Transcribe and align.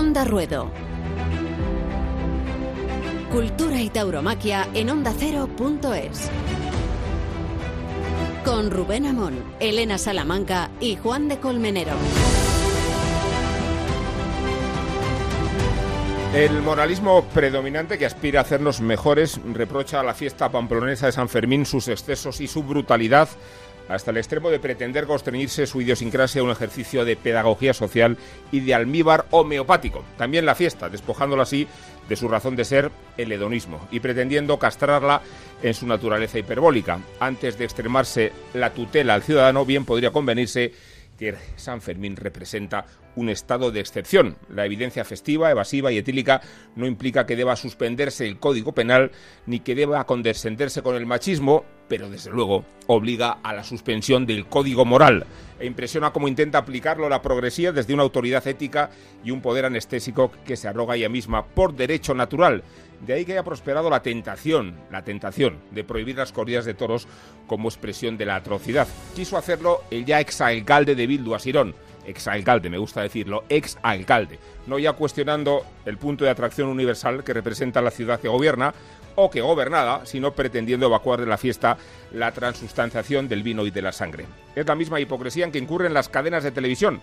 Onda 0.00 0.24
Ruedo. 0.24 0.70
Cultura 3.30 3.82
y 3.82 3.90
tauromaquia 3.90 4.66
en 4.72 4.88
ondacero.es. 4.88 6.30
Con 8.42 8.70
Rubén 8.70 9.04
Amón, 9.04 9.44
Elena 9.60 9.98
Salamanca 9.98 10.70
y 10.80 10.96
Juan 10.96 11.28
de 11.28 11.38
Colmenero. 11.38 11.92
El 16.34 16.62
moralismo 16.62 17.24
predominante 17.34 17.98
que 17.98 18.06
aspira 18.06 18.40
a 18.40 18.42
hacernos 18.44 18.80
mejores 18.80 19.38
reprocha 19.52 20.00
a 20.00 20.04
la 20.04 20.14
fiesta 20.14 20.50
pamplonesa 20.50 21.06
de 21.06 21.12
San 21.12 21.28
Fermín 21.28 21.66
sus 21.66 21.88
excesos 21.88 22.40
y 22.40 22.46
su 22.46 22.62
brutalidad 22.62 23.28
hasta 23.88 24.10
el 24.10 24.16
extremo 24.16 24.50
de 24.50 24.60
pretender 24.60 25.06
constreñirse 25.06 25.66
su 25.66 25.80
idiosincrasia 25.80 26.40
a 26.40 26.44
un 26.44 26.50
ejercicio 26.50 27.04
de 27.04 27.16
pedagogía 27.16 27.74
social 27.74 28.16
y 28.52 28.60
de 28.60 28.74
almíbar 28.74 29.26
homeopático. 29.30 30.04
También 30.16 30.46
la 30.46 30.54
fiesta, 30.54 30.88
despojándola 30.88 31.42
así 31.42 31.66
de 32.08 32.16
su 32.16 32.28
razón 32.28 32.56
de 32.56 32.64
ser, 32.64 32.90
el 33.16 33.32
hedonismo, 33.32 33.86
y 33.90 34.00
pretendiendo 34.00 34.58
castrarla 34.58 35.22
en 35.62 35.74
su 35.74 35.86
naturaleza 35.86 36.38
hiperbólica. 36.38 37.00
Antes 37.20 37.56
de 37.58 37.64
extremarse 37.64 38.32
la 38.54 38.70
tutela 38.70 39.14
al 39.14 39.22
ciudadano, 39.22 39.64
bien 39.64 39.84
podría 39.84 40.10
convenirse 40.10 40.72
que 41.18 41.36
San 41.56 41.82
Fermín 41.82 42.16
representa 42.16 42.86
un 43.16 43.28
estado 43.28 43.70
de 43.70 43.80
excepción. 43.80 44.36
La 44.48 44.66
evidencia 44.66 45.04
festiva, 45.04 45.50
evasiva 45.50 45.92
y 45.92 45.98
etílica 45.98 46.40
no 46.76 46.86
implica 46.86 47.26
que 47.26 47.36
deba 47.36 47.56
suspenderse 47.56 48.26
el 48.26 48.38
Código 48.38 48.72
Penal 48.72 49.10
ni 49.46 49.60
que 49.60 49.74
deba 49.74 50.04
condescenderse 50.06 50.82
con 50.82 50.96
el 50.96 51.06
machismo, 51.06 51.64
pero 51.88 52.08
desde 52.08 52.30
luego 52.30 52.64
obliga 52.86 53.38
a 53.42 53.52
la 53.52 53.64
suspensión 53.64 54.26
del 54.26 54.46
Código 54.46 54.84
Moral 54.84 55.26
e 55.58 55.66
impresiona 55.66 56.12
cómo 56.12 56.28
intenta 56.28 56.58
aplicarlo 56.58 57.08
la 57.08 57.22
progresía 57.22 57.72
desde 57.72 57.94
una 57.94 58.02
autoridad 58.02 58.46
ética 58.46 58.90
y 59.22 59.30
un 59.30 59.40
poder 59.40 59.64
anestésico 59.64 60.32
que 60.44 60.56
se 60.56 60.68
arroga 60.68 60.96
ella 60.96 61.08
misma 61.08 61.46
por 61.46 61.74
derecho 61.74 62.14
natural. 62.14 62.62
De 63.06 63.14
ahí 63.14 63.24
que 63.24 63.32
haya 63.32 63.44
prosperado 63.44 63.90
la 63.90 64.02
tentación, 64.02 64.76
la 64.90 65.04
tentación 65.04 65.58
de 65.70 65.84
prohibir 65.84 66.16
las 66.16 66.32
corridas 66.32 66.64
de 66.64 66.74
toros 66.74 67.08
como 67.46 67.68
expresión 67.68 68.16
de 68.16 68.26
la 68.26 68.36
atrocidad. 68.36 68.88
Quiso 69.14 69.36
hacerlo 69.36 69.82
el 69.90 70.04
ya 70.04 70.20
exalcalde 70.20 70.94
de 70.94 71.06
Bildu, 71.06 71.34
Asirón, 71.34 71.74
exalcalde, 72.06 72.70
me 72.70 72.78
gusta 72.78 73.02
decirlo, 73.02 73.44
exalcalde, 73.48 74.38
no 74.66 74.78
ya 74.78 74.92
cuestionando 74.92 75.64
el 75.84 75.98
punto 75.98 76.24
de 76.24 76.30
atracción 76.30 76.68
universal 76.68 77.24
que 77.24 77.32
representa 77.32 77.82
la 77.82 77.90
ciudad 77.90 78.20
que 78.20 78.28
gobierna 78.28 78.74
o 79.16 79.30
que 79.30 79.40
gobernada, 79.40 80.06
sino 80.06 80.32
pretendiendo 80.32 80.86
evacuar 80.86 81.20
de 81.20 81.26
la 81.26 81.36
fiesta 81.36 81.76
la 82.12 82.32
transustanciación 82.32 83.28
del 83.28 83.42
vino 83.42 83.66
y 83.66 83.70
de 83.70 83.82
la 83.82 83.92
sangre. 83.92 84.26
Es 84.54 84.66
la 84.66 84.74
misma 84.74 85.00
hipocresía 85.00 85.44
en 85.44 85.52
que 85.52 85.58
incurren 85.58 85.94
las 85.94 86.08
cadenas 86.08 86.44
de 86.44 86.52
televisión, 86.52 87.00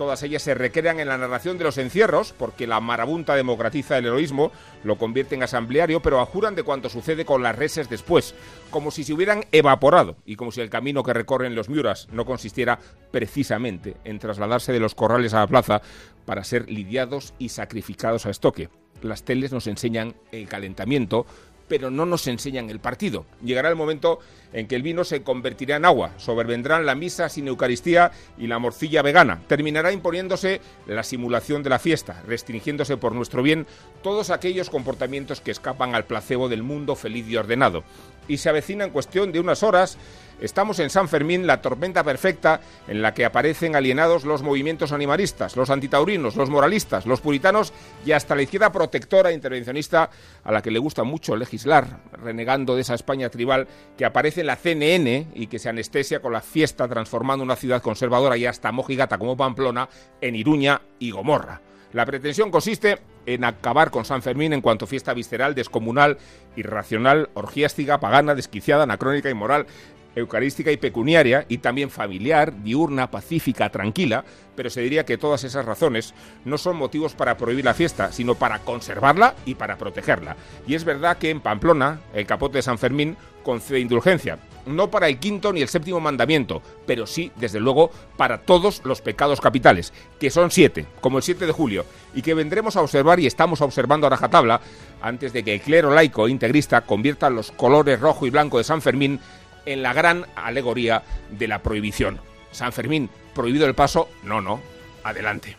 Todas 0.00 0.22
ellas 0.22 0.40
se 0.40 0.54
recrean 0.54 0.98
en 0.98 1.08
la 1.08 1.18
narración 1.18 1.58
de 1.58 1.64
los 1.64 1.76
encierros, 1.76 2.32
porque 2.32 2.66
la 2.66 2.80
marabunta 2.80 3.34
democratiza 3.34 3.98
el 3.98 4.06
heroísmo, 4.06 4.50
lo 4.82 4.96
convierte 4.96 5.34
en 5.34 5.42
asambleario, 5.42 6.00
pero 6.00 6.20
ajuran 6.20 6.54
de 6.54 6.62
cuanto 6.62 6.88
sucede 6.88 7.26
con 7.26 7.42
las 7.42 7.54
reses 7.54 7.90
después, 7.90 8.34
como 8.70 8.92
si 8.92 9.04
se 9.04 9.12
hubieran 9.12 9.44
evaporado 9.52 10.16
y 10.24 10.36
como 10.36 10.52
si 10.52 10.62
el 10.62 10.70
camino 10.70 11.02
que 11.02 11.12
recorren 11.12 11.54
los 11.54 11.68
miuras 11.68 12.08
no 12.12 12.24
consistiera 12.24 12.78
precisamente 13.10 13.98
en 14.04 14.18
trasladarse 14.18 14.72
de 14.72 14.80
los 14.80 14.94
corrales 14.94 15.34
a 15.34 15.40
la 15.40 15.48
plaza 15.48 15.82
para 16.24 16.44
ser 16.44 16.70
lidiados 16.70 17.34
y 17.38 17.50
sacrificados 17.50 18.24
a 18.24 18.30
estoque. 18.30 18.70
Las 19.02 19.24
teles 19.24 19.52
nos 19.52 19.66
enseñan 19.66 20.14
el 20.32 20.48
calentamiento, 20.48 21.26
pero 21.70 21.88
no 21.88 22.04
nos 22.04 22.26
enseñan 22.26 22.68
el 22.68 22.80
partido. 22.80 23.24
Llegará 23.44 23.68
el 23.68 23.76
momento 23.76 24.18
en 24.52 24.66
que 24.66 24.74
el 24.74 24.82
vino 24.82 25.04
se 25.04 25.22
convertirá 25.22 25.76
en 25.76 25.84
agua, 25.84 26.10
sobrevendrán 26.16 26.84
la 26.84 26.96
misa 26.96 27.28
sin 27.28 27.46
Eucaristía 27.46 28.10
y 28.36 28.48
la 28.48 28.58
morcilla 28.58 29.02
vegana. 29.02 29.40
Terminará 29.46 29.92
imponiéndose 29.92 30.60
la 30.88 31.04
simulación 31.04 31.62
de 31.62 31.70
la 31.70 31.78
fiesta, 31.78 32.22
restringiéndose 32.26 32.96
por 32.96 33.14
nuestro 33.14 33.44
bien 33.44 33.68
todos 34.02 34.30
aquellos 34.30 34.68
comportamientos 34.68 35.40
que 35.40 35.52
escapan 35.52 35.94
al 35.94 36.06
placebo 36.06 36.48
del 36.48 36.64
mundo 36.64 36.96
feliz 36.96 37.28
y 37.28 37.36
ordenado. 37.36 37.84
Y 38.30 38.38
se 38.38 38.48
avecina 38.48 38.84
en 38.84 38.90
cuestión 38.90 39.32
de 39.32 39.40
unas 39.40 39.62
horas 39.62 39.98
Estamos 40.40 40.78
en 40.78 40.88
San 40.88 41.08
Fermín, 41.08 41.46
la 41.46 41.60
tormenta 41.60 42.02
perfecta 42.02 42.62
en 42.88 43.02
la 43.02 43.12
que 43.12 43.26
aparecen 43.26 43.76
alienados 43.76 44.24
los 44.24 44.42
movimientos 44.42 44.90
animalistas, 44.92 45.54
los 45.54 45.68
antitaurinos, 45.68 46.34
los 46.34 46.48
moralistas, 46.48 47.04
los 47.04 47.20
puritanos 47.20 47.74
y 48.06 48.12
hasta 48.12 48.34
la 48.34 48.42
izquierda 48.42 48.72
protectora 48.72 49.30
e 49.30 49.34
intervencionista 49.34 50.08
a 50.42 50.52
la 50.52 50.62
que 50.62 50.70
le 50.70 50.78
gusta 50.78 51.04
mucho 51.04 51.36
legislar, 51.36 52.00
renegando 52.12 52.74
de 52.74 52.80
esa 52.80 52.94
España 52.94 53.28
tribal 53.28 53.68
que 53.98 54.06
aparece 54.06 54.40
en 54.40 54.46
la 54.46 54.56
CNN 54.56 55.28
y 55.34 55.46
que 55.46 55.58
se 55.58 55.68
anestesia 55.68 56.22
con 56.22 56.32
la 56.32 56.40
fiesta 56.40 56.88
transformando 56.88 57.44
una 57.44 57.56
ciudad 57.56 57.82
conservadora 57.82 58.38
y 58.38 58.46
hasta 58.46 58.72
mojigata 58.72 59.18
como 59.18 59.36
Pamplona 59.36 59.90
en 60.22 60.36
Iruña 60.36 60.80
y 60.98 61.10
Gomorra. 61.10 61.60
La 61.92 62.06
pretensión 62.06 62.50
consiste 62.50 62.98
en 63.26 63.44
acabar 63.44 63.90
con 63.90 64.04
San 64.04 64.22
Fermín 64.22 64.52
en 64.52 64.60
cuanto 64.60 64.86
fiesta 64.86 65.12
visceral, 65.12 65.54
descomunal, 65.54 66.18
irracional, 66.56 67.30
orgiástica, 67.34 67.98
pagana, 67.98 68.34
desquiciada, 68.34 68.84
anacrónica 68.84 69.28
y 69.28 69.34
moral, 69.34 69.66
eucarística 70.14 70.70
y 70.70 70.76
pecuniaria, 70.76 71.46
y 71.48 71.58
también 71.58 71.90
familiar, 71.90 72.62
diurna, 72.62 73.10
pacífica, 73.10 73.70
tranquila, 73.70 74.24
pero 74.56 74.70
se 74.70 74.80
diría 74.80 75.04
que 75.04 75.18
todas 75.18 75.44
esas 75.44 75.64
razones 75.64 76.14
no 76.44 76.58
son 76.58 76.76
motivos 76.76 77.14
para 77.14 77.36
prohibir 77.36 77.64
la 77.64 77.74
fiesta, 77.74 78.12
sino 78.12 78.34
para 78.34 78.60
conservarla 78.60 79.34
y 79.44 79.54
para 79.54 79.76
protegerla. 79.76 80.36
Y 80.66 80.74
es 80.74 80.84
verdad 80.84 81.18
que 81.18 81.30
en 81.30 81.40
Pamplona, 81.40 82.00
el 82.12 82.26
capote 82.26 82.58
de 82.58 82.62
San 82.62 82.78
Fermín 82.78 83.16
concede 83.42 83.80
indulgencia, 83.80 84.38
no 84.66 84.90
para 84.90 85.08
el 85.08 85.18
quinto 85.18 85.52
ni 85.52 85.62
el 85.62 85.68
séptimo 85.68 86.00
mandamiento, 86.00 86.62
pero 86.86 87.06
sí, 87.06 87.32
desde 87.36 87.60
luego, 87.60 87.90
para 88.16 88.38
todos 88.42 88.82
los 88.84 89.00
pecados 89.00 89.40
capitales, 89.40 89.92
que 90.18 90.30
son 90.30 90.50
siete, 90.50 90.86
como 91.00 91.18
el 91.18 91.22
7 91.22 91.46
de 91.46 91.52
julio, 91.52 91.84
y 92.14 92.22
que 92.22 92.34
vendremos 92.34 92.76
a 92.76 92.82
observar 92.82 93.20
y 93.20 93.26
estamos 93.26 93.60
observando 93.60 94.06
a 94.06 94.10
rajatabla 94.10 94.60
antes 95.00 95.32
de 95.32 95.42
que 95.42 95.54
el 95.54 95.60
clero 95.60 95.90
laico 95.90 96.26
e 96.26 96.30
integrista 96.30 96.82
convierta 96.82 97.30
los 97.30 97.50
colores 97.52 98.00
rojo 98.00 98.26
y 98.26 98.30
blanco 98.30 98.58
de 98.58 98.64
San 98.64 98.82
Fermín 98.82 99.20
en 99.66 99.82
la 99.82 99.92
gran 99.92 100.26
alegoría 100.36 101.02
de 101.30 101.48
la 101.48 101.62
prohibición. 101.62 102.20
San 102.50 102.72
Fermín, 102.72 103.08
prohibido 103.34 103.66
el 103.66 103.74
paso, 103.74 104.08
no, 104.24 104.40
no, 104.40 104.60
adelante. 105.04 105.56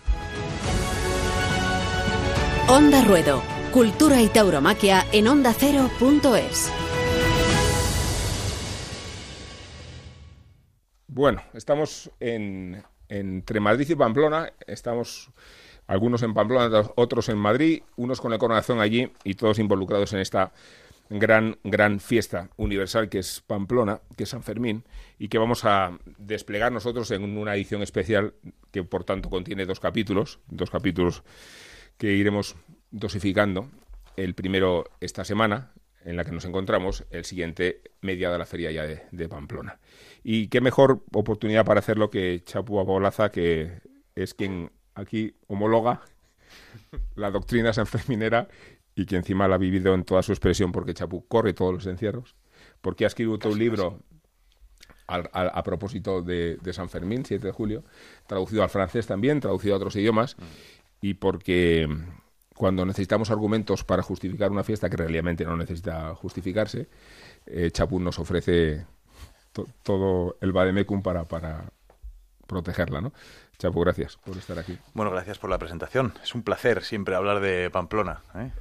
Onda 2.68 3.02
Ruedo, 3.04 3.42
cultura 3.72 4.22
y 4.22 4.28
tauromaquia 4.28 5.06
en 5.12 5.28
ondacero.es. 5.28 6.72
Bueno, 11.14 11.44
estamos 11.54 12.10
en, 12.22 12.84
entre 13.10 13.60
Madrid 13.60 13.90
y 13.90 13.96
Pamplona, 13.96 14.54
estamos 14.66 15.30
algunos 15.86 16.24
en 16.24 16.34
Pamplona, 16.34 16.84
otros 16.96 17.28
en 17.28 17.38
Madrid, 17.38 17.84
unos 17.98 18.22
con 18.22 18.32
el 18.32 18.40
corazón 18.40 18.80
allí 18.80 19.12
y 19.26 19.34
todos 19.34 19.60
involucrados 19.60 20.14
en 20.14 20.20
esta 20.20 20.54
gran, 21.10 21.58
gran 21.66 22.00
fiesta 22.00 22.50
universal 22.56 23.10
que 23.10 23.20
es 23.20 23.42
Pamplona, 23.42 24.00
que 24.16 24.24
es 24.24 24.30
San 24.30 24.42
Fermín, 24.42 24.86
y 25.20 25.28
que 25.28 25.38
vamos 25.38 25.66
a 25.66 26.00
desplegar 26.18 26.72
nosotros 26.72 27.12
en 27.12 27.38
una 27.38 27.56
edición 27.56 27.82
especial 27.82 28.34
que 28.72 28.86
por 28.86 29.04
tanto 29.04 29.30
contiene 29.30 29.66
dos 29.66 29.82
capítulos, 29.82 30.40
dos 30.48 30.72
capítulos 30.72 31.24
que 31.98 32.14
iremos 32.14 32.56
dosificando. 32.90 33.70
El 34.16 34.34
primero 34.34 34.86
esta 35.02 35.26
semana, 35.26 35.74
en 36.06 36.16
la 36.16 36.24
que 36.24 36.32
nos 36.32 36.46
encontramos, 36.46 37.06
el 37.12 37.26
siguiente 37.26 37.82
media 38.02 38.32
de 38.32 38.38
la 38.38 38.46
feria 38.46 38.72
ya 38.72 38.84
de, 38.84 39.30
Pamplona. 39.30 39.80
Y 40.24 40.48
qué 40.48 40.62
mejor 40.62 41.04
oportunidad 41.14 41.66
para 41.66 41.80
hacerlo 41.80 42.10
que 42.10 42.42
Chapu 42.44 42.80
Abolaza, 42.80 43.32
que 43.32 43.82
es 44.16 44.34
quien 44.34 44.72
aquí 44.94 45.36
homologa 45.48 46.02
la 47.16 47.32
doctrina 47.32 47.74
sanferminera 47.74 48.48
y 48.96 49.06
que 49.06 49.16
encima 49.16 49.48
la 49.48 49.56
ha 49.56 49.58
vivido 49.58 49.94
en 49.94 50.04
toda 50.04 50.22
su 50.22 50.32
expresión 50.32 50.72
porque 50.72 50.94
Chapu 50.94 51.26
corre 51.28 51.54
todos 51.54 51.74
los 51.74 51.86
encierros, 51.88 52.36
porque 52.82 53.06
ha 53.06 53.08
escrito 53.08 53.50
un 53.50 53.60
libro 53.60 54.00
a, 55.08 55.64
propósito 55.64 56.22
de, 56.22 56.58
San 56.72 56.90
Fermín, 56.90 57.26
7 57.26 57.46
de 57.46 57.52
julio, 57.52 57.84
traducido 58.28 58.64
al 58.64 58.70
francés 58.70 59.08
también, 59.08 59.40
traducido 59.40 59.74
a 59.74 59.78
otros 59.78 59.96
idiomas, 59.96 60.38
mm. 60.38 60.44
y 61.02 61.14
porque 61.16 61.88
cuando 62.56 62.86
necesitamos 62.86 63.30
argumentos 63.30 63.84
para 63.84 64.04
justificar 64.04 64.52
una 64.52 64.64
fiesta 64.64 64.90
que 64.90 64.98
realmente 64.98 65.44
no 65.44 65.58
necesita 65.58 66.14
justificarse, 66.16 66.88
eh, 67.46 67.72
Chapu 67.72 68.00
nos 68.00 68.20
ofrece 68.20 68.86
todo 69.84 70.38
el 70.42 70.52
vademecum 70.52 71.02
para, 71.02 71.26
para 71.26 71.66
protegerla, 72.48 73.02
¿no? 73.02 73.14
Chapu, 73.58 73.82
gracias 73.82 74.18
por 74.18 74.38
estar 74.38 74.58
aquí. 74.58 74.78
Bueno, 74.94 75.12
gracias 75.12 75.38
por 75.38 75.50
la 75.50 75.58
presentación. 75.58 76.14
Es 76.24 76.34
un 76.34 76.44
placer 76.44 76.84
siempre 76.84 77.16
hablar 77.16 77.40
de 77.40 77.70
Pamplona. 77.70 78.22
¿eh? 78.36 78.52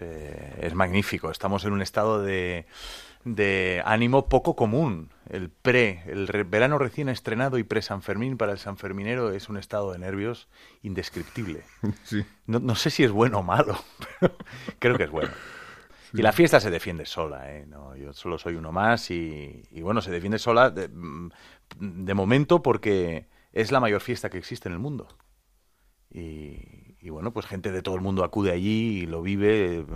Eh, 0.00 0.58
es, 0.62 0.74
magnífico. 0.74 1.30
Estamos 1.30 1.64
en 1.64 1.72
un 1.72 1.82
estado 1.82 2.22
de, 2.22 2.66
de 3.24 3.82
ánimo 3.84 4.28
poco 4.28 4.56
común. 4.56 5.10
El 5.28 5.50
pre, 5.50 6.02
el 6.06 6.26
verano 6.44 6.78
recién 6.78 7.08
estrenado 7.08 7.58
y 7.58 7.64
pre-San 7.64 8.02
Fermín 8.02 8.36
para 8.36 8.52
el 8.52 8.58
sanferminero 8.58 9.32
es 9.32 9.48
un 9.48 9.56
estado 9.56 9.92
de 9.92 9.98
nervios 9.98 10.48
indescriptible. 10.82 11.62
No, 12.46 12.74
sé 12.74 12.90
si 12.90 13.04
es 13.04 13.12
bueno 13.12 13.38
o 13.38 13.42
malo, 13.44 13.78
pero 14.20 14.36
creo 14.80 14.96
que 14.96 15.04
es 15.04 15.10
bueno. 15.10 15.30
Y 16.12 16.22
la 16.22 16.32
fiesta 16.32 16.60
se 16.60 16.70
defiende 16.70 17.06
sola, 17.06 17.52
¿eh? 17.54 17.66
No, 17.66 17.96
yo 17.96 18.12
solo 18.12 18.38
soy 18.38 18.56
uno 18.56 18.72
más 18.72 19.10
y, 19.10 19.62
bueno, 19.80 20.00
se 20.00 20.10
defiende 20.10 20.38
sola 20.38 20.70
de, 20.70 20.88
de, 21.78 22.14
momento 22.14 22.62
porque 22.62 23.28
es 23.52 23.70
la 23.70 23.80
mayor 23.80 24.00
fiesta 24.00 24.30
que 24.30 24.38
existe 24.38 24.68
en 24.68 24.74
el 24.74 24.78
mundo. 24.78 25.08
Y, 26.12 27.08
bueno, 27.10 27.32
pues 27.32 27.46
gente 27.46 27.70
de 27.70 27.82
todo 27.82 27.94
el 27.94 28.00
mundo 28.00 28.24
acude 28.24 28.50
allí 28.50 29.02
y 29.02 29.06
lo 29.06 29.22
vive, 29.22 29.86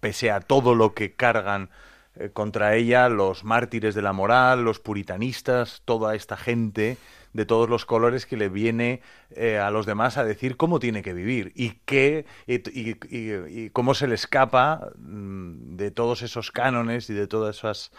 pese 0.00 0.30
a 0.30 0.40
todo 0.40 0.74
lo 0.74 0.94
que 0.94 1.14
cargan 1.14 1.70
eh, 2.14 2.30
contra 2.30 2.74
ella 2.74 3.08
los 3.08 3.44
mártires 3.44 3.94
de 3.94 4.02
la 4.02 4.12
moral, 4.12 4.64
los 4.64 4.80
puritanistas, 4.80 5.82
toda 5.84 6.14
esta 6.14 6.36
gente 6.36 6.96
de 7.36 7.46
todos 7.46 7.68
los 7.68 7.86
colores 7.86 8.26
que 8.26 8.36
le 8.36 8.48
viene 8.48 9.02
eh, 9.30 9.58
a 9.58 9.70
los 9.70 9.86
demás 9.86 10.16
a 10.16 10.24
decir 10.24 10.56
cómo 10.56 10.78
tiene 10.78 11.02
que 11.02 11.12
vivir 11.12 11.52
y 11.54 11.80
qué 11.84 12.26
y, 12.46 13.70
cómo 13.70 13.94
se 13.94 14.08
le 14.08 14.14
escapa 14.14 14.90
mm, 14.98 15.76
de 15.76 15.90
todos 15.90 16.22
esos 16.22 16.50
cánones 16.50 17.08
y 17.10 17.14
de 17.14 17.26
todas 17.26 17.58
esas 17.58 17.92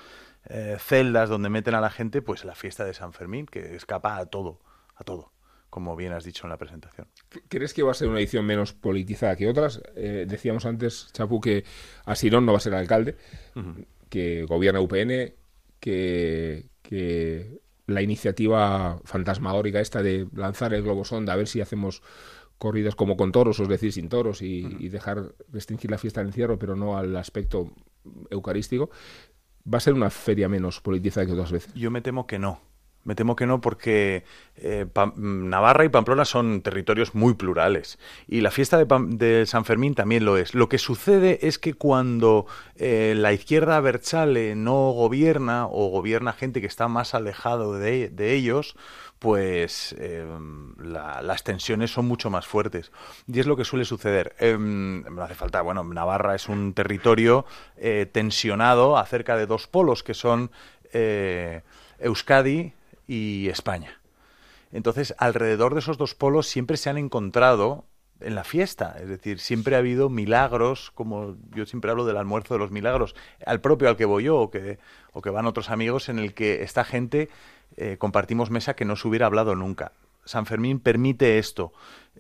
eh, 0.49 0.77
celdas 0.79 1.29
donde 1.29 1.49
meten 1.49 1.75
a 1.75 1.81
la 1.81 1.89
gente, 1.89 2.21
pues 2.21 2.45
la 2.45 2.55
fiesta 2.55 2.83
de 2.83 2.93
San 2.93 3.13
Fermín, 3.13 3.45
que 3.45 3.75
escapa 3.75 4.17
a 4.17 4.25
todo, 4.25 4.59
a 4.95 5.03
todo 5.03 5.31
como 5.69 5.95
bien 5.95 6.13
has 6.13 6.23
dicho 6.23 6.47
en 6.47 6.49
la 6.49 6.57
presentación. 6.57 7.07
¿Crees 7.49 7.73
que 7.73 7.83
va 7.83 7.91
a 7.91 7.93
ser 7.93 8.07
una 8.07 8.19
edición 8.19 8.45
menos 8.45 8.73
politizada 8.73 9.35
que 9.35 9.47
otras? 9.47 9.81
decíamos 9.93 10.65
antes, 10.65 11.09
Chapu, 11.11 11.39
que 11.39 11.65
Asirón 12.05 12.45
no 12.45 12.53
va 12.53 12.57
a 12.57 12.61
ser 12.61 12.73
alcalde 12.73 13.15
que 14.09 14.43
gobierna 14.43 14.79
UPN, 14.79 15.33
que, 15.79 16.69
que 16.81 17.59
la 17.87 18.01
iniciativa 18.01 18.99
fantasmagórica 19.05 19.79
esta 19.79 20.03
de 20.03 20.27
lanzar 20.33 20.73
el 20.73 20.83
globo 20.83 21.05
sonda, 21.05 21.33
a 21.33 21.37
ver 21.37 21.47
si 21.47 21.61
hacemos 21.61 22.03
corridas 22.57 22.95
como 22.95 23.17
con 23.17 23.31
toros, 23.31 23.59
es 23.59 23.67
decir, 23.67 23.93
sin 23.93 24.09
toros, 24.09 24.41
y, 24.41 24.89
dejar 24.89 25.33
restringir 25.51 25.89
la 25.89 25.97
fiesta 25.97 26.19
del 26.19 26.29
encierro, 26.29 26.59
pero 26.59 26.75
no 26.75 26.97
al 26.97 27.15
aspecto 27.15 27.71
eucarístico, 28.29 28.89
va 29.71 29.77
a 29.77 29.81
ser 29.81 29.93
una 29.93 30.09
feria 30.09 30.49
menos 30.49 30.81
politizada 30.81 31.25
que 31.25 31.33
otras 31.33 31.51
veces. 31.51 31.73
Yo 31.73 31.91
me 31.91 32.01
temo 32.01 32.27
que 32.27 32.39
no. 32.39 32.61
Me 33.07 33.15
temo 33.15 33.37
que 33.37 33.45
no 33.45 33.61
porque 33.61 34.25
eh, 34.57 34.85
Navarra 35.15 35.85
y 35.85 35.89
Pamplona 35.89 36.25
son 36.25 36.59
territorios 36.61 37.15
muy 37.15 37.35
plurales 37.35 37.99
y 38.27 38.41
la 38.41 38.51
fiesta 38.51 38.83
de, 38.83 39.45
San 39.45 39.63
Fermín 39.63 39.95
también 39.95 40.25
lo 40.25 40.35
es. 40.35 40.53
Lo 40.53 40.67
que 40.67 40.77
sucede 40.77 41.47
es 41.47 41.57
que 41.57 41.73
cuando 41.73 42.47
eh, 42.75 43.13
la 43.15 43.31
izquierda 43.31 43.79
Berchale 43.79 44.55
no 44.55 44.91
gobierna 44.91 45.67
o 45.67 45.87
gobierna 45.87 46.33
gente 46.33 46.59
que 46.59 46.67
está 46.67 46.89
más 46.89 47.15
alejado 47.15 47.79
de, 47.79 48.11
ellos, 48.33 48.75
pues 49.19 49.95
em, 49.99 50.75
las 50.77 51.45
tensiones 51.45 51.91
son 51.91 52.07
mucho 52.07 52.29
más 52.29 52.45
fuertes. 52.45 52.91
Y 53.25 53.39
es 53.39 53.47
lo 53.47 53.55
que 53.55 53.63
suele 53.63 53.85
suceder. 53.85 54.35
Em, 54.37 55.03
no 55.03 55.23
hace 55.23 55.35
falta, 55.35 55.61
bueno, 55.61 55.81
Navarra 55.85 56.35
es 56.35 56.49
un 56.49 56.73
territorio 56.73 57.45
eh, 57.77 58.05
tensionado 58.11 58.97
acerca 58.97 59.37
de 59.37 59.45
dos 59.45 59.67
polos 59.67 60.03
que 60.03 60.13
son 60.13 60.51
Euskadi 61.99 62.73
y 63.07 63.47
España. 63.49 64.01
Entonces, 64.71 65.15
alrededor 65.17 65.73
de 65.73 65.79
esos 65.79 65.97
dos 65.97 66.13
polos 66.13 66.47
siempre 66.47 66.77
se 66.77 66.89
han 66.89 66.97
encontrado 66.97 67.85
en 68.19 68.35
la 68.35 68.43
fiesta, 68.43 68.95
es 68.99 69.07
decir, 69.07 69.39
siempre 69.39 69.75
ha 69.75 69.79
habido 69.79 70.09
milagros, 70.09 70.91
como 70.95 71.35
yo 71.53 71.65
siempre 71.65 71.91
hablo 71.91 72.05
del 72.05 72.17
almuerzo 72.17 72.55
de 72.55 72.59
los 72.59 72.71
milagros, 72.71 73.15
al 73.45 73.61
propio 73.61 73.89
al 73.89 73.95
que 73.95 74.05
voy 74.05 74.23
yo 74.23 74.37
o 74.37 74.49
que, 74.49 74.79
o 75.13 75.21
que 75.21 75.29
van 75.29 75.45
otros 75.45 75.69
amigos, 75.69 76.09
en 76.09 76.19
el 76.19 76.33
que 76.33 76.63
esta 76.63 76.83
gente 76.83 77.29
eh, 77.75 77.97
compartimos 77.99 78.49
mesa 78.49 78.75
que 78.75 78.85
no 78.85 78.95
se 78.95 79.07
hubiera 79.07 79.27
hablado 79.27 79.55
nunca. 79.55 79.91
San 80.25 80.45
Fermín 80.45 80.79
permite 80.79 81.37
esto, 81.37 81.71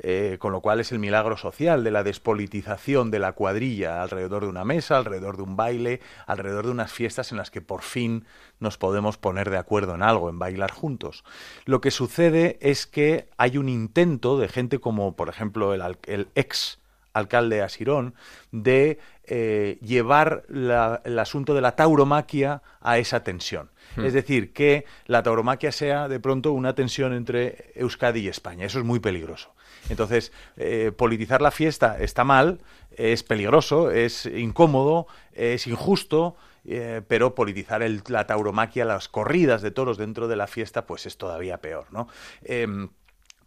eh, 0.01 0.37
con 0.39 0.51
lo 0.51 0.61
cual 0.61 0.79
es 0.79 0.91
el 0.91 0.99
milagro 0.99 1.37
social 1.37 1.83
de 1.83 1.91
la 1.91 2.03
despolitización 2.03 3.11
de 3.11 3.19
la 3.19 3.33
cuadrilla 3.33 4.01
alrededor 4.01 4.43
de 4.43 4.49
una 4.49 4.63
mesa, 4.63 4.97
alrededor 4.97 5.37
de 5.37 5.43
un 5.43 5.55
baile, 5.55 6.01
alrededor 6.25 6.65
de 6.65 6.71
unas 6.71 6.91
fiestas 6.91 7.31
en 7.31 7.37
las 7.37 7.51
que 7.51 7.61
por 7.61 7.81
fin 7.81 8.25
nos 8.59 8.77
podemos 8.77 9.17
poner 9.17 9.49
de 9.49 9.57
acuerdo 9.57 9.95
en 9.95 10.03
algo, 10.03 10.29
en 10.29 10.39
bailar 10.39 10.71
juntos. 10.71 11.23
Lo 11.65 11.81
que 11.81 11.91
sucede 11.91 12.57
es 12.61 12.87
que 12.87 13.29
hay 13.37 13.57
un 13.57 13.69
intento 13.69 14.37
de 14.37 14.47
gente 14.47 14.79
como, 14.79 15.15
por 15.15 15.29
ejemplo, 15.29 15.73
el, 15.73 16.27
ex 16.35 16.79
alcalde 17.17 17.61
Asirón, 17.61 18.15
de 18.51 18.99
eh, 19.25 19.77
llevar 19.81 20.43
el 20.49 21.19
asunto 21.19 21.53
de 21.53 21.61
la 21.61 21.75
tauromaquia 21.75 22.61
a 22.81 22.97
esa 22.97 23.23
tensión. 23.23 23.69
Hmm. 23.95 24.05
Es 24.05 24.13
decir, 24.13 24.53
que 24.53 24.85
la 25.05 25.23
tauromaquia 25.23 25.71
sea 25.71 26.07
de 26.07 26.19
pronto 26.19 26.51
una 26.51 26.75
tensión 26.75 27.13
entre 27.13 27.71
Euskadi 27.75 28.21
y 28.21 28.27
España. 28.27 28.65
Eso 28.65 28.79
es 28.79 28.85
muy 28.85 28.99
peligroso. 28.99 29.53
Entonces, 29.89 30.31
eh, 30.57 30.91
politizar 30.95 31.41
la 31.41 31.51
fiesta 31.51 31.97
está 31.99 32.23
mal, 32.23 32.59
es 32.95 33.23
peligroso, 33.23 33.91
es 33.91 34.25
incómodo, 34.25 35.07
es 35.33 35.67
injusto, 35.67 36.35
eh, 36.65 37.01
pero 37.07 37.33
politizar 37.33 37.81
la 38.07 38.27
tauromaquia, 38.27 38.83
las 38.83 39.07
corridas 39.07 39.61
de 39.61 39.71
toros 39.71 39.97
dentro 39.97 40.27
de 40.27 40.35
la 40.35 40.47
fiesta, 40.47 40.85
pues 40.85 41.05
es 41.05 41.17
todavía 41.17 41.61
peor, 41.61 41.85
¿no? 41.91 42.07
Em, 42.43 42.89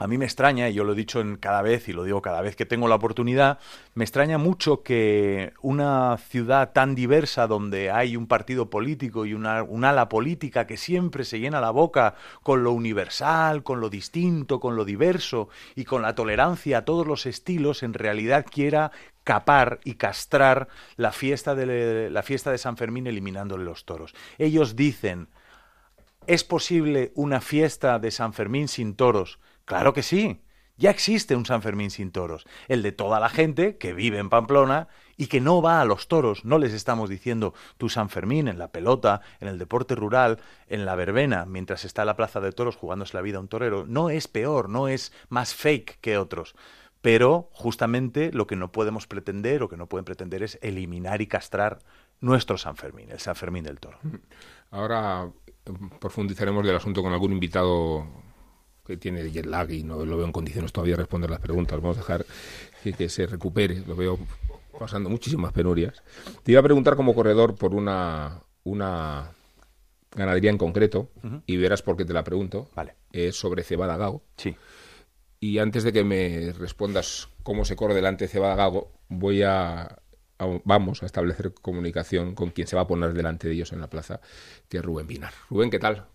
a 0.00 0.06
mí 0.06 0.16
me 0.16 0.24
extraña, 0.24 0.70
y 0.70 0.72
yo 0.72 0.82
lo 0.84 0.94
he 0.94 0.96
dicho 0.96 1.20
en 1.20 1.36
cada 1.36 1.60
vez, 1.60 1.86
y 1.90 1.92
lo 1.92 2.04
digo 2.04 2.22
cada 2.22 2.40
vez 2.40 2.56
que 2.56 2.64
tengo 2.64 2.88
la 2.88 2.94
oportunidad, 2.94 3.58
me 3.92 4.02
extraña 4.02 4.38
mucho 4.38 4.82
que 4.82 5.52
una 5.60 6.16
ciudad 6.16 6.72
tan 6.72 6.94
diversa 6.94 7.46
donde 7.46 7.90
hay 7.90 8.16
un 8.16 8.26
partido 8.26 8.70
político 8.70 9.26
y 9.26 9.34
una, 9.34 9.62
un 9.62 9.84
ala 9.84 10.08
política 10.08 10.66
que 10.66 10.78
siempre 10.78 11.24
se 11.24 11.38
llena 11.38 11.60
la 11.60 11.70
boca 11.70 12.14
con 12.42 12.64
lo 12.64 12.72
universal, 12.72 13.62
con 13.62 13.80
lo 13.80 13.90
distinto, 13.90 14.58
con 14.58 14.74
lo 14.74 14.86
diverso 14.86 15.50
y 15.76 15.84
con 15.84 16.00
la 16.00 16.14
tolerancia 16.14 16.78
a 16.78 16.84
todos 16.86 17.06
los 17.06 17.26
estilos, 17.26 17.82
en 17.82 17.92
realidad 17.92 18.46
quiera 18.50 18.92
capar 19.22 19.80
y 19.84 19.96
castrar 19.96 20.68
la 20.96 21.12
fiesta 21.12 21.54
de, 21.54 22.08
la 22.08 22.22
fiesta 22.22 22.50
de 22.50 22.56
San 22.56 22.78
Fermín 22.78 23.06
eliminándole 23.06 23.64
los 23.64 23.84
toros. 23.84 24.14
Ellos 24.38 24.76
dicen, 24.76 25.28
¿es 26.26 26.42
posible 26.42 27.12
una 27.14 27.42
fiesta 27.42 27.98
de 27.98 28.10
San 28.12 28.32
Fermín 28.32 28.66
sin 28.66 28.94
toros? 28.94 29.38
Claro 29.70 29.92
que 29.92 30.02
sí. 30.02 30.42
Ya 30.78 30.90
existe 30.90 31.36
un 31.36 31.46
San 31.46 31.62
Fermín 31.62 31.92
sin 31.92 32.10
toros, 32.10 32.44
el 32.66 32.82
de 32.82 32.90
toda 32.90 33.20
la 33.20 33.28
gente 33.28 33.76
que 33.76 33.92
vive 33.92 34.18
en 34.18 34.28
Pamplona 34.28 34.88
y 35.16 35.28
que 35.28 35.40
no 35.40 35.62
va 35.62 35.80
a 35.80 35.84
los 35.84 36.08
toros. 36.08 36.44
No 36.44 36.58
les 36.58 36.72
estamos 36.72 37.08
diciendo 37.08 37.54
tu 37.76 37.88
San 37.88 38.10
Fermín 38.10 38.48
en 38.48 38.58
la 38.58 38.72
pelota, 38.72 39.20
en 39.38 39.46
el 39.46 39.60
deporte 39.60 39.94
rural, 39.94 40.40
en 40.66 40.86
la 40.86 40.96
verbena, 40.96 41.44
mientras 41.46 41.84
está 41.84 42.02
en 42.02 42.06
la 42.06 42.16
plaza 42.16 42.40
de 42.40 42.50
toros 42.50 42.74
jugándose 42.74 43.16
la 43.16 43.22
vida 43.22 43.38
un 43.38 43.46
torero. 43.46 43.86
No 43.86 44.10
es 44.10 44.26
peor, 44.26 44.68
no 44.68 44.88
es 44.88 45.12
más 45.28 45.54
fake 45.54 46.00
que 46.00 46.18
otros. 46.18 46.56
Pero 47.00 47.48
justamente 47.52 48.32
lo 48.32 48.48
que 48.48 48.56
no 48.56 48.72
podemos 48.72 49.06
pretender 49.06 49.62
o 49.62 49.68
que 49.68 49.76
no 49.76 49.86
pueden 49.86 50.04
pretender 50.04 50.42
es 50.42 50.58
eliminar 50.62 51.22
y 51.22 51.28
castrar 51.28 51.78
nuestro 52.18 52.58
San 52.58 52.74
Fermín, 52.74 53.12
el 53.12 53.20
San 53.20 53.36
Fermín 53.36 53.62
del 53.62 53.78
toro. 53.78 54.00
Ahora 54.72 55.30
profundizaremos 56.00 56.66
del 56.66 56.74
asunto 56.74 57.04
con 57.04 57.12
algún 57.12 57.30
invitado 57.30 58.29
que 58.90 58.96
tiene 58.96 59.30
jet 59.30 59.46
lag 59.46 59.70
y 59.70 59.84
no 59.84 60.04
lo 60.04 60.16
veo 60.16 60.26
en 60.26 60.32
condiciones 60.32 60.72
todavía 60.72 60.94
de 60.94 61.02
responder 61.02 61.30
las 61.30 61.38
preguntas. 61.38 61.80
Vamos 61.80 61.96
a 61.96 62.00
dejar 62.00 62.26
que, 62.82 63.08
se 63.08 63.26
recupere. 63.26 63.82
Lo 63.86 63.94
veo 63.94 64.18
pasando 64.78 65.08
muchísimas 65.08 65.52
penurias. 65.52 66.02
Te 66.42 66.52
iba 66.52 66.60
a 66.60 66.64
preguntar 66.64 66.96
como 66.96 67.14
corredor 67.14 67.54
por 67.54 67.74
una, 67.74 68.40
una 68.64 69.30
ganadería 70.10 70.50
en 70.50 70.58
concreto 70.58 71.08
y 71.46 71.56
verás 71.56 71.82
por 71.82 71.96
qué 71.96 72.04
te 72.04 72.12
la 72.12 72.24
pregunto. 72.24 72.68
Vale. 72.74 72.94
Es 73.12 73.36
sobre 73.36 73.62
Cebada 73.62 73.96
Gago. 73.96 74.22
Sí. 74.36 74.56
Y 75.38 75.58
antes 75.58 75.84
de 75.84 75.92
que 75.92 76.02
me 76.02 76.52
respondas 76.58 77.28
cómo 77.44 77.64
se 77.64 77.76
corre 77.76 77.94
delante 77.94 78.24
de 78.24 78.28
Cebada 78.28 78.56
Gago, 78.56 78.90
voy 79.08 79.42
a, 79.42 80.00
vamos 80.64 81.02
a 81.04 81.06
establecer 81.06 81.54
comunicación 81.54 82.34
con 82.34 82.50
quien 82.50 82.66
se 82.66 82.74
va 82.74 82.82
a 82.82 82.86
poner 82.88 83.12
delante 83.12 83.46
de 83.46 83.54
ellos 83.54 83.72
en 83.72 83.80
la 83.80 83.88
plaza, 83.88 84.20
que 84.68 84.78
es 84.78 84.84
Rubén 84.84 85.06
Pinar. 85.06 85.32
Rubén, 85.48 85.70
¿qué 85.70 85.78
tal? 85.78 86.06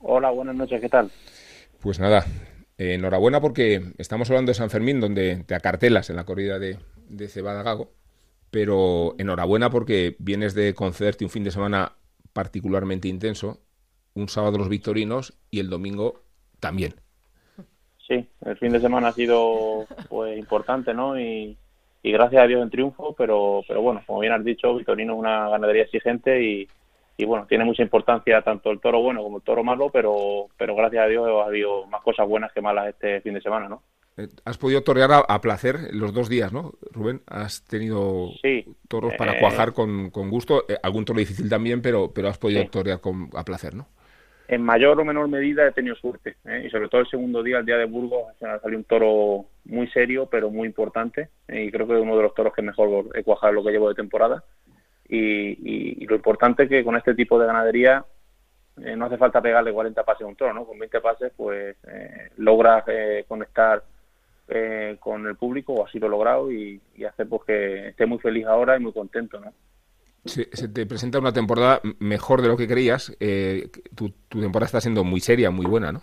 Hola, 0.00 0.30
buenas 0.30 0.54
noches, 0.54 0.80
¿qué 0.80 0.88
tal? 0.88 1.10
Pues 1.82 1.98
nada, 1.98 2.24
enhorabuena 2.78 3.40
porque 3.40 3.82
estamos 3.98 4.30
hablando 4.30 4.50
de 4.50 4.54
San 4.54 4.70
Fermín, 4.70 5.00
donde 5.00 5.42
te 5.44 5.56
acartelas 5.56 6.10
en 6.10 6.16
la 6.16 6.24
corrida 6.24 6.60
de, 6.60 6.78
de 7.08 7.26
Cebada 7.26 7.64
Gago, 7.64 7.90
pero 8.52 9.16
enhorabuena 9.18 9.68
porque 9.68 10.14
vienes 10.20 10.54
de 10.54 10.74
concederte 10.74 11.24
un 11.24 11.30
fin 11.30 11.42
de 11.42 11.50
semana 11.50 11.94
particularmente 12.32 13.08
intenso, 13.08 13.58
un 14.14 14.28
sábado 14.28 14.58
los 14.58 14.68
victorinos 14.68 15.36
y 15.50 15.58
el 15.58 15.70
domingo 15.70 16.22
también. 16.60 16.94
Sí, 18.06 18.28
el 18.44 18.56
fin 18.58 18.70
de 18.70 18.80
semana 18.80 19.08
ha 19.08 19.12
sido 19.12 19.84
pues 20.08 20.38
importante, 20.38 20.94
¿no? 20.94 21.18
Y, 21.18 21.58
y 22.04 22.12
gracias 22.12 22.44
a 22.44 22.46
Dios 22.46 22.62
en 22.62 22.70
triunfo, 22.70 23.16
pero, 23.18 23.64
pero 23.66 23.82
bueno, 23.82 24.04
como 24.06 24.20
bien 24.20 24.34
has 24.34 24.44
dicho, 24.44 24.76
Victorino 24.76 25.14
es 25.14 25.18
una 25.18 25.48
ganadería 25.48 25.82
exigente 25.82 26.44
y, 26.44 26.68
y 27.16 27.24
bueno, 27.24 27.46
tiene 27.46 27.64
mucha 27.64 27.82
importancia 27.82 28.42
tanto 28.42 28.70
el 28.70 28.80
toro 28.80 29.00
bueno 29.00 29.22
como 29.22 29.38
el 29.38 29.42
toro 29.42 29.62
malo, 29.62 29.90
pero, 29.90 30.46
pero 30.56 30.74
gracias 30.74 31.04
a 31.04 31.08
Dios 31.08 31.28
ha 31.28 31.46
habido 31.46 31.86
más 31.86 32.02
cosas 32.02 32.26
buenas 32.26 32.52
que 32.52 32.60
malas 32.60 32.88
este 32.88 33.20
fin 33.20 33.34
de 33.34 33.40
semana, 33.40 33.68
¿no? 33.68 33.82
Eh, 34.16 34.28
has 34.44 34.58
podido 34.58 34.82
torear 34.82 35.10
a, 35.26 35.40
placer 35.40 35.76
los 35.92 36.12
dos 36.12 36.28
días, 36.28 36.52
¿no, 36.52 36.72
Rubén? 36.92 37.22
Has 37.26 37.64
tenido 37.64 38.30
toros 38.88 39.14
para 39.16 39.34
eh, 39.34 39.40
cuajar 39.40 39.72
con, 39.72 40.10
con 40.10 40.28
gusto, 40.28 40.64
eh, 40.68 40.76
algún 40.82 41.04
toro 41.04 41.18
difícil 41.18 41.48
también, 41.48 41.80
pero, 41.80 42.12
pero 42.12 42.28
has 42.28 42.38
podido 42.38 42.66
torear 42.68 43.00
con, 43.00 43.30
a 43.34 43.44
placer, 43.44 43.74
¿no? 43.74 43.86
En 44.48 44.62
mayor 44.62 45.00
o 45.00 45.04
menor 45.04 45.28
medida 45.28 45.66
he 45.66 45.72
tenido 45.72 45.94
suerte, 45.94 46.36
y 46.62 46.68
sobre 46.68 46.88
todo 46.88 47.00
el 47.00 47.06
segundo 47.06 47.42
día, 47.42 47.58
el 47.58 47.64
día 47.64 47.78
de 47.78 47.86
Burgos, 47.86 48.34
salió 48.38 48.76
un 48.76 48.84
toro 48.84 49.46
muy 49.64 49.88
serio, 49.88 50.28
pero 50.30 50.50
muy 50.50 50.66
importante, 50.66 51.30
y 51.48 51.70
creo 51.70 51.86
que 51.86 51.94
es 51.94 52.02
uno 52.02 52.16
de 52.16 52.24
los 52.24 52.34
toros 52.34 52.52
que 52.52 52.60
mejor 52.60 53.06
he 53.14 53.22
cuajado 53.22 53.54
lo 53.54 53.64
que 53.64 53.70
llevo 53.70 53.88
de 53.88 53.94
temporada 53.94 54.44
y, 55.16 56.06
lo 56.06 56.16
importante 56.16 56.64
es 56.64 56.68
que 56.68 56.84
con 56.84 56.96
este 56.96 57.14
tipo 57.14 57.38
de 57.38 57.46
ganadería 57.46 58.04
eh, 58.82 58.96
no 58.96 59.06
hace 59.06 59.18
falta 59.18 59.40
pegarle 59.40 59.72
40 59.72 60.04
pases 60.04 60.22
a 60.22 60.28
un 60.28 60.36
toro, 60.36 60.52
¿no? 60.52 60.64
Con 60.64 60.78
20 60.78 61.00
pases 61.00 61.32
pues 61.36 61.76
eh, 61.86 62.30
logras 62.36 62.84
eh, 62.88 63.24
conectar 63.28 63.82
eh, 64.48 64.96
con 65.00 65.26
el 65.26 65.36
público, 65.36 65.84
así 65.86 65.98
lo 65.98 66.06
he 66.06 66.10
logrado 66.10 66.50
y, 66.50 66.80
y 66.96 67.04
hace 67.04 67.24
pues 67.26 67.42
que 67.46 67.88
esté 67.88 68.06
muy 68.06 68.18
feliz 68.18 68.46
ahora 68.46 68.76
y 68.76 68.80
muy 68.80 68.92
contento, 68.92 69.40
¿no? 69.40 69.52
Se, 70.24 70.44
te 70.68 70.86
presenta 70.86 71.18
una 71.18 71.32
temporada 71.32 71.80
mejor 71.98 72.42
de 72.42 72.48
lo 72.48 72.56
que 72.56 72.68
creías. 72.68 73.16
Eh, 73.18 73.70
tu, 73.96 74.10
tu, 74.28 74.40
temporada 74.40 74.66
está 74.66 74.80
siendo 74.80 75.02
muy 75.02 75.18
seria, 75.20 75.50
muy 75.50 75.66
buena, 75.66 75.90
¿no? 75.90 76.00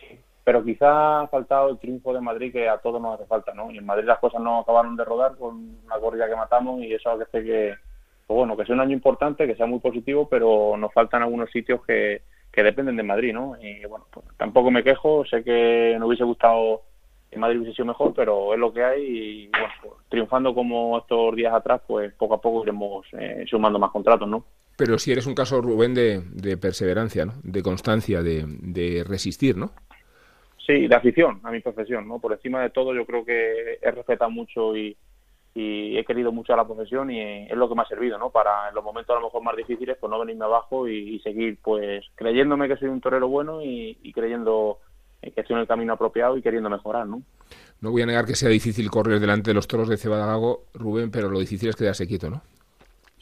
Sí, 0.00 0.18
pero 0.42 0.64
quizá 0.64 1.20
ha 1.20 1.28
faltado 1.28 1.68
el 1.68 1.78
triunfo 1.78 2.12
de 2.12 2.20
Madrid 2.20 2.52
que 2.52 2.68
a 2.68 2.78
todos 2.78 3.00
nos 3.00 3.14
hace 3.14 3.26
falta, 3.26 3.54
¿no? 3.54 3.70
Y 3.70 3.78
en 3.78 3.86
Madrid 3.86 4.06
las 4.06 4.18
cosas 4.18 4.40
no 4.40 4.60
acabaron 4.60 4.96
de 4.96 5.04
rodar 5.04 5.36
con 5.36 5.78
una 5.84 5.98
corrida 6.00 6.28
que 6.28 6.34
matamos 6.34 6.80
y 6.80 6.92
eso 6.92 7.10
hace 7.10 7.44
que, 7.44 7.74
pues 8.26 8.36
bueno, 8.36 8.56
que 8.56 8.64
sea 8.64 8.74
un 8.74 8.80
año 8.80 8.92
importante, 8.92 9.46
que 9.46 9.54
sea 9.54 9.66
muy 9.66 9.78
positivo, 9.78 10.28
pero 10.28 10.76
nos 10.76 10.92
faltan 10.92 11.22
algunos 11.22 11.50
sitios 11.50 11.84
que, 11.86 12.22
que 12.52 12.62
dependen 12.62 12.96
de 12.96 13.02
Madrid, 13.02 13.32
¿no? 13.32 13.56
Y 13.60 13.84
bueno, 13.84 14.06
pues 14.10 14.26
tampoco 14.36 14.70
me 14.70 14.82
quejo, 14.82 15.24
sé 15.26 15.44
que 15.44 15.96
no 15.98 16.06
hubiese 16.06 16.24
gustado 16.24 16.82
que 17.30 17.38
Madrid 17.38 17.58
hubiese 17.58 17.76
sido 17.76 17.86
mejor, 17.86 18.14
pero 18.14 18.54
es 18.54 18.58
lo 18.58 18.72
que 18.72 18.82
hay 18.82 19.02
y 19.02 19.48
bueno, 19.48 19.68
pues, 19.82 19.94
triunfando 20.08 20.54
como 20.54 20.98
estos 20.98 21.36
días 21.36 21.52
atrás, 21.54 21.82
pues 21.86 22.12
poco 22.14 22.34
a 22.34 22.40
poco 22.40 22.62
iremos 22.62 23.06
eh, 23.12 23.44
sumando 23.48 23.78
más 23.78 23.90
contratos, 23.90 24.28
¿no? 24.28 24.44
Pero 24.76 24.98
si 24.98 25.12
eres 25.12 25.26
un 25.26 25.34
caso, 25.34 25.60
Rubén, 25.60 25.94
de, 25.94 26.20
de 26.32 26.56
perseverancia, 26.56 27.24
¿no? 27.24 27.34
De 27.42 27.62
constancia, 27.62 28.22
de, 28.22 28.44
de, 28.46 29.04
resistir, 29.04 29.56
¿no? 29.56 29.70
Sí, 30.66 30.86
de 30.86 30.94
afición 30.94 31.40
a 31.44 31.50
mi 31.50 31.60
profesión, 31.60 32.06
¿no? 32.08 32.18
Por 32.18 32.32
encima 32.32 32.62
de 32.62 32.70
todo 32.70 32.94
yo 32.94 33.06
creo 33.06 33.24
que 33.24 33.78
he 33.80 33.90
respetado 33.90 34.30
mucho 34.30 34.76
y, 34.76 34.96
y 35.56 35.96
he 35.96 36.04
querido 36.04 36.32
mucho 36.32 36.52
a 36.52 36.56
la 36.56 36.66
profesión 36.66 37.10
y 37.10 37.20
es 37.20 37.56
lo 37.56 37.68
que 37.68 37.74
me 37.74 37.82
ha 37.82 37.86
servido, 37.86 38.18
¿no? 38.18 38.30
Para 38.30 38.68
en 38.68 38.74
los 38.74 38.84
momentos 38.84 39.16
a 39.16 39.20
lo 39.20 39.26
mejor 39.26 39.42
más 39.42 39.56
difíciles, 39.56 39.96
pues 39.98 40.10
no 40.10 40.18
venirme 40.18 40.44
abajo 40.44 40.86
y, 40.86 41.16
y 41.16 41.20
seguir, 41.20 41.58
pues, 41.62 42.04
creyéndome 42.14 42.68
que 42.68 42.76
soy 42.76 42.88
un 42.88 43.00
torero 43.00 43.28
bueno 43.28 43.62
y, 43.62 43.98
y 44.02 44.12
creyendo 44.12 44.80
que 45.22 45.40
estoy 45.40 45.54
en 45.54 45.60
el 45.60 45.66
camino 45.66 45.94
apropiado 45.94 46.36
y 46.36 46.42
queriendo 46.42 46.70
mejorar, 46.70 47.06
¿no? 47.06 47.22
No 47.80 47.90
voy 47.90 48.02
a 48.02 48.06
negar 48.06 48.26
que 48.26 48.34
sea 48.34 48.48
difícil 48.48 48.90
correr 48.90 49.20
delante 49.20 49.50
de 49.50 49.54
los 49.54 49.66
toros 49.66 49.88
de 49.88 49.96
Cebadagago, 49.96 50.64
Rubén, 50.74 51.10
pero 51.10 51.28
lo 51.28 51.38
difícil 51.38 51.68
es 51.68 51.76
quedarse 51.76 52.06
quieto, 52.06 52.30
¿no? 52.30 52.42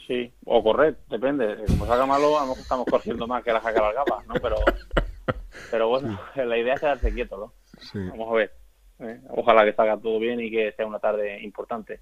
Sí, 0.07 0.33
o 0.45 0.62
correr, 0.62 0.97
depende. 1.09 1.57
Como 1.67 1.87
salga 1.87 2.07
malo, 2.07 2.38
a 2.38 2.43
lo 2.43 2.49
mejor 2.49 2.62
estamos 2.62 2.87
corriendo 2.87 3.26
más 3.26 3.43
que 3.43 3.53
la 3.53 3.61
jaca 3.61 3.93
¿no? 4.29 4.35
Pero, 4.35 4.57
pero 5.71 5.88
bueno, 5.88 6.19
la 6.37 6.59
idea 6.59 6.75
es 6.75 6.81
quedarse 6.81 7.14
quieto, 7.14 7.38
¿no? 7.38 7.53
Sí. 7.81 7.99
Vamos 8.11 8.29
a 8.31 8.35
ver. 8.35 8.53
¿eh? 9.00 9.21
Ojalá 9.31 9.64
que 9.64 9.73
salga 9.73 9.97
todo 9.97 10.19
bien 10.19 10.41
y 10.41 10.50
que 10.50 10.73
sea 10.73 10.87
una 10.87 10.99
tarde 10.99 11.43
importante. 11.43 12.00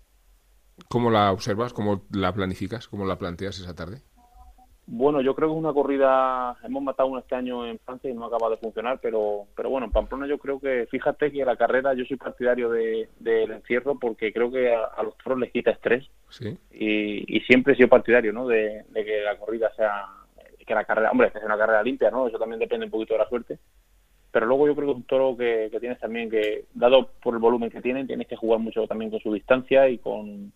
¿Cómo 0.88 1.11
la 1.11 1.33
observas? 1.33 1.73
¿Cómo 1.73 2.02
la 2.12 2.33
planificas? 2.33 2.88
¿Cómo 2.88 3.05
la 3.05 3.17
planteas 3.17 3.59
esa 3.59 3.75
tarde? 3.75 4.02
Bueno, 4.87 5.21
yo 5.21 5.35
creo 5.35 5.49
que 5.49 5.55
es 5.55 5.59
una 5.59 5.73
corrida, 5.73 6.57
hemos 6.64 6.83
matado 6.83 7.09
uno 7.09 7.21
este 7.21 7.37
año 7.37 7.64
en 7.67 7.79
Francia 7.79 8.11
y 8.11 8.14
no 8.14 8.25
ha 8.25 8.26
acabado 8.26 8.50
de 8.50 8.61
funcionar, 8.61 8.99
pero, 9.00 9.47
pero 9.55 9.71
bueno, 9.71 9.87
en 9.87 9.93
Pamplona 9.93 10.26
yo 10.26 10.38
creo 10.38 10.59
que, 10.59 10.87
fíjate 10.91 11.31
que 11.31 11.45
la 11.45 11.57
carrera 11.57 11.95
yo 11.95 12.05
soy 12.05 12.17
partidario 12.17 12.69
del 12.69 13.09
de, 13.21 13.45
encierro 13.45 13.99
porque 13.99 14.33
creo 14.33 14.50
que 14.50 14.75
a, 14.75 14.85
a, 14.85 15.05
los 15.05 15.17
toros 15.19 15.38
les 15.38 15.52
quita 15.52 15.71
estrés 15.71 16.11
¿Sí? 16.31 16.59
y, 16.73 17.37
y 17.37 17.41
siempre 17.43 17.73
he 17.73 17.76
sido 17.76 17.88
partidario, 17.88 18.33
¿no? 18.33 18.49
De, 18.49 18.85
de, 18.91 19.05
que 19.05 19.21
la 19.21 19.38
corrida 19.38 19.73
sea, 19.76 20.05
que 20.67 20.75
la 20.75 20.85
carrera, 20.85 21.12
hombre, 21.12 21.31
que 21.31 21.38
sea 21.38 21.47
una 21.47 21.59
carrera 21.59 21.83
limpia, 21.85 22.11
¿no? 22.11 22.26
Eso 22.26 22.38
también 22.38 22.59
depende 22.59 22.87
un 22.87 22.93
poquito 22.93 23.14
de 23.14 23.19
la 23.19 23.29
suerte, 23.29 23.59
pero 24.33 24.47
luego 24.47 24.67
yo 24.67 24.75
creo 24.75 24.87
que 24.88 24.93
es 24.93 24.97
un 24.97 25.05
toro 25.05 25.37
que, 25.37 25.69
que 25.71 25.79
tienes 25.79 26.00
también 26.00 26.29
que, 26.29 26.64
dado 26.75 27.09
por 27.23 27.35
el 27.35 27.41
volumen 27.41 27.71
que 27.71 27.81
tienen, 27.81 28.09
tienes 28.09 28.26
que 28.26 28.37
jugar 28.37 28.59
mucho 28.59 28.88
también 28.88 29.12
con 29.12 29.21
su 29.21 29.33
distancia 29.33 29.88
y 29.88 29.99
con 29.99 30.52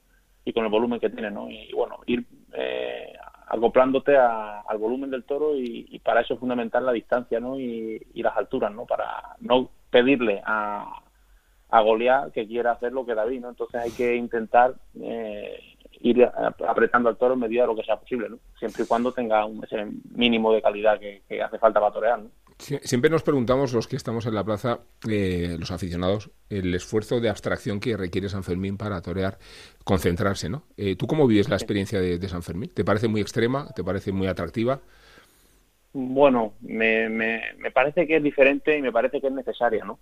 y 0.47 0.53
con 0.53 0.65
el 0.65 0.71
volumen 0.71 1.01
que 1.01 1.11
tiene, 1.11 1.29
¿no? 1.31 1.51
Y 1.51 1.73
bueno, 1.73 1.99
ir 2.07 2.25
eh, 2.53 3.13
acoplándote 3.49 4.17
a, 4.17 4.61
al 4.61 4.79
volumen 4.79 5.11
del 5.11 5.25
toro 5.25 5.57
y, 5.57 6.01
para 6.05 6.21
eso 6.21 6.35
es 6.35 6.41
fundamental 6.41 6.87
la 6.87 6.93
distancia, 6.93 7.41
¿no? 7.41 7.59
Y, 7.59 8.01
las 8.15 8.37
alturas, 8.37 8.73
¿no? 8.73 8.87
Para 8.87 9.35
no 9.41 9.69
pedirle 9.91 10.41
a, 10.47 11.03
a 11.69 11.81
Goliat 11.81 12.33
que 12.33 12.47
quiera 12.47 12.73
hacer 12.73 12.93
lo 12.93 13.05
que 13.05 13.17
David, 13.17 13.41
¿no? 13.41 13.49
Entonces 13.49 13.81
hay 13.81 13.91
que 13.91 14.15
intentar 14.15 14.75
eh, 15.03 15.59
ir 16.01 16.31
apretando 16.69 17.09
al 17.09 17.17
toro 17.17 17.35
en 17.35 17.41
medida 17.41 17.63
de 17.63 17.67
lo 17.67 17.75
que 17.75 17.83
sea 17.83 17.97
posible, 17.97 18.29
¿no? 18.29 18.39
Siempre 18.61 18.85
y 18.85 18.87
cuando 18.87 19.11
tenga 19.11 19.45
un, 19.45 19.65
ese 19.65 19.85
mínimo 20.15 20.53
de 20.53 20.63
calidad 20.63 21.01
que, 21.01 21.23
que 21.29 21.43
hace 21.43 21.59
falta 21.59 21.81
para 21.81 21.93
torear, 21.93 22.21
¿no? 22.21 22.31
Siempre 22.59 23.11
nos 23.11 23.23
preguntamos, 23.23 23.75
los 23.75 23.87
que 23.87 23.97
estamos 23.97 24.25
en 24.27 24.35
la 24.35 24.43
plaza, 24.43 24.81
eh, 25.09 25.57
los 25.59 25.71
aficionados, 25.71 26.31
el 26.49 26.75
esfuerzo 26.75 27.21
de 27.21 27.29
abstracción 27.29 27.81
que 27.81 27.97
requiere 27.97 28.31
San 28.31 28.45
Fermín 28.45 28.79
para 28.79 29.01
torear, 29.03 29.39
concentrarse, 29.85 30.49
¿no? 30.49 30.63
Eh, 30.77 30.97
¿Tú 30.97 31.07
cómo 31.07 31.27
vives 31.27 31.51
la 31.51 31.57
experiencia 31.57 32.01
de, 32.01 32.19
de, 32.19 32.29
San 32.29 32.43
Fermín? 32.43 32.71
¿Te 32.75 32.85
parece 32.85 33.09
muy 33.09 33.21
extrema? 33.21 33.69
¿Te 33.75 33.85
parece 33.85 34.11
muy 34.11 34.27
atractiva? 34.27 34.81
Bueno, 35.93 36.55
me, 36.63 37.11
me, 37.11 37.43
me 37.59 37.71
parece 37.71 38.07
que 38.07 38.17
es 38.17 38.23
diferente 38.23 38.77
y 38.77 38.83
me 38.83 38.93
parece 38.93 39.21
que 39.21 39.27
es 39.27 39.33
necesaria, 39.33 39.85
¿no? 39.85 39.99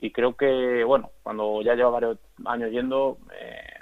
Y 0.00 0.12
creo 0.12 0.36
que, 0.36 0.84
bueno, 0.84 1.10
cuando 1.24 1.62
ya 1.62 1.74
llevo 1.74 1.90
varios 1.90 2.18
años 2.44 2.70
yendo, 2.70 3.18
eh, 3.40 3.78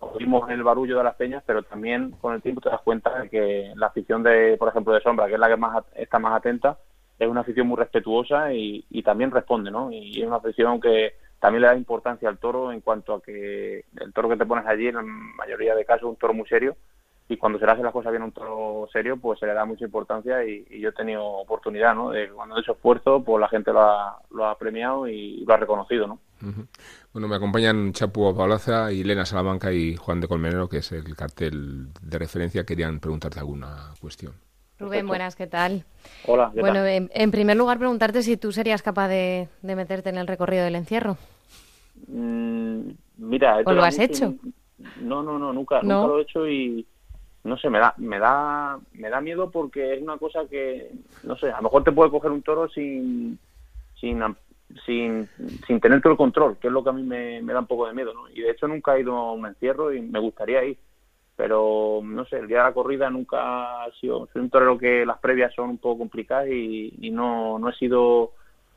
oímos 0.00 0.48
el 0.50 0.62
barullo 0.62 0.96
de 0.96 1.04
las 1.04 1.16
peñas, 1.16 1.42
pero 1.46 1.62
también 1.62 2.12
con 2.12 2.34
el 2.34 2.42
tiempo 2.42 2.62
te 2.62 2.70
das 2.70 2.80
cuenta 2.80 3.20
de 3.20 3.28
que 3.28 3.72
la 3.76 3.88
afición 3.88 4.22
de, 4.22 4.56
por 4.58 4.68
ejemplo, 4.68 4.94
de 4.94 5.00
Sombra, 5.00 5.26
que 5.26 5.34
es 5.34 5.40
la 5.40 5.48
que 5.48 5.56
más 5.56 5.84
está 5.94 6.18
más 6.18 6.34
atenta, 6.34 6.78
es 7.18 7.28
una 7.28 7.40
afición 7.40 7.66
muy 7.66 7.76
respetuosa 7.76 8.52
y, 8.52 8.84
también 9.02 9.30
responde, 9.30 9.70
¿no? 9.70 9.90
Y 9.90 10.20
es 10.20 10.26
una 10.26 10.36
afición 10.36 10.80
que 10.80 11.14
también 11.40 11.62
le 11.62 11.68
da 11.68 11.76
importancia 11.76 12.28
al 12.28 12.38
toro 12.38 12.72
en 12.72 12.80
cuanto 12.80 13.14
a 13.14 13.22
que 13.22 13.84
el 14.00 14.12
toro 14.12 14.28
que 14.28 14.36
te 14.36 14.46
pones 14.46 14.66
allí, 14.66 14.88
en 14.88 14.96
la 14.96 15.02
mayoría 15.02 15.74
de 15.74 15.84
casos, 15.84 16.02
es 16.02 16.08
un 16.10 16.16
toro 16.16 16.34
muy 16.34 16.48
serio 16.48 16.76
y 17.30 17.36
cuando 17.36 17.58
se 17.58 17.66
le 17.66 17.72
hace 17.72 17.82
las 17.82 17.92
cosas 17.92 18.10
bien 18.10 18.22
un 18.22 18.32
toro 18.32 18.88
serio, 18.90 19.18
pues 19.18 19.38
se 19.38 19.46
le 19.46 19.52
da 19.52 19.66
mucha 19.66 19.84
importancia 19.84 20.42
y, 20.44 20.64
yo 20.80 20.88
he 20.88 20.92
tenido 20.92 21.24
oportunidad, 21.24 21.94
¿no? 21.94 22.10
De 22.10 22.28
cuando 22.30 22.56
he 22.56 22.60
hecho 22.60 22.72
esfuerzo, 22.72 23.22
pues 23.22 23.40
la 23.40 23.48
gente 23.48 23.70
lo 23.72 23.82
ha, 23.82 24.18
lo 24.30 24.46
ha 24.46 24.56
premiado 24.56 25.06
y 25.06 25.44
lo 25.44 25.54
ha 25.54 25.58
reconocido, 25.58 26.06
¿no? 26.06 26.20
Bueno, 27.12 27.28
me 27.28 27.36
acompañan 27.36 27.92
Chapu 27.92 28.34
Paulaza 28.34 28.92
y 28.92 29.02
Elena 29.02 29.26
Salamanca 29.26 29.72
y 29.72 29.96
Juan 29.96 30.20
de 30.20 30.28
Colmenero, 30.28 30.68
que 30.68 30.78
es 30.78 30.92
el 30.92 31.14
cartel 31.16 31.88
de 32.00 32.18
referencia. 32.18 32.64
Querían 32.64 33.00
preguntarte 33.00 33.40
alguna 33.40 33.92
cuestión. 34.00 34.32
Rubén, 34.78 35.08
buenas, 35.08 35.34
¿qué 35.34 35.48
tal? 35.48 35.84
Hola. 36.24 36.52
¿qué 36.54 36.60
bueno, 36.60 36.76
tal? 36.76 36.88
En, 36.88 37.10
en, 37.12 37.30
primer 37.32 37.56
lugar, 37.56 37.78
preguntarte 37.78 38.22
si 38.22 38.36
tú 38.36 38.52
serías 38.52 38.80
capaz 38.80 39.08
de, 39.08 39.48
de 39.62 39.76
meterte 39.76 40.08
en 40.08 40.18
el 40.18 40.28
recorrido 40.28 40.64
del 40.64 40.76
encierro. 40.76 41.16
Mm, 42.06 42.90
mira, 43.16 43.58
¿o 43.64 43.72
lo 43.72 43.82
has 43.82 43.98
hecho? 43.98 44.34
No, 45.00 45.22
no, 45.24 45.38
no, 45.38 45.52
nunca, 45.52 45.82
¿No? 45.82 45.94
nunca 45.96 46.06
lo 46.06 46.18
he 46.18 46.22
hecho 46.22 46.48
y 46.48 46.86
no 47.42 47.56
sé, 47.58 47.70
me 47.70 47.80
da, 47.80 47.94
me 47.96 48.20
da, 48.20 48.78
me 48.92 49.10
da 49.10 49.20
miedo 49.20 49.50
porque 49.50 49.94
es 49.94 50.02
una 50.02 50.16
cosa 50.16 50.46
que, 50.48 50.92
no 51.24 51.36
sé, 51.36 51.50
a 51.50 51.56
lo 51.56 51.62
mejor 51.64 51.82
te 51.82 51.92
puede 51.92 52.10
coger 52.10 52.30
un 52.30 52.42
toro 52.42 52.68
sin, 52.68 53.36
sin, 54.00 54.22
sin, 54.86 55.28
sin 55.66 55.80
tener 55.80 56.00
todo 56.00 56.12
el 56.12 56.18
control, 56.18 56.56
que 56.58 56.68
es 56.68 56.72
lo 56.72 56.84
que 56.84 56.90
a 56.90 56.92
mí 56.92 57.02
me, 57.02 57.42
me 57.42 57.52
da 57.52 57.60
un 57.60 57.66
poco 57.66 57.88
de 57.88 57.94
miedo, 57.94 58.14
¿no? 58.14 58.28
Y 58.28 58.42
de 58.42 58.50
hecho 58.50 58.68
nunca 58.68 58.96
he 58.96 59.00
ido 59.00 59.16
a 59.16 59.32
un 59.32 59.46
encierro 59.46 59.92
y 59.92 60.00
me 60.02 60.20
gustaría 60.20 60.62
ir 60.64 60.78
pero 61.38 62.00
no 62.02 62.24
sé, 62.24 62.36
el 62.36 62.48
día 62.48 62.58
de 62.58 62.64
la 62.64 62.72
corrida 62.72 63.08
nunca 63.08 63.84
ha 63.84 63.90
sido, 64.00 64.28
soy 64.32 64.42
un 64.42 64.50
torero 64.50 64.76
que 64.76 65.06
las 65.06 65.18
previas 65.18 65.54
son 65.54 65.70
un 65.70 65.78
poco 65.78 65.98
complicadas 65.98 66.48
y, 66.48 66.92
y 67.00 67.10
no, 67.12 67.60
no 67.60 67.68
he 67.68 67.74
sido 67.74 68.32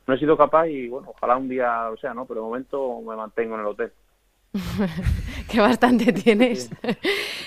no 0.06 0.14
he 0.14 0.18
sido 0.18 0.36
capaz 0.36 0.68
y 0.68 0.86
bueno, 0.86 1.08
ojalá 1.10 1.36
un 1.36 1.48
día 1.48 1.88
lo 1.90 1.96
sea, 1.96 2.14
¿no? 2.14 2.24
Pero 2.24 2.40
de 2.40 2.46
momento 2.46 3.00
me 3.00 3.16
mantengo 3.16 3.56
en 3.56 3.60
el 3.62 3.66
hotel. 3.66 3.92
que 5.50 5.60
bastante 5.60 6.12
tienes. 6.12 6.70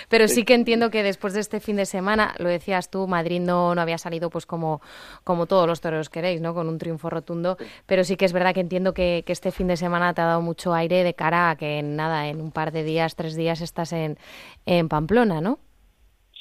Pero 0.09 0.27
sí 0.27 0.43
que 0.43 0.55
entiendo 0.55 0.89
que 0.89 1.03
después 1.03 1.33
de 1.33 1.39
este 1.39 1.59
fin 1.59 1.75
de 1.75 1.85
semana, 1.85 2.33
lo 2.39 2.50
decías 2.50 2.89
tú, 2.89 3.07
Madrid 3.07 3.39
no, 3.39 3.75
no 3.75 3.81
había 3.81 3.97
salido 3.97 4.29
pues 4.29 4.45
como, 4.45 4.81
como 5.24 5.45
todos 5.45 5.67
los 5.67 5.81
toreros 5.81 6.09
queréis, 6.09 6.41
¿no? 6.41 6.53
Con 6.53 6.67
un 6.67 6.79
triunfo 6.79 7.09
rotundo. 7.09 7.57
Pero 7.85 8.03
sí 8.03 8.17
que 8.17 8.25
es 8.25 8.33
verdad 8.33 8.53
que 8.53 8.62
entiendo 8.62 8.93
que, 8.93 9.24
que, 9.25 9.33
este 9.33 9.51
fin 9.51 9.67
de 9.67 9.77
semana 9.77 10.13
te 10.13 10.21
ha 10.21 10.25
dado 10.25 10.41
mucho 10.41 10.74
aire 10.74 11.03
de 11.03 11.13
cara 11.13 11.51
a 11.51 11.55
que 11.57 11.79
en 11.79 11.95
nada, 11.95 12.27
en 12.27 12.41
un 12.41 12.51
par 12.51 12.71
de 12.71 12.83
días, 12.83 13.15
tres 13.15 13.35
días 13.35 13.62
estás 13.62 13.93
en, 13.93 14.17
en 14.65 14.89
Pamplona, 14.89 15.41
¿no? 15.41 15.59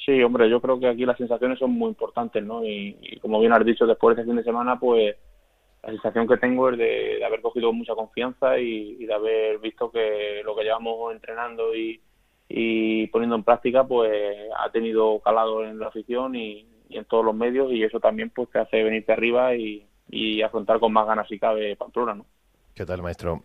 Sí, 0.05 0.21
hombre, 0.21 0.49
yo 0.49 0.61
creo 0.61 0.79
que 0.79 0.87
aquí 0.87 1.05
las 1.05 1.17
sensaciones 1.17 1.59
son 1.59 1.71
muy 1.71 1.89
importantes, 1.89 2.43
¿no? 2.43 2.63
Y, 2.63 2.95
y 3.01 3.19
como 3.19 3.39
bien 3.39 3.53
has 3.53 3.65
dicho, 3.65 3.85
después 3.85 4.15
de 4.15 4.21
este 4.21 4.31
fin 4.31 4.37
de 4.37 4.43
semana, 4.43 4.79
pues 4.79 5.15
la 5.85 5.91
sensación 5.91 6.27
que 6.27 6.37
tengo 6.37 6.69
es 6.69 6.77
de, 6.77 7.17
de 7.19 7.25
haber 7.25 7.41
cogido 7.41 7.71
mucha 7.71 7.93
confianza 7.93 8.57
y, 8.57 8.97
y, 8.99 9.05
de 9.05 9.13
haber 9.13 9.59
visto 9.59 9.91
que 9.91 10.41
lo 10.43 10.55
que 10.55 10.63
llevamos 10.63 11.13
entrenando 11.13 11.75
y, 11.75 12.01
y, 12.49 13.05
poniendo 13.07 13.35
en 13.35 13.43
práctica 13.43 13.83
pues 13.83 14.11
ha 14.57 14.71
tenido 14.71 15.19
calado 15.19 15.63
en 15.63 15.77
la 15.79 15.87
afición 15.87 16.35
y, 16.35 16.67
y, 16.89 16.97
en 16.97 17.05
todos 17.05 17.23
los 17.23 17.35
medios 17.35 17.71
y 17.71 17.83
eso 17.83 17.99
también 17.99 18.31
pues 18.31 18.49
te 18.49 18.59
hace 18.59 18.83
venirte 18.83 19.13
arriba 19.13 19.55
y, 19.55 19.87
afrontar 20.43 20.79
con 20.79 20.93
más 20.93 21.05
ganas 21.05 21.27
si 21.27 21.37
cabe 21.37 21.75
Pamplona, 21.75 22.13
¿no? 22.15 22.25
¿Qué 22.73 22.85
tal, 22.85 23.01
maestro? 23.01 23.41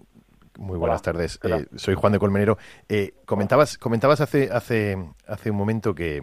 Muy 0.59 0.79
buenas 0.79 1.01
Hola. 1.01 1.13
tardes. 1.13 1.41
Eh, 1.43 1.67
soy 1.75 1.95
Juan 1.95 2.13
de 2.13 2.19
Colmenero. 2.19 2.59
Eh, 2.89 3.15
comentabas, 3.25 3.77
comentabas 3.79 4.21
hace, 4.21 4.51
hace, 4.53 4.97
hace 5.27 5.51
un 5.51 5.57
momento 5.57 5.95
que, 5.95 6.21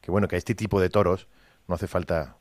que 0.00 0.10
bueno 0.10 0.28
que 0.28 0.36
a 0.36 0.38
este 0.38 0.54
tipo 0.54 0.80
de 0.80 0.90
toros 0.90 1.26
no 1.66 1.74
hace 1.74 1.88
falta 1.88 2.36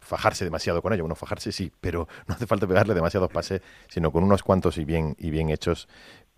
fajarse 0.00 0.44
demasiado 0.44 0.82
con 0.82 0.92
ello. 0.92 1.04
Bueno, 1.04 1.14
fajarse 1.14 1.52
sí, 1.52 1.72
pero 1.80 2.08
no 2.26 2.34
hace 2.34 2.46
falta 2.46 2.66
pegarle 2.66 2.94
demasiados 2.94 3.30
pases, 3.30 3.62
sino 3.88 4.10
con 4.12 4.24
unos 4.24 4.42
cuantos 4.42 4.78
y 4.78 4.84
bien, 4.84 5.14
y 5.18 5.30
bien 5.30 5.50
hechos 5.50 5.88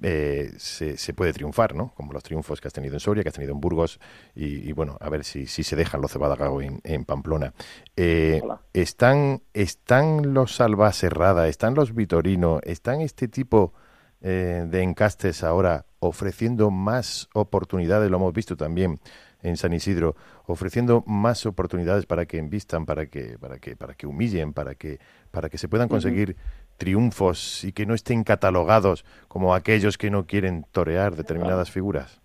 eh, 0.02 0.52
se, 0.56 0.96
se, 0.96 1.14
puede 1.14 1.32
triunfar, 1.32 1.74
¿no? 1.74 1.94
Como 1.94 2.12
los 2.12 2.22
triunfos 2.22 2.60
que 2.60 2.68
has 2.68 2.74
tenido 2.74 2.94
en 2.94 3.00
Soria, 3.00 3.22
que 3.22 3.28
has 3.28 3.34
tenido 3.34 3.52
en 3.52 3.60
Burgos, 3.60 4.00
y, 4.34 4.68
y 4.68 4.72
bueno, 4.72 4.96
a 5.00 5.08
ver 5.08 5.24
si, 5.24 5.46
si 5.46 5.62
se 5.62 5.76
dejan 5.76 6.00
los 6.00 6.12
Cebadagago 6.12 6.60
en, 6.60 6.80
en 6.82 7.04
Pamplona. 7.04 7.54
Eh, 7.96 8.42
¿están, 8.72 9.42
¿Están 9.52 10.34
los 10.34 10.56
Salva 10.56 10.92
Serrada, 10.92 11.46
están 11.46 11.74
los 11.74 11.94
Vitorino, 11.94 12.58
están 12.64 13.00
este 13.00 13.28
tipo 13.28 13.74
eh, 14.20 14.66
de 14.68 14.82
encastes 14.82 15.44
ahora 15.44 15.86
ofreciendo 16.00 16.70
más 16.70 17.28
oportunidades, 17.32 18.10
lo 18.10 18.16
hemos 18.16 18.32
visto 18.32 18.56
también 18.56 19.00
en 19.42 19.56
San 19.56 19.72
Isidro, 19.72 20.14
ofreciendo 20.46 21.02
más 21.06 21.46
oportunidades 21.46 22.06
para 22.06 22.26
que 22.26 22.38
envistan, 22.38 22.86
para 22.86 23.06
que, 23.06 23.36
para 23.38 23.58
que, 23.58 23.76
para 23.76 23.94
que 23.94 24.06
humillen, 24.06 24.52
para 24.52 24.74
que, 24.74 24.98
para 25.30 25.48
que 25.48 25.58
se 25.58 25.68
puedan 25.68 25.88
conseguir 25.88 26.36
triunfos 26.78 27.64
y 27.64 27.72
que 27.72 27.86
no 27.86 27.94
estén 27.94 28.24
catalogados 28.24 29.04
como 29.28 29.54
aquellos 29.54 29.98
que 29.98 30.10
no 30.10 30.26
quieren 30.26 30.64
torear 30.72 31.14
determinadas 31.14 31.70
figuras? 31.70 32.20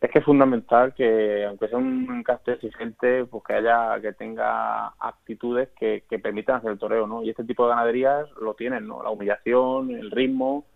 Es 0.00 0.10
que 0.10 0.18
es 0.18 0.24
fundamental 0.24 0.94
que, 0.94 1.44
aunque 1.46 1.68
sea 1.68 1.78
un 1.78 2.06
encaste 2.18 2.52
exigente, 2.52 3.24
pues 3.24 3.42
que 3.44 3.54
haya, 3.54 3.98
que 4.00 4.12
tenga 4.12 4.88
actitudes 5.00 5.70
que, 5.78 6.04
que 6.08 6.18
permitan 6.18 6.56
hacer 6.56 6.70
el 6.70 6.78
toreo, 6.78 7.06
¿no? 7.06 7.22
Y 7.22 7.30
este 7.30 7.44
tipo 7.44 7.64
de 7.64 7.70
ganaderías 7.70 8.30
lo 8.40 8.54
tienen, 8.54 8.86
¿no? 8.86 9.02
La 9.02 9.10
humillación, 9.10 9.90
el 9.90 10.10
ritmo, 10.10 10.66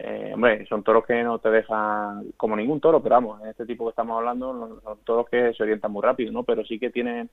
eh, 0.00 0.30
hombre, 0.32 0.64
son 0.66 0.84
toros 0.84 1.04
que 1.04 1.22
no 1.24 1.40
te 1.40 1.50
dejan 1.50 2.26
como 2.36 2.54
ningún 2.54 2.80
toro, 2.80 3.02
pero 3.02 3.16
vamos, 3.16 3.42
en 3.42 3.48
este 3.48 3.66
tipo 3.66 3.84
que 3.84 3.90
estamos 3.90 4.16
hablando 4.16 4.80
son 4.82 4.98
toros 5.04 5.28
que 5.28 5.52
se 5.54 5.62
orientan 5.64 5.90
muy 5.90 6.02
rápido, 6.02 6.30
¿no? 6.30 6.44
Pero 6.44 6.64
sí 6.64 6.78
que 6.78 6.90
tienen 6.90 7.28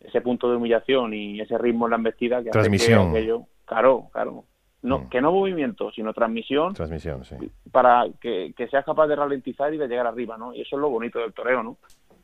ese 0.00 0.20
punto 0.20 0.48
de 0.48 0.56
humillación 0.56 1.12
y 1.12 1.40
ese 1.40 1.58
ritmo 1.58 1.86
en 1.86 1.90
la 1.90 1.96
embestida 1.96 2.42
que 2.42 2.50
transmisión. 2.50 3.00
hace 3.00 3.10
que 3.10 3.18
aquello, 3.18 3.42
claro, 3.64 4.10
claro, 4.12 4.44
no, 4.82 5.00
mm. 5.00 5.08
que 5.08 5.20
no 5.20 5.32
movimiento, 5.32 5.90
sino 5.90 6.12
transmisión, 6.12 6.72
transmisión 6.74 7.24
sí. 7.24 7.34
para 7.72 8.04
que, 8.20 8.54
que 8.56 8.68
seas 8.68 8.84
capaz 8.84 9.08
de 9.08 9.16
ralentizar 9.16 9.74
y 9.74 9.78
de 9.78 9.88
llegar 9.88 10.06
arriba, 10.06 10.38
¿no? 10.38 10.54
Y 10.54 10.60
eso 10.60 10.76
es 10.76 10.80
lo 10.80 10.90
bonito 10.90 11.18
del 11.18 11.32
toreo, 11.32 11.64
¿no? 11.64 11.78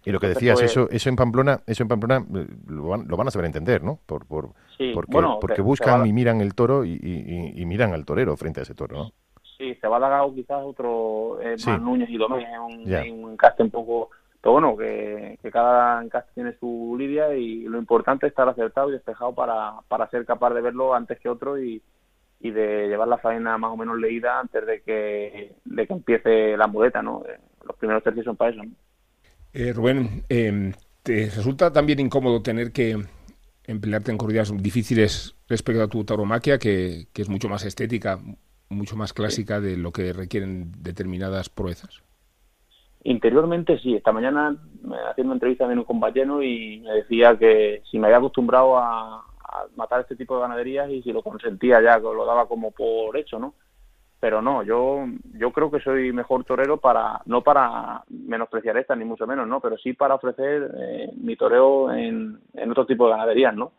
Y 0.05 0.13
lo 0.13 0.21
que 0.21 0.29
decías, 0.29 0.59
pues, 0.59 0.71
eso, 0.71 0.89
eso 0.89 1.09
en 1.09 1.17
Pamplona, 1.17 1.61
eso 1.67 1.83
en 1.83 1.89
Pamplona 1.89 2.25
eh, 2.35 2.47
lo 2.69 2.89
van, 2.89 3.09
lo 3.09 3.17
van 3.17 3.29
a 3.29 3.31
saber 3.31 3.47
entender, 3.47 3.83
¿no? 3.83 3.99
Por, 4.07 4.25
por, 4.25 4.51
sí, 4.79 4.93
porque, 4.95 5.13
bueno, 5.13 5.39
porque 5.41 5.63
buscan 5.63 6.07
y 6.07 6.13
miran 6.13 6.41
el 6.41 6.55
toro 6.55 6.85
y, 6.85 6.93
y, 6.93 7.61
y, 7.61 7.67
miran 7.67 7.93
al 7.93 8.05
torero 8.05 8.37
frente 8.37 8.61
a 8.61 8.63
ese 8.63 8.75
toro, 8.75 8.97
¿no? 8.97 9.13
Sí, 9.61 9.75
se 9.75 9.87
va 9.87 9.99
a 9.99 10.01
dar 10.01 10.35
quizás 10.35 10.63
otro 10.65 11.39
eh, 11.43 11.57
más 11.67 11.81
Núñez 11.83 12.09
y 12.09 12.17
Domínguez, 12.17 12.49
un, 12.59 13.25
un 13.25 13.33
encaste 13.33 13.63
un 13.63 13.71
poco, 13.71 14.11
pero 14.41 14.55
bueno, 14.55 14.75
que, 14.77 15.39
que 15.43 15.51
cada 15.51 16.03
encaste 16.03 16.33
tiene 16.35 16.55
su 16.59 16.97
lidia 16.99 17.35
y 17.35 17.65
lo 17.65 17.79
importante 17.79 18.27
es 18.27 18.33
estar 18.33 18.49
acertado 18.49 18.89
y 18.89 18.93
despejado 18.93 19.35
para, 19.35 19.75
para 19.87 20.09
ser 20.09 20.25
capaz 20.25 20.55
de 20.55 20.63
verlo 20.63 20.95
antes 20.95 21.21
que 21.21 21.29
otro 21.29 21.63
y, 21.63 21.83
y 22.41 22.51
de 22.51 22.89
llevar 22.89 23.09
la 23.09 23.19
faena 23.19 23.59
más 23.59 23.71
o 23.71 23.77
menos 23.77 23.99
leída 23.99 24.41
antes 24.41 24.67
de 24.67 24.81
que, 24.81 25.53
de 25.65 25.87
que 25.87 25.93
empiece 25.93 26.57
la 26.57 26.67
muleta, 26.67 27.03
¿no? 27.03 27.23
Eh, 27.29 27.39
los 27.67 27.77
primeros 27.77 28.03
tercios 28.03 28.25
son 28.25 28.37
para 28.37 28.51
eso, 28.51 28.63
Eh, 29.53 29.73
Rubén, 29.75 30.25
eh, 30.31 30.73
¿te 31.03 31.27
resulta 31.27 31.71
también 31.71 32.01
incómodo 32.01 32.41
tener 32.41 32.73
que 32.73 32.97
emplearte 33.65 34.11
en 34.11 34.19
corridas 34.19 34.51
difíciles 34.57 35.37
respecto 35.49 35.83
a 35.83 35.89
tu 35.89 36.03
tauromaquia, 36.03 36.59
que, 36.59 37.09
que 37.13 37.23
es 37.23 37.29
mucho 37.29 37.49
más 37.49 37.65
estética, 37.65 38.19
mucho 38.71 38.97
más 38.97 39.13
clásica 39.13 39.61
de 39.61 39.77
lo 39.77 39.93
que 39.93 40.13
requieren 40.13 40.73
determinadas 40.83 41.49
proezas. 41.49 42.03
Interiormente 43.03 43.79
sí, 43.79 43.95
esta 43.95 44.13
mañana 44.13 44.57
me 44.83 44.97
haciendo 45.11 45.33
una 45.33 45.37
entrevista 45.37 45.67
con 45.67 45.79
un 45.79 45.85
compañero 45.85 46.43
y 46.43 46.81
me 46.81 46.93
decía 46.93 47.37
que 47.37 47.83
si 47.91 47.99
me 47.99 48.07
había 48.07 48.19
acostumbrado 48.19 48.79
a, 48.79 49.21
a, 49.21 49.67
matar 49.75 50.03
este 50.03 50.17
tipo 50.17 50.37
de 50.37 50.43
ganaderías 50.43 50.91
y 50.91 51.03
si 51.03 51.13
lo 51.13 51.23
consentía 51.23 51.81
ya, 51.83 51.99
lo 51.99 52.25
daba 52.27 52.47
como 52.47 52.71
por 52.71 53.17
hecho, 53.17 53.39
¿no? 53.39 53.55
Pero 54.21 54.43
no, 54.43 54.63
yo 54.63 55.07
yo 55.33 55.51
creo 55.51 55.71
que 55.71 55.81
soy 55.81 56.13
mejor 56.13 56.45
torero 56.45 56.77
para 56.77 57.23
no 57.25 57.41
para 57.43 58.05
menospreciar 58.11 58.77
esta 58.77 58.95
ni 58.95 59.07
mucho 59.07 59.27
menos, 59.27 59.49
¿no? 59.49 59.61
Pero 59.61 59.79
sí 59.79 59.95
para 59.95 60.17
ofrecer 60.17 60.71
eh, 60.79 61.11
mi 61.17 61.37
toreo 61.37 61.91
en, 61.91 62.39
en 62.53 62.71
otro 62.71 62.85
tipo 62.85 63.07
de 63.07 63.13
ganaderías, 63.13 63.55
¿no? 63.55 63.73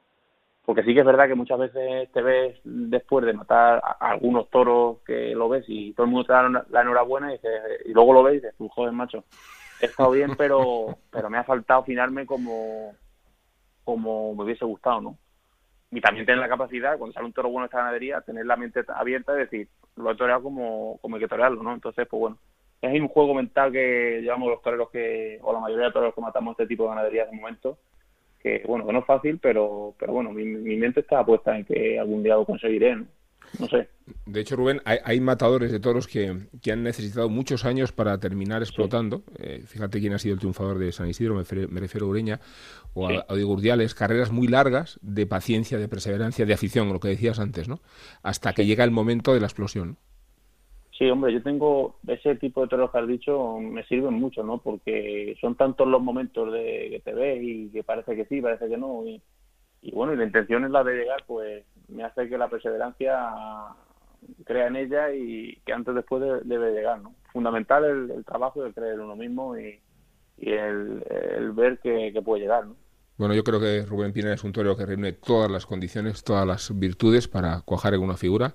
Porque 0.71 0.83
sí 0.83 0.93
que 0.93 1.01
es 1.01 1.05
verdad 1.05 1.27
que 1.27 1.35
muchas 1.35 1.59
veces 1.59 2.09
te 2.13 2.21
ves 2.21 2.57
después 2.63 3.25
de 3.25 3.33
matar 3.33 3.81
a 3.83 4.11
algunos 4.11 4.49
toros 4.49 4.99
que 5.05 5.35
lo 5.35 5.49
ves 5.49 5.65
y 5.67 5.91
todo 5.91 6.05
el 6.05 6.11
mundo 6.13 6.25
te 6.25 6.31
da 6.31 6.65
la 6.69 6.81
enhorabuena 6.81 7.35
y, 7.35 7.39
y 7.89 7.93
luego 7.93 8.13
lo 8.13 8.23
ves 8.23 8.35
y 8.35 8.37
dices, 8.37 8.55
tú 8.57 8.69
joven 8.69 8.95
macho, 8.95 9.25
he 9.81 9.87
estado 9.87 10.11
bien 10.11 10.37
pero 10.37 10.97
pero 11.11 11.29
me 11.29 11.39
ha 11.39 11.43
faltado 11.43 11.81
afinarme 11.81 12.25
como 12.25 12.93
como 13.83 14.33
me 14.33 14.45
hubiese 14.45 14.63
gustado, 14.63 15.01
¿no? 15.01 15.17
Y 15.91 15.99
también 15.99 16.25
tener 16.25 16.39
la 16.39 16.47
capacidad, 16.47 16.97
cuando 16.97 17.15
sale 17.15 17.25
un 17.25 17.33
toro 17.33 17.49
bueno 17.49 17.63
de 17.63 17.67
esta 17.67 17.79
ganadería, 17.79 18.21
tener 18.21 18.45
la 18.45 18.55
mente 18.55 18.85
abierta 18.95 19.35
y 19.35 19.39
decir, 19.39 19.67
lo 19.97 20.09
he 20.09 20.15
toreado 20.15 20.41
como, 20.41 20.99
como 21.01 21.17
hay 21.17 21.21
que 21.21 21.27
torearlo, 21.27 21.61
¿no? 21.63 21.73
Entonces, 21.73 22.07
pues 22.07 22.17
bueno, 22.17 22.37
es 22.81 23.01
un 23.01 23.09
juego 23.09 23.33
mental 23.33 23.73
que 23.73 24.21
llevamos 24.21 24.47
los 24.47 24.61
toreros 24.61 24.89
que, 24.89 25.37
o 25.41 25.51
la 25.51 25.59
mayoría 25.59 25.87
de 25.87 25.91
toreros 25.91 26.15
que 26.15 26.21
matamos 26.21 26.53
este 26.53 26.67
tipo 26.67 26.83
de 26.83 26.89
ganaderías 26.91 27.29
de 27.29 27.35
momento, 27.35 27.77
que 28.41 28.63
bueno, 28.67 28.85
que 28.85 28.93
no 28.93 28.99
es 28.99 29.05
fácil, 29.05 29.39
pero, 29.39 29.95
pero 29.99 30.13
bueno, 30.13 30.31
mi, 30.31 30.45
mi 30.45 30.75
mente 30.77 31.01
está 31.01 31.25
puesta 31.25 31.57
en 31.57 31.65
que 31.65 31.99
algún 31.99 32.23
día 32.23 32.35
lo 32.35 32.45
conseguiré, 32.45 32.95
¿no? 32.95 33.05
No 33.59 33.67
sé. 33.67 33.89
De 34.25 34.41
hecho, 34.41 34.55
Rubén, 34.55 34.81
hay, 34.85 34.99
hay 35.03 35.19
matadores 35.19 35.71
de 35.71 35.79
toros 35.79 36.07
que, 36.07 36.47
que, 36.61 36.71
han 36.71 36.83
necesitado 36.83 37.29
muchos 37.29 37.65
años 37.65 37.91
para 37.91 38.17
terminar 38.19 38.61
explotando. 38.61 39.23
Sí. 39.27 39.33
Eh, 39.39 39.63
fíjate 39.65 39.99
quién 39.99 40.13
ha 40.13 40.19
sido 40.19 40.33
el 40.33 40.39
triunfador 40.39 40.79
de 40.79 40.91
San 40.91 41.07
Isidro, 41.07 41.35
me, 41.35 41.67
me 41.67 41.79
refiero 41.79 42.05
a 42.05 42.09
Ureña, 42.09 42.39
o 42.93 43.09
sí. 43.09 43.15
a, 43.15 43.25
a 43.27 43.45
Urdiales, 43.45 43.93
carreras 43.93 44.31
muy 44.31 44.47
largas 44.47 44.99
de 45.01 45.25
paciencia, 45.27 45.77
de 45.77 45.87
perseverancia, 45.87 46.45
de 46.45 46.53
afición, 46.53 46.91
lo 46.91 46.99
que 46.99 47.09
decías 47.09 47.39
antes, 47.39 47.67
¿no? 47.67 47.81
Hasta 48.23 48.53
que 48.53 48.65
llega 48.65 48.83
el 48.83 48.91
momento 48.91 49.33
de 49.33 49.39
la 49.41 49.47
explosión. 49.47 49.97
Sí, 51.01 51.09
hombre, 51.09 51.33
yo 51.33 51.41
tengo 51.41 51.95
ese 52.07 52.35
tipo 52.35 52.61
de 52.61 52.67
toros 52.67 52.91
que 52.91 52.99
has 52.99 53.07
dicho, 53.07 53.57
me 53.57 53.83
sirven 53.85 54.13
mucho, 54.13 54.43
¿no? 54.43 54.59
Porque 54.59 55.35
son 55.41 55.55
tantos 55.55 55.87
los 55.87 55.99
momentos 55.99 56.53
de 56.53 56.89
que 56.91 57.01
te 57.03 57.11
ves 57.11 57.39
y 57.41 57.69
que 57.69 57.83
parece 57.83 58.15
que 58.15 58.25
sí, 58.25 58.39
parece 58.39 58.69
que 58.69 58.77
no. 58.77 59.03
Y, 59.07 59.19
y 59.81 59.91
bueno, 59.93 60.13
y 60.13 60.17
la 60.17 60.25
intención 60.25 60.63
es 60.63 60.69
la 60.69 60.83
de 60.83 60.93
llegar, 60.93 61.23
pues 61.25 61.65
me 61.87 62.03
hace 62.03 62.29
que 62.29 62.37
la 62.37 62.51
perseverancia 62.51 63.19
crea 64.45 64.67
en 64.67 64.75
ella 64.75 65.11
y 65.11 65.59
que 65.65 65.73
antes 65.73 65.91
o 65.91 65.95
después 65.95 66.21
de, 66.21 66.41
debe 66.41 66.71
llegar, 66.71 67.01
¿no? 67.01 67.15
Fundamental 67.33 67.83
el, 67.83 68.11
el 68.11 68.23
trabajo 68.23 68.63
de 68.63 68.71
creer 68.71 68.93
en 68.93 68.99
uno 68.99 69.15
mismo 69.15 69.57
y, 69.57 69.79
y 70.37 70.51
el, 70.51 71.03
el, 71.09 71.51
ver 71.53 71.79
que, 71.79 72.13
que, 72.13 72.21
puede 72.21 72.43
llegar, 72.43 72.67
¿no? 72.67 72.75
Bueno, 73.17 73.33
yo 73.33 73.43
creo 73.43 73.59
que 73.59 73.87
Rubén 73.87 74.13
Pina 74.13 74.33
es 74.33 74.43
un 74.43 74.51
torero 74.51 74.77
que 74.77 74.85
reúne 74.85 75.13
todas 75.13 75.49
las 75.49 75.65
condiciones, 75.65 76.23
todas 76.23 76.45
las 76.45 76.77
virtudes 76.77 77.27
para 77.27 77.61
cuajar 77.61 77.95
en 77.95 78.01
una 78.01 78.17
figura 78.17 78.53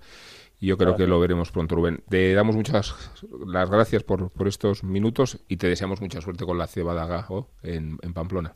y 0.59 0.69
yo 0.69 0.77
creo 0.77 0.91
gracias. 0.91 1.07
que 1.07 1.11
lo 1.11 1.21
veremos 1.21 1.51
pronto, 1.53 1.75
Rubén. 1.75 2.03
Te 2.09 2.35
damos 2.35 2.57
muchas 2.57 3.15
las 3.47 3.71
gracias 3.71 4.03
por, 4.03 4.31
por 4.31 4.49
estos 4.49 4.85
minutos 4.85 5.45
y 5.49 5.57
te 5.57 5.69
deseamos 5.69 6.01
mucha 6.01 6.21
suerte 6.21 6.45
con 6.45 6.59
la 6.59 6.67
cebada 6.67 7.07
Gajo 7.07 7.49
en, 7.63 7.99
en 8.03 8.15
Pamplona. 8.15 8.55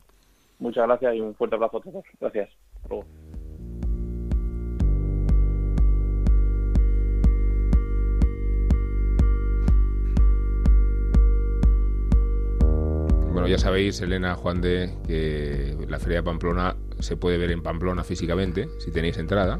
Muchas 0.59 0.85
gracias 0.85 1.15
y 1.15 1.21
un 1.21 1.35
fuerte 1.35 1.55
abrazo 1.55 1.77
a 1.77 1.81
todos. 1.81 2.05
Gracias. 2.19 2.49
Luego. 2.89 3.05
Bueno, 13.31 13.47
ya 13.47 13.57
sabéis, 13.57 14.01
Elena, 14.01 14.35
Juan 14.35 14.61
de, 14.61 14.93
que 15.07 15.75
la 15.87 15.99
Feria 15.99 16.17
de 16.17 16.23
Pamplona 16.23 16.75
se 16.99 17.15
puede 17.15 17.37
ver 17.37 17.51
en 17.51 17.63
Pamplona 17.63 18.03
físicamente, 18.03 18.67
si 18.77 18.91
tenéis 18.91 19.17
entrada. 19.17 19.59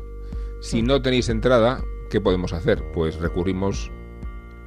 Si 0.59 0.81
no 0.81 1.01
tenéis 1.01 1.29
entrada, 1.29 1.81
¿qué 2.11 2.21
podemos 2.21 2.51
hacer? 2.53 2.83
Pues 2.93 3.15
recurrimos 3.15 3.89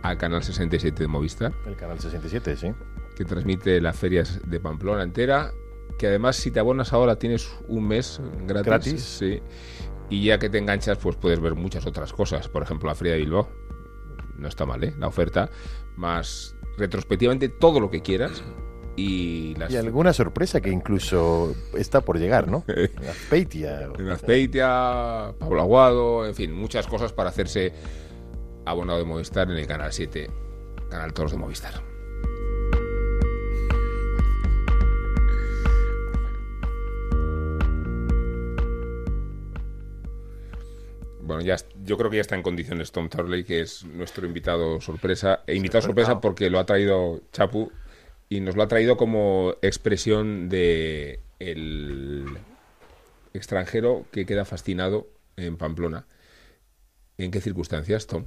al 0.02 0.16
canal 0.16 0.42
67 0.42 1.02
de 1.02 1.06
Movistar. 1.06 1.52
El 1.66 1.76
canal 1.76 2.00
67, 2.00 2.56
sí. 2.56 2.72
Que 3.14 3.24
transmite 3.24 3.80
las 3.80 3.96
ferias 3.96 4.40
de 4.44 4.58
Pamplona 4.58 5.02
entera. 5.02 5.52
Que 5.98 6.08
además, 6.08 6.36
si 6.36 6.50
te 6.50 6.58
abonas 6.58 6.92
ahora, 6.92 7.16
tienes 7.16 7.48
un 7.68 7.86
mes 7.86 8.20
gratis. 8.46 8.66
¿Gratis? 8.66 9.02
Sí. 9.02 9.42
Y 10.08 10.24
ya 10.24 10.38
que 10.38 10.48
te 10.48 10.58
enganchas, 10.58 10.98
pues 10.98 11.16
puedes 11.16 11.38
ver 11.38 11.54
muchas 11.54 11.86
otras 11.86 12.12
cosas. 12.12 12.48
Por 12.48 12.62
ejemplo, 12.62 12.88
la 12.88 12.94
Feria 12.94 13.12
de 13.12 13.20
Bilbao. 13.20 13.48
No 14.36 14.48
está 14.48 14.64
mal, 14.64 14.82
¿eh? 14.82 14.94
La 14.98 15.06
oferta. 15.06 15.50
Más 15.96 16.56
retrospectivamente 16.78 17.50
todo 17.50 17.78
lo 17.78 17.90
que 17.90 18.00
quieras. 18.00 18.42
Y, 18.96 19.54
las... 19.56 19.72
y, 19.72 19.76
alguna 19.76 20.12
sorpresa 20.12 20.60
que 20.60 20.70
incluso 20.70 21.54
está 21.76 22.00
por 22.02 22.18
llegar, 22.18 22.48
¿no? 22.48 22.64
En 22.68 23.08
Azpeitia. 23.08 23.88
En 23.98 24.08
Azpeitia, 24.08 25.34
Pablo 25.38 25.60
Aguado, 25.60 26.26
en 26.26 26.34
fin, 26.34 26.52
muchas 26.52 26.86
cosas 26.86 27.12
para 27.12 27.30
hacerse 27.30 27.72
abonado 28.64 28.98
de 28.98 29.04
Movistar 29.04 29.50
en 29.50 29.56
el 29.56 29.66
canal 29.66 29.92
7, 29.92 30.30
canal 30.90 31.12
Toros 31.12 31.32
de 31.32 31.38
Movistar. 31.38 31.94
Bueno, 41.26 41.42
ya 41.42 41.56
yo 41.82 41.96
creo 41.96 42.10
que 42.10 42.16
ya 42.16 42.20
está 42.20 42.34
en 42.34 42.42
condiciones 42.42 42.92
Tom 42.92 43.08
Turley, 43.08 43.44
que 43.44 43.62
es 43.62 43.84
nuestro 43.84 44.26
invitado 44.26 44.80
sorpresa. 44.80 45.42
E 45.46 45.54
invitado 45.54 45.82
sorpresa 45.82 46.20
porque 46.20 46.50
lo 46.50 46.58
ha 46.58 46.66
traído 46.66 47.22
Chapu 47.32 47.72
y 48.34 48.40
nos 48.40 48.56
lo 48.56 48.64
ha 48.64 48.68
traído 48.68 48.96
como 48.96 49.54
expresión 49.62 50.48
de 50.48 51.20
el 51.38 52.26
extranjero 53.32 54.06
que 54.10 54.26
queda 54.26 54.44
fascinado 54.44 55.06
en 55.36 55.56
Pamplona. 55.56 56.06
¿En 57.16 57.30
qué 57.30 57.40
circunstancias, 57.40 58.08
Tom? 58.08 58.24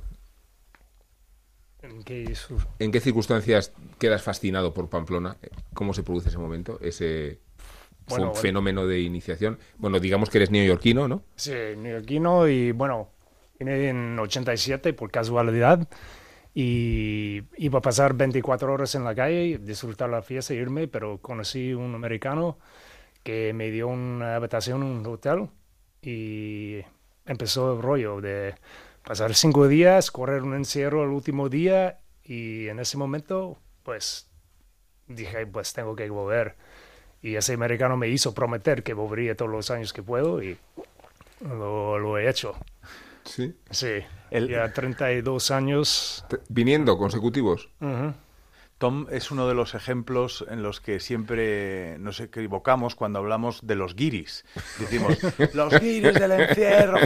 ¿En 1.82 2.04
qué, 2.04 2.34
¿En 2.80 2.92
qué 2.94 3.00
circunstancias 3.02 3.74
quedas 4.00 4.24
fascinado 4.24 4.74
por 4.74 4.90
Pamplona? 4.90 5.36
¿Cómo 5.74 5.94
se 5.94 6.04
produce 6.04 6.30
ese 6.30 6.38
momento? 6.38 6.80
Ese 6.82 7.40
bueno, 8.08 8.34
fenómeno 8.34 8.82
bueno. 8.82 8.94
de 8.94 9.02
iniciación. 9.02 9.60
Bueno, 9.78 10.00
digamos 10.00 10.30
que 10.30 10.38
eres 10.38 10.52
neoyorquino, 10.52 11.10
¿no? 11.10 11.24
Sí, 11.36 11.52
neoyorquino 11.76 12.48
y 12.48 12.72
bueno, 12.72 13.10
en 13.60 14.18
87 14.18 14.94
por 14.94 15.12
casualidad 15.12 15.86
y 16.60 17.44
iba 17.58 17.78
a 17.78 17.82
pasar 17.84 18.16
24 18.16 18.74
horas 18.74 18.96
en 18.96 19.04
la 19.04 19.14
calle, 19.14 19.60
disfrutar 19.60 20.10
la 20.10 20.24
fiesta 20.24 20.56
irme, 20.56 20.88
pero 20.88 21.20
conocí 21.20 21.72
un 21.76 21.94
americano 21.94 22.58
que 23.22 23.54
me 23.54 23.70
dio 23.70 23.88
una 23.90 24.38
habitación 24.38 24.82
en 24.82 24.88
un 24.88 25.06
hotel 25.06 25.50
y 26.02 26.80
empezó 27.28 27.76
el 27.76 27.84
rollo 27.84 28.22
de 28.22 28.56
pasar 29.04 29.36
cinco 29.36 29.68
días, 29.68 30.10
correr 30.10 30.42
un 30.42 30.56
encierro 30.56 31.04
el 31.04 31.10
último 31.10 31.48
día 31.48 32.00
y 32.24 32.70
en 32.70 32.80
ese 32.80 32.98
momento 32.98 33.60
pues 33.84 34.28
dije 35.06 35.46
pues 35.46 35.74
tengo 35.74 35.96
que 35.96 36.10
volver 36.10 36.56
y 37.22 37.36
ese 37.36 37.54
americano 37.54 37.98
me 37.98 38.08
hizo 38.08 38.34
prometer 38.34 38.82
que 38.82 38.96
volvería 38.96 39.36
todos 39.36 39.52
los 39.52 39.70
años 39.70 39.94
que 39.94 40.02
puedo 40.02 40.42
y 40.42 40.58
lo 41.40 42.18
he 42.18 42.28
hecho. 42.28 42.56
Sí. 43.28 43.56
Sí. 43.70 44.00
Ya 44.32 44.74
32 44.74 45.52
años. 45.52 46.26
Viniendo 46.50 46.98
consecutivos. 46.98 47.70
Tom 48.78 49.08
es 49.10 49.32
uno 49.32 49.48
de 49.48 49.56
los 49.56 49.74
ejemplos 49.74 50.46
en 50.50 50.62
los 50.62 50.82
que 50.82 51.00
siempre 51.00 51.98
nos 51.98 52.20
equivocamos 52.20 52.94
cuando 52.94 53.18
hablamos 53.18 53.66
de 53.66 53.76
los 53.76 53.96
guiris. 53.96 54.46
Decimos, 54.78 55.18
los 55.56 55.80
guiris 55.80 56.14
del 56.14 56.32
encierro, 56.34 57.00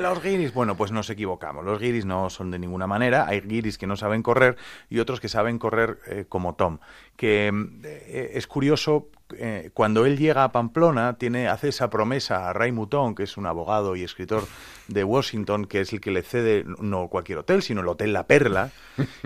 los 0.00 0.22
guiris. 0.22 0.54
Bueno, 0.54 0.76
pues 0.76 0.92
nos 0.92 1.10
equivocamos. 1.10 1.64
Los 1.64 1.80
guiris 1.80 2.04
no 2.04 2.30
son 2.30 2.52
de 2.52 2.60
ninguna 2.60 2.86
manera. 2.86 3.26
Hay 3.26 3.40
guiris 3.40 3.76
que 3.76 3.88
no 3.88 3.96
saben 3.96 4.22
correr 4.22 4.56
y 4.88 5.00
otros 5.00 5.18
que 5.18 5.28
saben 5.28 5.58
correr 5.58 5.98
eh, 6.06 6.26
como 6.28 6.54
Tom. 6.54 6.78
Que 7.16 7.50
eh, 7.82 8.30
es 8.34 8.46
curioso 8.46 9.08
eh, 9.36 9.70
cuando 9.74 10.06
él 10.06 10.18
llega 10.18 10.44
a 10.44 10.52
Pamplona, 10.52 11.18
tiene, 11.18 11.48
hace 11.48 11.68
esa 11.68 11.90
promesa 11.90 12.48
a 12.48 12.52
Ray 12.52 12.72
Mouton, 12.72 13.14
que 13.14 13.24
es 13.24 13.36
un 13.36 13.46
abogado 13.46 13.96
y 13.96 14.02
escritor 14.02 14.44
de 14.88 15.04
Washington, 15.04 15.66
que 15.66 15.80
es 15.80 15.92
el 15.92 16.00
que 16.00 16.10
le 16.10 16.22
cede 16.22 16.64
no 16.78 17.08
cualquier 17.08 17.38
hotel, 17.38 17.62
sino 17.62 17.80
el 17.80 17.88
Hotel 17.88 18.12
La 18.12 18.26
Perla, 18.26 18.70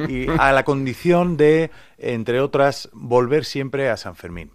y 0.08 0.26
a 0.28 0.52
la 0.52 0.64
condición 0.64 1.36
de, 1.36 1.70
entre 1.98 2.40
otras, 2.40 2.88
volver 2.92 3.44
siempre 3.44 3.90
a 3.90 3.96
San 3.96 4.16
Fermín. 4.16 4.52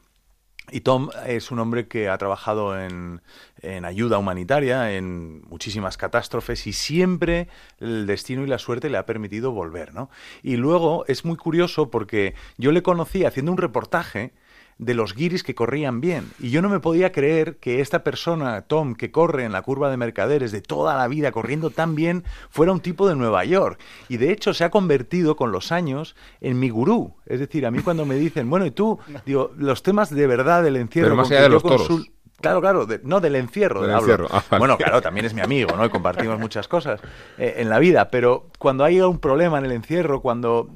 Y 0.72 0.82
Tom 0.82 1.10
es 1.28 1.52
un 1.52 1.60
hombre 1.60 1.88
que 1.88 2.10
ha 2.10 2.18
trabajado 2.18 2.80
en, 2.80 3.22
en, 3.62 3.86
ayuda 3.86 4.18
humanitaria, 4.18 4.94
en 4.94 5.44
muchísimas 5.44 5.96
catástrofes, 5.96 6.66
y 6.66 6.74
siempre 6.74 7.50
el 7.80 8.08
destino 8.08 8.44
y 8.44 8.48
la 8.48 8.58
suerte 8.58 8.90
le 8.90 8.98
ha 8.98 9.06
permitido 9.06 9.52
volver, 9.52 9.94
¿no? 9.94 10.10
Y 10.42 10.56
luego 10.56 11.06
es 11.08 11.24
muy 11.24 11.38
curioso 11.38 11.92
porque 11.92 12.34
yo 12.58 12.72
le 12.72 12.82
conocí 12.82 13.26
haciendo 13.26 13.52
un 13.52 13.60
reportaje 13.60 14.34
de 14.78 14.94
los 14.94 15.16
guiris 15.16 15.44
que 15.44 15.56
corrían 15.56 16.02
bien. 16.02 16.32
Y 16.40 16.50
yo 16.50 16.62
no 16.62 16.70
me 16.70 16.80
podía 16.80 17.12
creer 17.12 17.58
que 17.58 17.80
esta 17.80 18.04
persona, 18.04 18.62
Tom, 18.62 18.96
que 18.96 19.12
corre 19.12 19.46
en 19.46 19.54
la 19.54 19.62
curva 19.62 19.90
de 19.90 19.98
mercaderes 19.98 20.52
de 20.52 20.62
toda 20.62 20.98
la 20.98 21.08
vida 21.08 21.32
corriendo 21.32 21.70
tan 21.70 21.96
bien, 21.96 22.24
fuera 22.50 22.72
un 22.72 22.82
tipo 22.82 23.08
de 23.08 23.16
Nueva 23.16 23.46
York. 23.46 23.80
Y 24.10 24.18
de 24.18 24.32
hecho 24.32 24.54
se 24.54 24.64
ha 24.64 24.72
convertido 24.72 25.36
con 25.36 25.52
los 25.52 25.72
años 25.72 26.16
en 26.42 26.60
mi 26.60 26.70
gurú. 26.70 27.16
Es 27.26 27.40
decir, 27.40 27.66
a 27.66 27.72
mí 27.72 27.80
cuando 27.80 28.06
me 28.06 28.16
dicen, 28.16 28.50
bueno, 28.50 28.66
y 28.66 28.72
tú, 28.72 29.00
digo, 29.26 29.52
los 29.58 29.82
temas 29.82 30.10
de 30.10 30.28
verdad 30.28 30.64
del 30.64 30.76
encierro... 30.76 31.08
Pero 31.08 31.16
más 31.16 31.32
allá 31.32 31.44
de 31.44 31.50
los 31.50 31.64
toros. 31.64 32.12
Claro, 32.42 32.60
claro, 32.60 32.86
no 33.04 33.22
del 33.22 33.36
encierro. 33.38 33.82
Ah, 34.30 34.58
bueno, 34.60 34.78
claro, 34.78 35.02
también 35.02 35.26
es 35.26 35.34
mi 35.34 35.42
amigo, 35.42 35.76
¿no? 35.76 35.86
Y 35.86 35.90
compartimos 35.90 36.38
muchas 36.38 36.68
cosas 36.68 37.00
eh, 37.38 37.56
en 37.58 37.70
la 37.70 37.80
vida, 37.80 38.10
pero 38.10 38.50
cuando 38.60 38.84
hay 38.84 39.00
un 39.00 39.20
problema 39.20 39.58
en 39.58 39.66
el 39.66 39.72
encierro, 39.72 40.22
cuando 40.22 40.70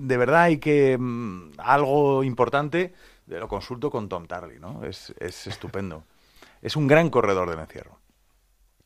de 0.00 0.16
verdad 0.16 0.42
hay 0.42 0.58
que 0.58 0.96
mm, 0.98 1.52
algo 1.58 2.22
importante, 2.22 2.92
lo 3.38 3.48
consulto 3.48 3.90
con 3.90 4.08
Tom 4.08 4.26
Tarly, 4.26 4.58
¿no? 4.58 4.84
Es, 4.84 5.12
estupendo. 5.20 6.04
es 6.62 6.76
un 6.76 6.86
gran 6.86 7.10
corredor 7.10 7.48
del 7.48 7.60
encierro. 7.60 7.98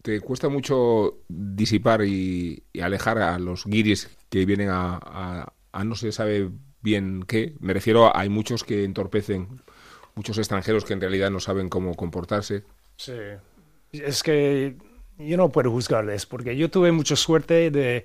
¿Te 0.03 0.21
cuesta 0.21 0.49
mucho 0.49 1.21
disipar 1.29 2.05
y, 2.05 2.63
alejar 2.83 3.19
a 3.19 3.39
los 3.39 3.65
guiris 3.65 4.11
que 4.29 4.45
vienen 4.45 4.69
a, 4.71 5.53
no 5.85 5.95
se 5.95 6.13
sabe 6.13 6.51
bien 6.83 7.25
qué? 7.27 7.55
Me 7.61 7.73
refiero 7.73 8.07
a 8.07 8.21
hay 8.21 8.29
muchos 8.29 8.65
que 8.65 8.85
entorpecen, 8.85 9.63
muchos 10.15 10.37
extranjeros 10.37 10.85
que 10.85 10.93
en 10.93 11.01
realidad 11.01 11.31
no 11.31 11.41
saben 11.41 11.71
cómo 11.71 11.95
comportarse. 11.95 12.65
Sí, 12.97 13.15
es 13.93 14.23
que 14.23 14.77
yo 15.17 15.37
no 15.39 15.49
puedo 15.49 15.71
juzgarles 15.71 16.27
porque 16.27 16.57
yo 16.57 16.71
tuve 16.71 16.93
mucha 16.93 17.17
suerte 17.17 17.71
de 17.71 18.05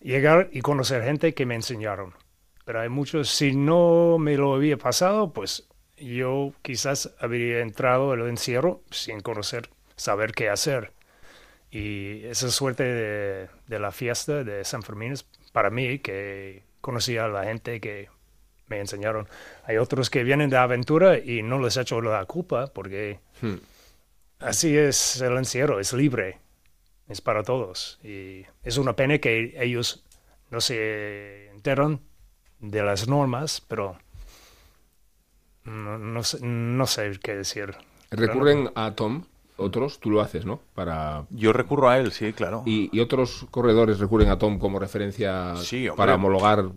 llegar 0.00 0.50
y 0.52 0.60
conocer 0.60 1.02
gente 1.02 1.34
que 1.34 1.46
me 1.46 1.56
enseñaron 1.56 2.14
pero 2.64 2.80
hay 2.80 2.88
muchos, 2.88 3.28
si 3.28 3.54
no 3.54 4.18
me 4.18 4.36
lo 4.36 4.54
había 4.54 4.76
pasado, 4.76 5.32
pues 5.32 5.68
yo 5.98 6.52
quizás 6.62 7.14
habría 7.18 7.60
entrado 7.60 8.14
en 8.14 8.20
el 8.20 8.28
encierro 8.28 8.82
sin 8.90 9.20
conocer, 9.20 9.70
saber 9.96 10.32
qué 10.32 10.48
hacer. 10.48 10.92
Y 11.70 12.24
esa 12.24 12.50
suerte 12.50 12.84
de, 12.84 13.48
de 13.66 13.78
la 13.78 13.90
fiesta 13.90 14.44
de 14.44 14.64
San 14.64 14.82
Fermín 14.82 15.12
es 15.12 15.24
para 15.52 15.70
mí, 15.70 15.98
que 15.98 16.62
conocía 16.80 17.24
a 17.24 17.28
la 17.28 17.44
gente 17.44 17.80
que 17.80 18.08
me 18.66 18.80
enseñaron. 18.80 19.28
Hay 19.64 19.76
otros 19.76 20.10
que 20.10 20.24
vienen 20.24 20.50
de 20.50 20.56
aventura 20.56 21.18
y 21.18 21.42
no 21.42 21.58
les 21.58 21.76
hecho 21.76 22.00
la 22.00 22.24
culpa 22.26 22.66
porque 22.68 23.20
hmm. 23.40 23.54
así 24.40 24.76
es 24.76 25.20
el 25.20 25.36
encierro, 25.36 25.80
es 25.80 25.92
libre, 25.92 26.38
es 27.08 27.20
para 27.20 27.42
todos. 27.42 27.98
Y 28.02 28.46
es 28.62 28.78
una 28.78 28.96
pena 28.96 29.18
que 29.18 29.54
ellos 29.56 30.04
no 30.50 30.60
se 30.60 31.48
enteran 31.50 32.00
de 32.70 32.82
las 32.82 33.08
normas, 33.08 33.62
pero 33.68 33.96
no, 35.64 35.98
no, 35.98 36.86
sé, 36.86 37.18
qué 37.22 37.34
decir. 37.34 37.74
¿Recurren 38.10 38.70
a 38.74 38.92
Tom? 38.92 39.24
Otros, 39.56 40.00
tú 40.00 40.10
lo 40.10 40.20
haces, 40.20 40.44
¿no? 40.44 40.60
Para... 40.74 41.26
Yo 41.30 41.52
recurro 41.52 41.88
a 41.88 41.98
él, 41.98 42.10
sí, 42.10 42.32
claro. 42.32 42.64
¿Y, 42.66 42.98
otros 42.98 43.46
corredores 43.50 44.00
recurren 44.00 44.28
a 44.28 44.38
Tom 44.38 44.58
como 44.58 44.78
referencia 44.80 45.54
para 45.96 46.16
homologar 46.16 46.70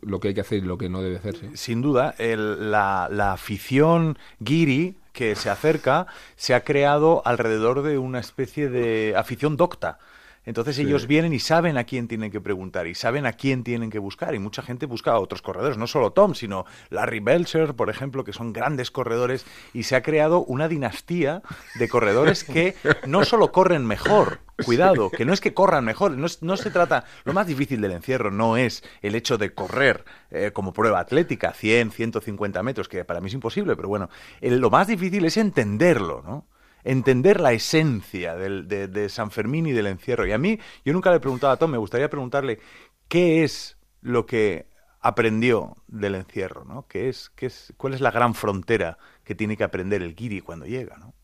lo 0.00 0.20
que 0.20 0.28
hay 0.28 0.34
que 0.34 0.42
hacer 0.42 0.58
y 0.58 0.66
lo 0.66 0.78
que 0.78 0.88
no 0.88 1.02
debe 1.02 1.16
hacerse? 1.16 1.56
Sin 1.56 1.82
duda, 1.82 2.14
la, 2.18 3.08
la 3.10 3.32
afición 3.32 4.16
guiri 4.38 4.96
que 5.12 5.34
se 5.34 5.50
acerca 5.50 6.06
se 6.36 6.54
ha 6.54 6.62
creado 6.62 7.22
alrededor 7.24 7.82
de 7.82 7.98
una 7.98 8.20
especie 8.20 8.68
de 8.68 9.14
afición 9.16 9.56
docta. 9.56 9.98
Entonces 10.44 10.78
ellos 10.78 11.06
vienen 11.06 11.32
y 11.32 11.38
saben 11.38 11.76
a 11.76 11.84
quién 11.84 12.08
tienen 12.08 12.30
que 12.30 12.40
preguntar 12.40 12.86
y 12.86 12.94
saben 12.94 13.26
a 13.26 13.34
quién 13.34 13.62
tienen 13.62 13.90
que 13.90 13.98
buscar. 13.98 14.34
Y 14.34 14.38
mucha 14.38 14.62
gente 14.62 14.86
busca 14.86 15.12
a 15.12 15.18
otros 15.18 15.42
corredores, 15.42 15.76
no 15.76 15.86
solo 15.86 16.12
Tom, 16.12 16.34
sino 16.34 16.64
Larry 16.88 17.20
Belcher, 17.20 17.74
por 17.74 17.90
ejemplo, 17.90 18.24
que 18.24 18.32
son 18.32 18.52
grandes 18.52 18.90
corredores. 18.90 19.44
Y 19.74 19.82
se 19.82 19.96
ha 19.96 20.02
creado 20.02 20.44
una 20.44 20.68
dinastía 20.68 21.42
de 21.78 21.88
corredores 21.88 22.44
que 22.44 22.74
no 23.06 23.24
solo 23.24 23.52
corren 23.52 23.86
mejor, 23.86 24.40
cuidado, 24.64 25.10
que 25.10 25.24
no 25.24 25.32
es 25.32 25.40
que 25.40 25.54
corran 25.54 25.84
mejor, 25.84 26.12
no, 26.12 26.26
no, 26.40 26.56
se 26.56 26.70
trata, 26.70 27.04
lo 27.24 27.32
más 27.32 27.46
difícil 27.46 27.80
del 27.80 27.92
encierro 27.92 28.30
no 28.30 28.56
es 28.56 28.82
el 29.02 29.14
hecho 29.14 29.38
de 29.38 29.54
correr 29.54 30.04
eh, 30.30 30.50
como 30.52 30.72
prueba 30.72 31.00
atlética, 31.00 31.52
100, 31.52 31.90
150 31.90 32.62
metros, 32.62 32.88
que 32.88 33.04
para 33.04 33.20
mí 33.20 33.28
es 33.28 33.34
imposible, 33.34 33.76
pero 33.76 33.88
bueno, 33.88 34.08
lo 34.40 34.70
más 34.70 34.86
difícil 34.86 35.24
es 35.24 35.36
entenderlo, 35.36 36.22
¿no? 36.22 36.46
Entender 36.84 37.40
la 37.40 37.52
esencia 37.52 38.34
del, 38.36 38.68
de, 38.68 39.08
San 39.08 39.30
Fermín 39.30 39.66
y 39.66 39.72
del 39.72 39.86
encierro. 39.86 40.26
Y 40.26 40.32
a 40.32 40.38
mí, 40.38 40.58
yo 40.84 40.92
nunca 40.92 41.10
le 41.10 41.16
he 41.16 41.20
preguntado 41.20 41.52
a 41.52 41.56
Tom, 41.56 41.70
me 41.70 41.78
gustaría 41.78 42.10
preguntarle 42.10 42.60
qué 43.08 43.44
es 43.44 43.78
lo 44.00 44.26
que 44.26 44.68
aprendió 45.00 45.76
del 45.88 46.14
encierro, 46.14 46.64
¿no? 46.64 46.86
¿Qué 46.86 47.08
es, 47.08 47.30
qué 47.30 47.46
es, 47.46 47.72
¿Cuál 47.76 47.94
es 47.94 48.00
la 48.00 48.10
gran 48.10 48.34
frontera 48.34 48.98
que 49.24 49.34
tiene 49.34 49.56
que 49.56 49.64
aprender 49.64 50.02
el 50.02 50.14
guiri 50.14 50.40
cuando 50.40 50.66
llega, 50.66 50.96
¿no? 50.98 51.14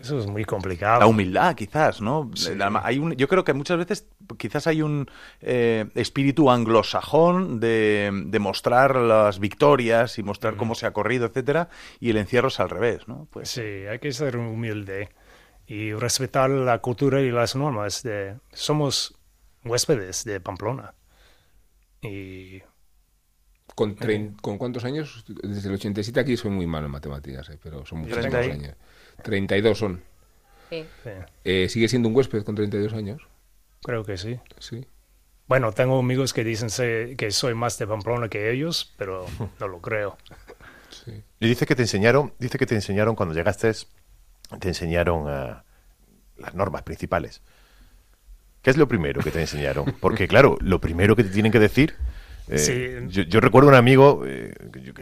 Eso 0.00 0.18
es 0.18 0.26
muy 0.26 0.44
complicado. 0.44 1.00
La 1.00 1.06
humildad, 1.06 1.54
quizás, 1.54 2.00
¿no? 2.00 2.30
hay 2.82 2.98
un, 2.98 3.14
yo 3.14 3.28
creo 3.28 3.44
que 3.44 3.52
muchas 3.52 3.78
veces 3.78 4.06
quizás 4.36 4.66
hay 4.66 4.82
un 4.82 5.08
eh, 5.40 5.86
espíritu 5.94 6.50
anglosajón 6.50 7.60
de, 7.60 8.10
de, 8.26 8.38
mostrar 8.38 8.96
las 8.96 9.38
victorias 9.38 10.18
y 10.18 10.22
mostrar 10.22 10.56
cómo 10.56 10.74
se 10.74 10.86
ha 10.86 10.92
corrido, 10.92 11.26
etcétera, 11.26 11.68
y 12.00 12.10
el 12.10 12.16
encierro 12.16 12.48
es 12.48 12.60
al 12.60 12.70
revés, 12.70 13.08
¿no? 13.08 13.26
Pues... 13.30 13.48
Sí, 13.48 13.60
hay 13.60 13.98
que 13.98 14.12
ser 14.12 14.36
humilde 14.36 15.10
y 15.66 15.92
respetar 15.92 16.50
la 16.50 16.78
cultura 16.78 17.20
y 17.20 17.30
las 17.30 17.56
normas. 17.56 18.02
De, 18.02 18.36
somos 18.52 19.18
huéspedes 19.64 20.24
de 20.24 20.40
Pamplona. 20.40 20.94
Y 22.02 22.62
¿Con, 23.76 23.94
¿Con, 24.40 24.56
cuántos 24.56 24.86
años? 24.86 25.22
Desde 25.28 25.68
el 25.68 25.74
87 25.74 26.18
aquí 26.18 26.38
soy 26.38 26.50
muy 26.50 26.66
malo 26.66 26.86
en 26.86 26.92
matemáticas, 26.92 27.50
eh, 27.50 27.58
pero 27.62 27.84
son 27.84 27.98
muchos 27.98 28.24
años. 28.24 28.74
32 29.22 29.78
son. 29.78 30.02
Sí. 30.70 30.86
Eh, 31.44 31.68
¿Sigue 31.68 31.86
siendo 31.86 32.08
un 32.08 32.16
huésped 32.16 32.42
con 32.42 32.54
32 32.54 32.94
años? 32.94 33.28
Creo 33.82 34.02
que 34.02 34.16
sí. 34.16 34.40
Sí. 34.58 34.86
Bueno, 35.46 35.72
tengo 35.72 35.98
amigos 35.98 36.32
que 36.32 36.42
dicen 36.42 36.70
que 37.18 37.30
soy 37.30 37.52
más 37.52 37.78
de 37.78 37.86
Pamplona 37.86 38.30
que 38.30 38.50
ellos, 38.50 38.94
pero 38.96 39.26
no 39.60 39.68
lo 39.68 39.82
creo. 39.82 40.16
Sí. 40.88 41.22
Y 41.38 41.46
dice 41.46 41.66
que 41.66 41.76
te 41.76 41.82
enseñaron, 41.82 42.32
dice 42.38 42.56
que 42.56 42.64
te 42.64 42.76
enseñaron 42.76 43.14
cuando 43.14 43.34
llegaste, 43.34 43.70
te 44.58 44.68
enseñaron 44.68 45.24
uh, 45.24 45.56
las 46.38 46.54
normas 46.54 46.82
principales. 46.82 47.42
¿Qué 48.62 48.70
es 48.70 48.78
lo 48.78 48.88
primero 48.88 49.20
que 49.20 49.30
te 49.30 49.42
enseñaron? 49.42 49.94
Porque 50.00 50.26
claro, 50.26 50.56
lo 50.62 50.80
primero 50.80 51.14
que 51.14 51.24
te 51.24 51.30
tienen 51.30 51.52
que 51.52 51.60
decir 51.60 51.94
eh, 52.48 53.06
yo, 53.08 53.40
recuerdo 53.40 53.68
un 53.68 53.74
amigo, 53.74 54.22
eh, 54.24 54.54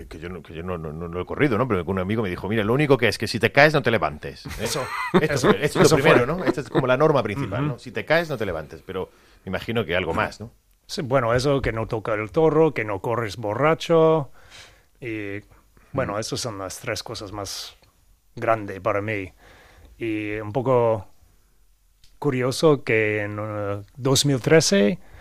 que, 0.09 0.19
yo, 0.19 0.29
no, 0.29 0.77
lo 0.77 1.21
he 1.21 1.27
corrido, 1.27 1.59
¿no? 1.59 1.69
pero 1.69 1.85
un 1.85 1.99
amigo 1.99 2.23
me 2.23 2.31
dijo, 2.31 2.49
mira, 2.49 2.65
lo 2.65 2.73
único 2.73 2.97
que 2.97 3.09
es 3.09 3.19
que 3.19 3.27
si 3.27 3.39
te 3.39 3.53
caes 3.53 3.75
no 3.75 3.83
te 3.83 3.91
levantes. 3.91 4.47
Eso, 4.61 4.87
esto, 5.21 5.51
es 5.51 5.75
lo 5.75 5.97
primero, 5.97 6.27
¿no? 6.27 6.45
Esta 6.45 6.63
es 6.63 6.71
como 6.71 6.87
la 6.87 6.97
norma 6.97 7.23
principal, 7.23 7.69
¿no? 7.69 7.79
Si 7.79 7.91
te 7.91 8.05
caes 8.05 8.29
no 8.31 8.37
te 8.37 8.47
levantes, 8.47 8.83
pero 8.87 9.11
me 9.45 9.51
imagino 9.51 9.85
que 9.85 9.95
algo 9.95 10.15
más, 10.15 10.41
¿no? 10.41 10.51
Sí, 10.87 11.03
bueno, 11.03 11.35
eso 11.35 11.63
que 11.63 11.73
no 11.73 11.87
toca 11.87 12.15
el 12.15 12.31
toro, 12.31 12.75
que 12.75 12.85
no 12.85 13.01
corres 13.01 13.37
borracho. 13.37 14.31
Y 15.01 15.41
bueno, 15.93 16.19
esas 16.19 16.41
son 16.41 16.59
las 16.59 16.79
tres 16.79 17.03
cosas 17.03 17.33
más 17.33 17.77
grandes 18.37 18.81
para 18.81 19.01
mí. 19.01 19.33
Y 19.99 20.35
un 20.37 20.53
poco 20.53 21.07
curioso 22.19 22.85
que 22.85 23.23
en 23.23 23.37
2013 23.97 24.99
uh, 24.99 25.14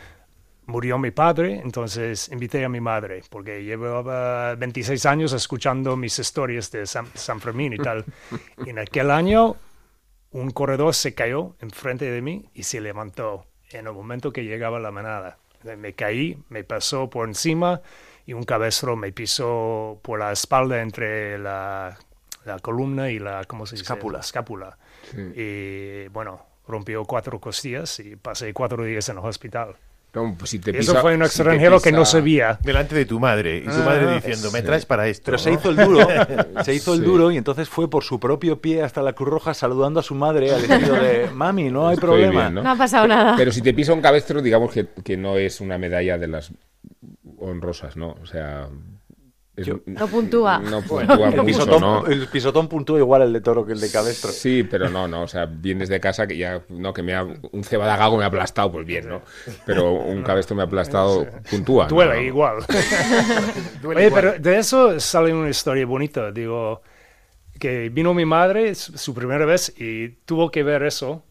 murió 0.65 0.97
mi 0.97 1.11
padre, 1.11 1.59
entonces 1.63 2.29
invité 2.29 2.63
a 2.63 2.69
mi 2.69 2.79
madre, 2.79 3.21
porque 3.29 3.63
llevaba 3.63 4.55
26 4.55 5.05
años 5.05 5.33
escuchando 5.33 5.95
mis 5.95 6.17
historias 6.19 6.71
de 6.71 6.85
San, 6.85 7.07
San 7.13 7.39
Fermín 7.39 7.73
y 7.73 7.77
tal. 7.77 8.05
y 8.65 8.69
en 8.71 8.79
aquel 8.79 9.11
año 9.11 9.55
un 10.31 10.51
corredor 10.51 10.93
se 10.93 11.13
cayó 11.13 11.55
enfrente 11.59 12.09
de 12.09 12.21
mí 12.21 12.49
y 12.53 12.63
se 12.63 12.81
levantó 12.81 13.45
en 13.71 13.87
el 13.87 13.93
momento 13.93 14.31
que 14.31 14.43
llegaba 14.43 14.79
la 14.79 14.91
manada. 14.91 15.37
Me 15.77 15.93
caí, 15.93 16.37
me 16.49 16.63
pasó 16.63 17.09
por 17.09 17.27
encima 17.27 17.81
y 18.25 18.33
un 18.33 18.43
cabestro 18.43 18.95
me 18.95 19.11
pisó 19.11 19.99
por 20.01 20.19
la 20.19 20.31
espalda 20.31 20.81
entre 20.81 21.37
la, 21.37 21.97
la 22.45 22.59
columna 22.59 23.11
y 23.11 23.19
la, 23.19 23.45
¿cómo 23.45 23.65
se 23.65 23.75
dice? 23.75 23.83
Escápula. 23.83 24.17
La 24.17 24.21
escápula. 24.21 24.77
Y 25.35 26.07
bueno, 26.09 26.45
rompió 26.67 27.05
cuatro 27.05 27.39
costillas 27.39 27.99
y 27.99 28.15
pasé 28.15 28.53
cuatro 28.53 28.83
días 28.83 29.07
en 29.09 29.17
el 29.17 29.25
hospital. 29.25 29.75
No, 30.15 30.35
pues 30.37 30.51
si 30.51 30.59
te 30.59 30.77
Eso 30.77 30.95
fue 31.01 31.15
un 31.15 31.21
si 31.21 31.25
extranjero 31.25 31.81
que 31.81 31.91
no 31.91 31.99
pisa- 32.01 32.11
sabía. 32.11 32.59
Delante 32.61 32.93
de 32.93 33.05
tu 33.05 33.19
madre. 33.19 33.57
Y 33.57 33.61
tu 33.63 33.71
madre 33.83 34.13
diciendo, 34.15 34.51
me 34.51 34.61
traes 34.61 34.85
para 34.85 35.07
esto. 35.07 35.23
Pero 35.25 35.37
se 35.39 35.51
hizo 35.51 35.71
el 35.71 35.75
duro, 35.77 36.07
se 36.63 36.73
hizo 36.75 36.93
el 36.93 37.03
duro 37.03 37.31
y 37.31 37.37
entonces 37.37 37.67
fue 37.67 37.89
por 37.89 38.03
su 38.03 38.19
propio 38.19 38.61
pie 38.61 38.83
hasta 38.83 39.01
la 39.01 39.13
Cruz 39.13 39.29
Roja 39.29 39.53
saludando 39.55 39.99
a 39.99 40.03
su 40.03 40.13
madre 40.13 40.53
al 40.53 40.61
estilo 40.63 40.93
de 40.93 41.29
mami, 41.33 41.71
no 41.71 41.87
hay 41.87 41.95
Estoy 41.95 42.07
problema. 42.09 42.41
bien, 42.43 42.53
¿no? 42.53 42.61
No 42.63 42.71
ha 42.71 42.75
pasado 42.77 43.07
nada. 43.07 43.35
Pero 43.35 43.51
si 43.51 43.61
te 43.63 43.73
pisa 43.73 43.91
un 43.93 44.01
cabestro, 44.01 44.41
digamos 44.41 44.71
que, 44.71 44.85
que 45.03 45.17
no 45.17 45.37
es 45.37 45.59
una 45.61 45.79
medalla 45.79 46.17
de 46.19 46.27
las 46.27 46.51
honrosas, 47.39 47.97
¿no? 47.97 48.15
O 48.21 48.25
sea... 48.27 48.67
Yo- 49.55 49.81
No 49.85 50.07
puntúa. 50.07 50.57
No 50.59 50.81
puntúa 50.81 51.27
El 51.29 51.31
mucho, 51.31 51.45
pisotón, 51.45 51.81
¿no? 51.81 52.05
el 52.07 52.27
pisotón 52.27 52.67
puntúa 52.67 52.97
igual 52.97 53.21
el 53.21 53.33
de 53.33 53.41
toro 53.41 53.63
que 53.65 53.73
el 53.73 53.79
de 53.79 53.91
cabestro. 53.91 54.31
Sí, 54.31 54.63
pero 54.63 54.89
no, 54.89 55.07
no, 55.07 55.21
o 55.23 55.27
sea, 55.27 55.45
vienes 55.45 55.89
de 55.89 55.99
casa 55.99 56.25
que 56.25 56.35
ya, 56.37 56.63
no, 56.69 56.91
que 56.91 57.03
me 57.03 57.13
ha, 57.13 57.23
un 57.23 57.63
cebada 57.63 57.95
gago 57.95 58.17
me 58.17 58.23
ha 58.23 58.27
aplastado, 58.27 58.71
pues 58.71 58.85
bien, 58.85 59.07
¿no? 59.07 59.21
Pero 59.65 59.91
un 59.93 60.23
cabestro 60.23 60.55
me 60.55 60.63
ha 60.63 60.65
aplastado, 60.65 61.27
puntúa. 61.51 61.85
Duele 61.87 62.15
No, 62.15 62.21
igual. 62.21 62.65
Duele 63.81 63.99
Oye, 63.99 64.07
igual. 64.07 64.21
pero 64.23 64.39
de 64.39 64.57
eso 64.57 64.99
sale 64.99 65.31
una 65.33 65.49
historia 65.49 65.85
bonita. 65.85 66.31
Digo, 66.31 66.81
que 67.59 67.89
vino 67.89 68.13
mi 68.15 68.25
madre 68.25 68.73
su 68.73 69.13
primera 69.13 69.45
vez 69.45 69.71
y 69.77 70.09
tuvo 70.25 70.49
que 70.49 70.63
ver 70.63 70.81
eso. 70.81 71.23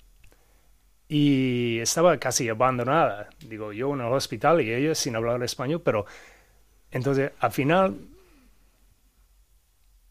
Y 1.08 1.78
estaba 1.80 2.16
casi 2.18 2.48
abandonada. 2.48 3.28
Digo, 3.46 3.72
yo 3.72 3.92
en 3.94 4.00
el 4.00 4.12
hospital 4.12 4.60
y 4.62 4.72
ella 4.72 4.94
sin 4.94 5.14
hablar 5.16 5.42
español, 5.42 5.82
pero 5.84 6.06
entonces 6.90 7.32
al 7.40 7.52
final 7.52 7.96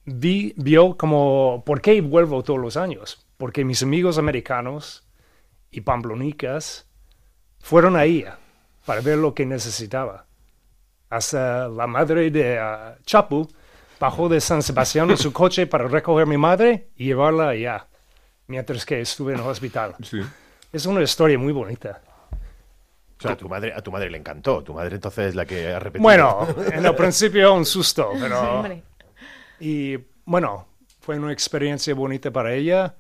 vi, 0.05 0.53
vio 0.57 0.97
como, 0.97 1.63
¿por 1.65 1.81
qué 1.81 2.01
vuelvo 2.01 2.43
todos 2.43 2.59
los 2.59 2.77
años? 2.77 3.25
Porque 3.37 3.65
mis 3.65 3.83
amigos 3.83 4.17
americanos 4.17 5.07
y 5.71 5.81
pamplonicas 5.81 6.87
fueron 7.59 7.95
ahí 7.95 8.25
para 8.85 9.01
ver 9.01 9.17
lo 9.17 9.33
que 9.33 9.45
necesitaba 9.45 10.25
hasta 11.11 11.67
la 11.67 11.85
madre 11.85 12.31
de 12.31 12.57
ah, 12.57 12.95
Chapu 13.05 13.47
bajó 13.99 14.29
de 14.29 14.41
San 14.41 14.63
Sebastián 14.63 15.11
en 15.11 15.17
su 15.17 15.31
coche 15.33 15.67
para 15.67 15.87
recoger 15.87 16.23
a 16.23 16.25
mi 16.25 16.37
madre 16.37 16.87
y 16.95 17.05
llevarla 17.05 17.49
allá, 17.49 17.85
mientras 18.47 18.85
que 18.85 19.01
estuve 19.01 19.33
en 19.33 19.39
el 19.41 19.45
hospital. 19.45 19.93
Sí. 20.01 20.21
Es 20.71 20.85
una 20.85 21.03
historia 21.03 21.37
muy 21.37 21.51
bonita. 21.51 22.01
O 22.31 23.21
sea, 23.21 23.33
a 23.33 23.37
tu 23.37 23.47
madre, 23.47 23.73
a 23.75 23.81
tu 23.81 23.91
madre 23.91 24.09
le 24.09 24.17
encantó. 24.17 24.63
Tu 24.63 24.73
madre 24.73 24.95
entonces 24.95 25.27
es 25.27 25.35
la 25.35 25.45
que 25.45 25.67
ha 25.67 25.79
repetido. 25.79 26.01
Bueno, 26.01 26.47
en 26.71 26.83
el 26.83 26.95
principio 26.95 27.53
un 27.53 27.65
susto, 27.65 28.11
pero... 28.19 28.65
Y 29.61 29.99
bueno, 30.25 30.65
fue 31.01 31.19
una 31.19 31.31
experiencia 31.31 31.93
bonita 31.93 32.31
para 32.31 32.53
ella, 32.55 32.95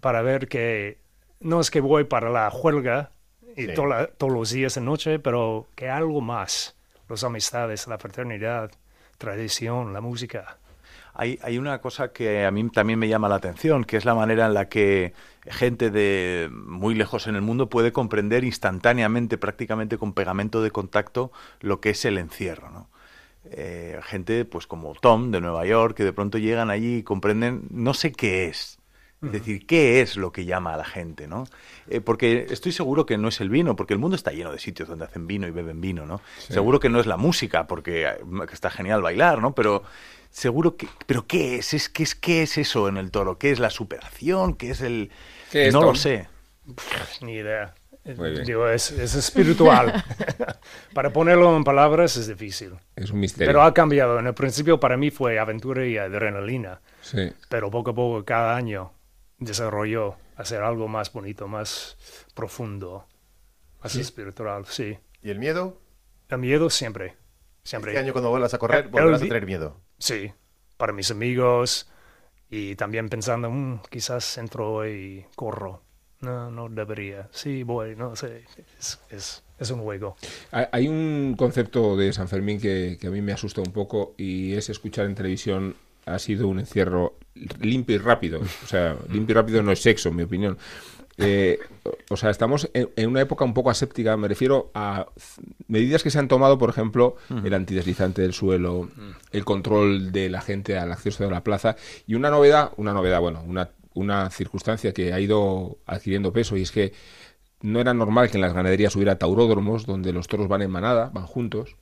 para 0.00 0.22
ver 0.22 0.46
que 0.46 0.98
no 1.40 1.60
es 1.60 1.70
que 1.72 1.80
voy 1.80 2.04
para 2.04 2.30
la 2.30 2.48
huelga 2.50 3.10
y 3.56 3.66
Sí. 3.66 3.74
toda 3.74 3.88
la- 3.88 4.06
todos 4.06 4.32
los 4.32 4.50
días 4.50 4.76
de 4.76 4.80
noche, 4.80 5.18
pero 5.18 5.66
que 5.74 5.88
algo 5.90 6.20
más. 6.20 6.76
Las 7.08 7.24
amistades, 7.24 7.88
la 7.88 7.98
fraternidad, 7.98 8.70
tradición, 9.18 9.92
la 9.92 10.00
música. 10.00 10.58
Hay, 11.14 11.36
hay 11.42 11.58
una 11.58 11.80
cosa 11.80 12.12
que 12.12 12.44
a 12.46 12.50
mí 12.52 12.68
también 12.70 12.98
me 13.00 13.08
llama 13.08 13.28
la 13.28 13.34
atención, 13.36 13.84
que 13.84 13.96
es 13.96 14.04
la 14.04 14.14
manera 14.14 14.46
en 14.46 14.54
la 14.54 14.68
que 14.68 15.14
gente 15.46 15.90
de 15.90 16.48
muy 16.52 16.94
lejos 16.94 17.26
en 17.26 17.34
el 17.34 17.42
mundo 17.42 17.68
puede 17.68 17.90
comprender 17.90 18.44
instantáneamente, 18.44 19.36
prácticamente 19.36 19.98
con 19.98 20.12
pegamento 20.12 20.62
de 20.62 20.70
contacto, 20.70 21.32
lo 21.60 21.80
que 21.80 21.90
es 21.90 22.04
el 22.04 22.18
encierro. 22.18 22.70
¿no? 22.70 22.88
Eh, 23.50 23.98
gente 24.02 24.44
pues 24.44 24.66
como 24.66 24.94
Tom 24.94 25.30
de 25.30 25.40
Nueva 25.40 25.64
York, 25.66 25.96
que 25.96 26.04
de 26.04 26.12
pronto 26.12 26.38
llegan 26.38 26.70
allí 26.70 26.98
y 26.98 27.02
comprenden, 27.02 27.62
no 27.70 27.94
sé 27.94 28.12
qué 28.12 28.46
es. 28.46 28.78
Es 29.20 29.32
decir, 29.32 29.66
¿qué 29.66 30.00
es 30.00 30.16
lo 30.16 30.30
que 30.30 30.44
llama 30.44 30.74
a 30.74 30.76
la 30.76 30.84
gente, 30.84 31.26
no? 31.26 31.48
Eh, 31.90 32.00
porque 32.00 32.46
estoy 32.50 32.70
seguro 32.70 33.04
que 33.04 33.18
no 33.18 33.26
es 33.26 33.40
el 33.40 33.50
vino, 33.50 33.74
porque 33.74 33.92
el 33.92 33.98
mundo 33.98 34.14
está 34.14 34.30
lleno 34.30 34.52
de 34.52 34.60
sitios 34.60 34.88
donde 34.88 35.06
hacen 35.06 35.26
vino 35.26 35.48
y 35.48 35.50
beben 35.50 35.80
vino, 35.80 36.06
¿no? 36.06 36.20
Seguro 36.38 36.78
que 36.78 36.88
no 36.88 37.00
es 37.00 37.06
la 37.06 37.16
música, 37.16 37.66
porque 37.66 38.06
que 38.46 38.54
está 38.54 38.70
genial 38.70 39.02
bailar, 39.02 39.40
¿no? 39.40 39.56
Pero 39.56 39.82
seguro 40.30 40.76
que... 40.76 40.86
¿Pero 41.06 41.26
qué 41.26 41.56
es? 41.56 41.74
¿Es 41.74 41.88
qué, 41.88 42.04
es? 42.04 42.14
¿Qué 42.14 42.42
es 42.42 42.58
eso 42.58 42.86
en 42.86 42.96
el 42.96 43.10
toro? 43.10 43.38
¿Qué 43.38 43.50
es 43.50 43.58
la 43.58 43.70
superación? 43.70 44.54
¿Qué 44.54 44.70
es 44.70 44.82
el...? 44.82 45.10
¿Qué 45.50 45.66
es, 45.66 45.74
no 45.74 45.80
Tom? 45.80 45.88
lo 45.88 45.94
sé. 45.96 46.28
Ni 47.20 47.32
idea. 47.32 47.74
Muy 48.16 48.30
bien. 48.30 48.44
Digo, 48.44 48.68
es, 48.68 48.90
es 48.90 49.14
espiritual. 49.14 49.92
para 50.94 51.12
ponerlo 51.12 51.56
en 51.56 51.64
palabras 51.64 52.16
es 52.16 52.26
difícil. 52.28 52.72
Es 52.96 53.10
un 53.10 53.20
misterio. 53.20 53.48
Pero 53.48 53.62
ha 53.62 53.74
cambiado. 53.74 54.18
En 54.18 54.26
el 54.26 54.34
principio 54.34 54.80
para 54.80 54.96
mí 54.96 55.10
fue 55.10 55.38
aventura 55.38 55.84
y 55.86 55.98
adrenalina. 55.98 56.80
Sí. 57.02 57.30
Pero 57.48 57.70
poco 57.70 57.90
a 57.90 57.94
poco, 57.94 58.24
cada 58.24 58.56
año, 58.56 58.92
desarrolló 59.38 60.16
hacer 60.36 60.62
algo 60.62 60.88
más 60.88 61.12
bonito, 61.12 61.48
más 61.48 61.96
profundo, 62.34 63.06
más 63.82 63.94
espiritual. 63.96 64.64
Sí. 64.66 64.98
¿Y 65.22 65.30
el 65.30 65.38
miedo? 65.38 65.80
El 66.28 66.38
miedo 66.38 66.70
siempre. 66.70 67.16
Siempre. 67.64 67.92
Este 67.92 68.00
año 68.04 68.12
cuando 68.12 68.30
vuelvas 68.30 68.54
a 68.54 68.58
correr 68.58 68.84
El- 68.84 68.90
volverás 68.90 69.20
a 69.22 69.24
tener 69.24 69.44
miedo. 69.46 69.76
Sí. 69.98 70.32
Para 70.76 70.92
mis 70.92 71.10
amigos. 71.10 71.90
Y 72.50 72.76
también 72.76 73.08
pensando, 73.10 73.50
"Mm, 73.50 73.80
quizás 73.90 74.38
entro 74.38 74.88
y 74.88 75.26
corro. 75.36 75.82
No, 76.20 76.50
no 76.50 76.68
debería. 76.68 77.28
Sí, 77.30 77.62
voy, 77.62 77.94
no 77.96 78.16
sé. 78.16 78.44
Es, 78.78 78.98
es, 79.10 79.42
es 79.58 79.70
un 79.70 79.80
juego. 79.82 80.16
Hay- 80.50 80.88
un 80.88 81.34
concepto 81.38 81.96
de 81.96 82.12
San 82.12 82.28
Fermín 82.28 82.60
que, 82.60 82.98
que 83.00 83.06
a 83.06 83.10
mí 83.10 83.22
me 83.22 83.32
asusta 83.32 83.60
un 83.60 83.72
poco 83.72 84.14
y 84.16 84.54
es 84.54 84.68
escuchar 84.68 85.06
en 85.06 85.14
televisión 85.14 85.76
ha 86.06 86.18
sido 86.18 86.48
un 86.48 86.58
encierro 86.58 87.14
limpio 87.60 87.96
y 87.96 87.98
rápido. 87.98 88.40
O 88.40 88.66
sea, 88.66 88.96
limpio 89.10 89.34
y 89.34 89.36
rápido 89.36 89.62
no 89.62 89.70
es 89.72 89.80
sexo, 89.82 90.08
en 90.08 90.16
mi 90.16 90.22
opinión. 90.24 90.58
Eh, 91.20 91.58
o 92.10 92.16
sea, 92.16 92.30
estamos 92.30 92.70
en, 92.74 92.90
en 92.94 93.10
una 93.10 93.20
época 93.20 93.44
un 93.44 93.52
poco 93.52 93.70
aséptica. 93.70 94.16
Me 94.16 94.28
refiero 94.28 94.70
a 94.74 95.06
medidas 95.66 96.02
que 96.02 96.10
se 96.10 96.18
han 96.18 96.28
tomado, 96.28 96.58
por 96.58 96.70
ejemplo, 96.70 97.16
el 97.44 97.52
antideslizante 97.54 98.22
del 98.22 98.32
suelo, 98.32 98.88
el 99.32 99.44
control 99.44 100.12
de 100.12 100.30
la 100.30 100.40
gente 100.40 100.78
al 100.78 100.92
acceso 100.92 101.24
de 101.24 101.30
la 101.30 101.42
plaza 101.44 101.76
y 102.06 102.14
una 102.14 102.30
novedad, 102.30 102.70
una 102.76 102.92
novedad, 102.92 103.20
bueno, 103.20 103.42
una, 103.44 103.68
una 103.98 104.30
circunstancia 104.30 104.92
que 104.92 105.12
ha 105.12 105.20
ido 105.20 105.78
adquiriendo 105.86 106.32
peso 106.32 106.56
y 106.56 106.62
es 106.62 106.70
que 106.72 106.92
no 107.60 107.80
era 107.80 107.92
normal 107.92 108.30
que 108.30 108.36
en 108.36 108.42
las 108.42 108.52
ganaderías 108.52 108.94
hubiera 108.96 109.18
tauródromos 109.18 109.84
donde 109.86 110.12
los 110.12 110.28
toros 110.28 110.48
van 110.48 110.62
en 110.62 110.70
manada, 110.70 111.10
van 111.12 111.26
juntos, 111.26 111.76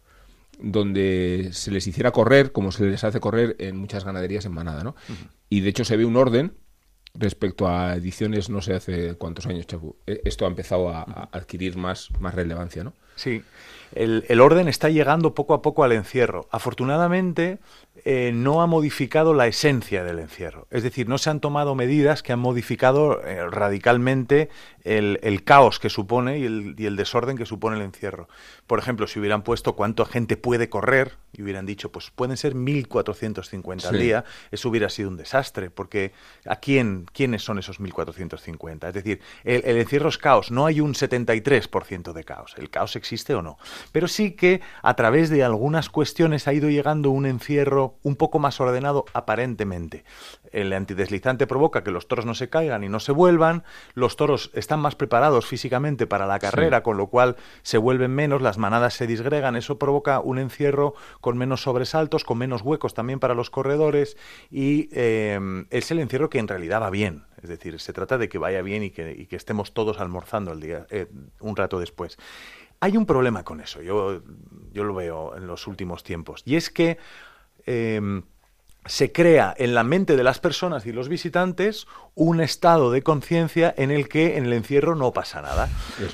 donde 0.59 1.51
se 1.53 1.71
les 1.71 1.87
hiciera 1.87 2.13
correr 2.13 2.53
como 2.53 2.73
se 2.73 2.85
les 2.87 3.05
hace 3.05 3.21
correr 3.21 3.57
en 3.59 3.77
muchas 3.77 4.05
ganaderías 4.05 4.47
en 4.47 4.53
manada, 4.53 4.83
¿no? 4.83 4.95
Y 5.51 5.61
de 5.61 5.69
hecho 5.69 5.85
se 5.85 5.97
ve 5.97 6.05
un 6.07 6.17
orden 6.17 6.55
respecto 7.15 7.69
a 7.69 7.95
ediciones 7.97 8.49
no 8.51 8.61
sé 8.63 8.75
hace 8.75 9.15
cuántos 9.15 9.47
años, 9.47 9.67
Chapu. 9.67 9.97
E- 10.07 10.23
Esto 10.25 10.45
ha 10.45 10.49
empezado 10.49 10.89
a, 10.91 11.03
a 11.03 11.29
adquirir 11.33 11.77
más, 11.77 12.09
más 12.21 12.35
relevancia, 12.35 12.85
¿no? 12.85 12.95
Sí, 13.17 13.43
el, 13.95 14.25
el 14.29 14.41
orden 14.41 14.69
está 14.69 14.91
llegando 14.91 15.35
poco 15.35 15.55
a 15.55 15.63
poco 15.63 15.85
al 15.85 15.93
encierro. 15.93 16.49
Afortunadamente, 16.51 17.59
eh, 18.09 18.31
no 18.33 18.63
ha 18.63 18.69
modificado 18.69 19.35
la 19.35 19.49
esencia 19.49 20.05
del 20.05 20.21
encierro. 20.21 20.69
Es 20.71 20.85
decir, 20.85 21.09
no 21.09 21.19
se 21.19 21.29
han 21.29 21.41
tomado 21.41 21.75
medidas 21.75 22.23
que 22.23 22.33
han 22.33 22.39
modificado 22.39 23.21
eh, 23.25 23.51
radicalmente 23.51 24.49
el, 24.85 25.19
el 25.25 25.43
caos 25.43 25.81
que 25.81 25.91
supone 25.91 26.39
y 26.39 26.45
el, 26.45 26.77
y 26.79 26.87
el 26.87 26.95
desorden 26.95 27.37
que 27.37 27.47
supone 27.47 27.79
el 27.79 27.83
encierro. 27.83 28.29
Por 28.69 28.79
ejemplo, 28.79 29.09
si 29.09 29.19
hubieran 29.19 29.43
puesto 29.43 29.75
cuánta 29.75 30.07
gente 30.07 30.37
puede 30.37 30.69
correr 30.69 31.15
y 31.33 31.43
hubieran 31.43 31.67
dicho, 31.67 31.91
pues 31.91 32.13
pueden 32.13 32.37
ser 32.37 32.55
1.450 32.55 33.87
al 33.87 33.99
día, 33.99 34.25
eso 34.53 34.69
hubiera 34.69 34.89
sido 34.89 35.09
un 35.09 35.17
desastre, 35.17 35.71
porque 35.71 36.13
¿a 36.47 36.57
quién, 36.57 37.07
quiénes 37.13 37.43
son 37.43 37.59
esos 37.59 37.81
1.450? 37.81 38.87
Es 38.87 38.95
decir, 38.95 39.21
el, 39.43 39.63
el, 39.65 39.79
encierro 39.79 40.09
es 40.09 40.19
caos, 40.19 40.53
no 40.53 40.67
hay 40.67 40.81
un 40.81 40.95
73% 40.95 42.13
de 42.13 42.25
caos, 42.25 42.55
el 42.57 42.71
caos 42.71 42.95
existe 42.95 43.35
o 43.35 43.43
no, 43.43 43.59
pero 43.91 44.07
sí 44.07 44.31
que 44.31 44.61
a 44.83 44.95
través 44.95 45.29
de 45.29 45.43
algunas 45.43 45.91
cuestiones 45.91 46.47
ha 46.47 46.53
ido 46.53 46.71
llegando 46.71 47.11
un 47.11 47.27
encierro 47.27 47.96
un 48.03 48.17
poco 48.17 48.39
más 48.39 48.61
ordenado 48.61 49.05
aparentemente. 49.13 50.05
El 50.53 50.73
antideslizante 50.73 51.47
provoca 51.47 51.85
que 51.85 51.91
los 51.91 52.09
toros 52.09 52.27
no 52.27 52.35
se 52.35 52.49
caigan 52.49 52.85
y 52.85 52.89
no 52.89 53.01
se 53.01 53.13
vuelvan, 53.13 53.65
los 53.95 54.17
toros 54.17 54.51
están 54.55 54.81
más 54.81 54.95
preparados 54.95 55.47
físicamente 55.47 56.07
para 56.07 56.27
la 56.27 56.39
carrera, 56.39 56.83
con 56.83 56.97
lo 56.97 57.09
cual 57.09 57.37
se 57.63 57.79
vuelven 57.79 58.15
menos, 58.15 58.43
las 58.43 58.59
manadas 58.59 58.95
se 58.95 59.07
disgregan, 59.07 59.57
eso 59.57 59.79
provoca 59.79 60.21
un 60.21 60.39
encierro 60.39 60.95
con 61.21 61.37
menos 61.37 61.63
sobresaltos, 61.63 62.25
con 62.25 62.39
menos 62.39 62.63
huecos 62.63 62.95
también 62.95 63.21
para 63.21 63.35
los 63.35 63.51
corredores 63.51 64.17
y 64.51 64.89
eh, 64.93 65.39
es 65.71 65.91
el 65.91 65.99
encierro 65.99 66.31
que 66.31 66.39
en 66.39 66.49
realidad 66.49 66.83
va 66.83 66.91
bien. 66.91 67.25
Es 67.43 67.49
decir, 67.49 67.79
se 67.81 67.93
trata 67.93 68.19
de 68.19 68.29
que 68.29 68.39
vaya 68.39 68.63
bien 68.63 68.83
y 68.83 68.91
que, 68.91 69.27
estemos 69.31 69.75
todos 69.75 70.01
almorzando 70.01 70.53
el 70.53 70.61
día, 70.61 70.87
eh, 70.91 71.07
un 71.41 71.55
rato 71.55 71.79
después. 71.79 72.17
Hay 72.81 72.97
un 72.97 73.07
problema 73.07 73.43
con 73.43 73.61
eso, 73.61 73.81
yo, 73.81 74.23
yo 74.73 74.85
lo 74.85 74.95
veo 74.95 75.37
en 75.37 75.47
los 75.47 75.67
últimos 75.67 76.03
tiempos, 76.03 76.43
y 76.45 76.57
es 76.57 76.71
que 76.71 76.99
eh, 77.67 78.23
se 78.87 79.13
crea 79.13 79.55
en 79.59 79.75
la 79.75 79.83
mente 79.83 80.17
de 80.17 80.25
las 80.25 80.39
personas 80.39 80.87
y 80.87 80.93
los 80.93 81.09
visitantes 81.09 81.87
un 82.15 82.41
estado 82.41 82.91
de 82.91 83.03
conciencia 83.03 83.75
en 83.77 83.91
el 83.91 84.09
que 84.09 84.39
en 84.39 84.47
el 84.47 84.53
encierro 84.55 84.95
no 84.95 85.13
pasa 85.13 85.43
nada. 85.43 85.69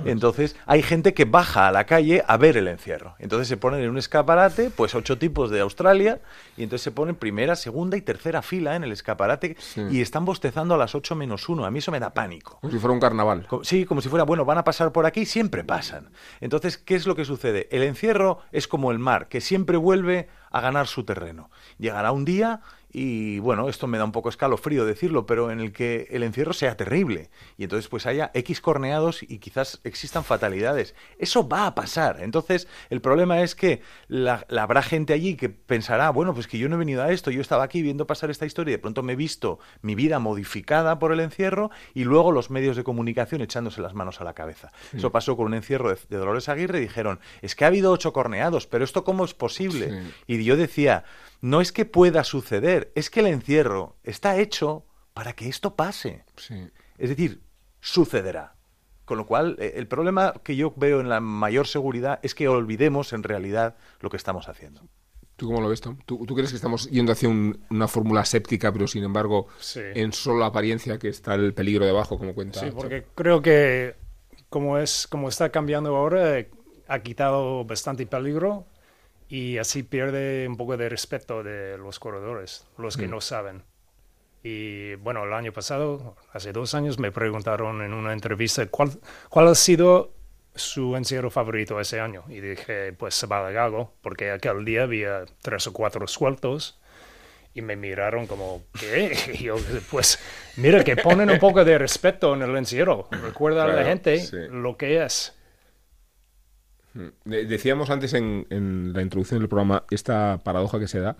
Entonces 0.04 0.56
hay 0.66 0.82
gente 0.82 1.14
que 1.14 1.24
baja 1.24 1.68
a 1.68 1.72
la 1.72 1.84
calle 1.84 2.24
a 2.26 2.36
ver 2.36 2.56
el 2.56 2.66
encierro. 2.66 3.14
Entonces 3.18 3.46
se 3.46 3.56
ponen 3.56 3.82
en 3.82 3.90
un 3.90 3.98
escaparate, 3.98 4.70
pues 4.70 4.94
ocho 4.94 5.16
tipos 5.18 5.50
de 5.50 5.60
Australia, 5.60 6.20
y 6.56 6.64
entonces 6.64 6.82
se 6.82 6.90
ponen 6.90 7.14
primera, 7.14 7.54
segunda 7.54 7.96
y 7.96 8.00
tercera 8.00 8.42
fila 8.42 8.74
en 8.74 8.82
el 8.84 8.90
escaparate 8.90 9.56
y 9.90 10.00
están 10.00 10.24
bostezando 10.24 10.74
a 10.74 10.78
las 10.78 10.94
ocho 10.94 11.14
menos 11.14 11.48
uno. 11.48 11.64
A 11.64 11.70
mí 11.70 11.78
eso 11.78 11.92
me 11.92 12.00
da 12.00 12.12
pánico. 12.12 12.58
Como 12.60 12.72
si 12.72 12.78
fuera 12.78 12.94
un 12.94 13.00
carnaval. 13.00 13.46
Sí, 13.62 13.84
como 13.84 14.00
si 14.00 14.08
fuera, 14.08 14.24
bueno, 14.24 14.44
van 14.44 14.58
a 14.58 14.64
pasar 14.64 14.90
por 14.92 15.06
aquí, 15.06 15.24
siempre 15.24 15.62
pasan. 15.62 16.10
Entonces, 16.40 16.78
¿qué 16.78 16.96
es 16.96 17.06
lo 17.06 17.14
que 17.14 17.24
sucede? 17.24 17.68
El 17.70 17.84
encierro 17.84 18.38
es 18.50 18.66
como 18.66 18.90
el 18.90 18.98
mar, 18.98 19.28
que 19.28 19.40
siempre 19.40 19.76
vuelve 19.76 20.28
a 20.52 20.60
ganar 20.60 20.86
su 20.86 21.04
terreno. 21.04 21.50
Llegará 21.78 22.12
un 22.12 22.24
día 22.24 22.60
y 22.92 23.38
bueno, 23.38 23.68
esto 23.68 23.86
me 23.86 23.98
da 23.98 24.04
un 24.04 24.12
poco 24.12 24.28
escalofrío 24.28 24.84
decirlo, 24.84 25.24
pero 25.24 25.50
en 25.50 25.60
el 25.60 25.72
que 25.72 26.08
el 26.10 26.22
encierro 26.22 26.52
sea 26.52 26.76
terrible 26.76 27.30
y 27.56 27.64
entonces 27.64 27.88
pues 27.88 28.06
haya 28.06 28.30
X 28.34 28.60
corneados 28.60 29.22
y 29.22 29.38
quizás 29.38 29.80
existan 29.84 30.24
fatalidades. 30.24 30.94
Eso 31.18 31.48
va 31.48 31.66
a 31.66 31.74
pasar. 31.74 32.18
Entonces, 32.20 32.68
el 32.90 33.00
problema 33.00 33.40
es 33.40 33.54
que 33.54 33.80
la, 34.08 34.46
habrá 34.58 34.82
gente 34.82 35.14
allí 35.14 35.36
que 35.36 35.48
pensará, 35.48 36.10
bueno, 36.10 36.34
pues 36.34 36.46
que 36.46 36.58
yo 36.58 36.68
no 36.68 36.76
he 36.76 36.78
venido 36.78 37.02
a 37.02 37.12
esto, 37.12 37.30
yo 37.30 37.40
estaba 37.40 37.64
aquí 37.64 37.80
viendo 37.80 38.06
pasar 38.06 38.30
esta 38.30 38.44
historia 38.44 38.72
y 38.72 38.76
de 38.76 38.82
pronto 38.82 39.02
me 39.02 39.14
he 39.14 39.16
visto 39.16 39.58
mi 39.80 39.94
vida 39.94 40.18
modificada 40.18 40.98
por 40.98 41.12
el 41.12 41.20
encierro 41.20 41.70
y 41.94 42.04
luego 42.04 42.30
los 42.30 42.50
medios 42.50 42.76
de 42.76 42.84
comunicación 42.84 43.40
echándose 43.40 43.80
las 43.80 43.94
manos 43.94 44.20
a 44.20 44.24
la 44.24 44.34
cabeza. 44.34 44.70
Eso 44.92 45.10
pasó 45.10 45.36
con 45.36 45.46
un 45.46 45.54
encierro 45.54 45.90
de, 45.90 46.18
Dolores 46.22 46.48
Aguirre 46.48 46.78
y 46.78 46.82
dijeron, 46.82 47.20
es 47.40 47.54
que 47.54 47.64
ha 47.64 47.68
habido 47.68 47.90
ocho 47.90 48.12
corneados, 48.12 48.66
pero 48.66 48.84
esto 48.84 49.02
cómo 49.02 49.24
es 49.24 49.34
posible? 49.34 50.02
Y 50.26 50.42
yo 50.44 50.56
decía, 50.56 51.04
no 51.42 51.60
es 51.60 51.72
que 51.72 51.84
pueda 51.84 52.24
suceder, 52.24 52.92
es 52.94 53.10
que 53.10 53.20
el 53.20 53.26
encierro 53.26 53.96
está 54.04 54.38
hecho 54.38 54.86
para 55.12 55.34
que 55.34 55.48
esto 55.48 55.74
pase. 55.74 56.24
Es 56.96 57.10
decir, 57.10 57.42
sucederá. 57.80 58.54
Con 59.04 59.18
lo 59.18 59.26
cual, 59.26 59.56
eh, 59.58 59.74
el 59.76 59.88
problema 59.88 60.32
que 60.44 60.54
yo 60.54 60.72
veo 60.76 61.00
en 61.00 61.08
la 61.08 61.20
mayor 61.20 61.66
seguridad 61.66 62.20
es 62.22 62.36
que 62.36 62.48
olvidemos 62.48 63.12
en 63.12 63.24
realidad 63.24 63.76
lo 64.00 64.08
que 64.08 64.16
estamos 64.16 64.48
haciendo. 64.48 64.82
¿Tú 65.34 65.48
cómo 65.48 65.60
lo 65.60 65.68
ves, 65.68 65.80
Tom? 65.80 65.98
¿Tú, 66.06 66.24
crees 66.26 66.50
que 66.50 66.56
estamos 66.56 66.88
yendo 66.88 67.10
hacia 67.10 67.28
una 67.28 67.88
fórmula 67.88 68.24
séptica, 68.24 68.72
pero 68.72 68.86
sin 68.86 69.02
embargo, 69.02 69.48
en 69.74 70.12
solo 70.12 70.44
apariencia 70.44 70.98
que 71.00 71.08
está 71.08 71.34
el 71.34 71.52
peligro 71.52 71.84
debajo, 71.84 72.16
como 72.16 72.34
cuenta? 72.34 72.60
Sí, 72.60 72.70
porque 72.72 73.04
creo 73.16 73.42
que 73.42 73.96
como, 74.48 74.78
es, 74.78 75.08
como 75.08 75.28
está 75.28 75.50
cambiando 75.50 75.96
ahora, 75.96 76.46
ha 76.86 76.98
quitado 77.00 77.64
bastante 77.64 78.06
peligro 78.06 78.66
y 79.32 79.56
así 79.56 79.82
pierde 79.82 80.46
un 80.46 80.58
poco 80.58 80.76
de 80.76 80.90
respeto 80.90 81.42
de 81.42 81.78
los 81.78 81.98
corredores, 81.98 82.66
los 82.76 82.98
que 82.98 83.08
mm. 83.08 83.10
no 83.10 83.22
saben. 83.22 83.62
Y 84.42 84.94
bueno, 84.96 85.24
el 85.24 85.32
año 85.32 85.54
pasado, 85.54 86.16
hace 86.34 86.52
dos 86.52 86.74
años, 86.74 86.98
me 86.98 87.12
preguntaron 87.12 87.80
en 87.80 87.94
una 87.94 88.12
entrevista 88.12 88.66
cuál, 88.66 88.90
cuál 89.30 89.48
ha 89.48 89.54
sido 89.54 90.12
su 90.54 90.96
encierro 90.96 91.30
favorito 91.30 91.80
ese 91.80 91.98
año. 91.98 92.24
Y 92.28 92.40
dije, 92.40 92.92
pues 92.92 93.26
Gago, 93.26 93.94
porque 94.02 94.32
aquel 94.32 94.66
día 94.66 94.82
había 94.82 95.24
tres 95.40 95.66
o 95.66 95.72
cuatro 95.72 96.06
sueltos. 96.06 96.78
Y 97.54 97.62
me 97.62 97.74
miraron 97.74 98.26
como, 98.26 98.64
¿qué? 98.78 99.16
Y 99.32 99.44
yo, 99.44 99.56
pues, 99.90 100.18
mira, 100.58 100.84
que 100.84 100.96
ponen 100.96 101.30
un 101.30 101.38
poco 101.38 101.64
de 101.64 101.78
respeto 101.78 102.34
en 102.34 102.42
el 102.42 102.54
encierro. 102.54 103.08
Recuerda 103.10 103.64
a 103.64 103.68
la 103.68 103.82
gente 103.82 104.28
lo 104.50 104.76
que 104.76 105.02
es. 105.02 105.34
Decíamos 107.24 107.90
antes 107.90 108.14
en, 108.14 108.92
la 108.92 109.02
introducción 109.02 109.40
del 109.40 109.48
programa 109.48 109.84
esta 109.90 110.40
paradoja 110.44 110.78
que 110.78 110.88
se 110.88 111.00
da, 111.00 111.16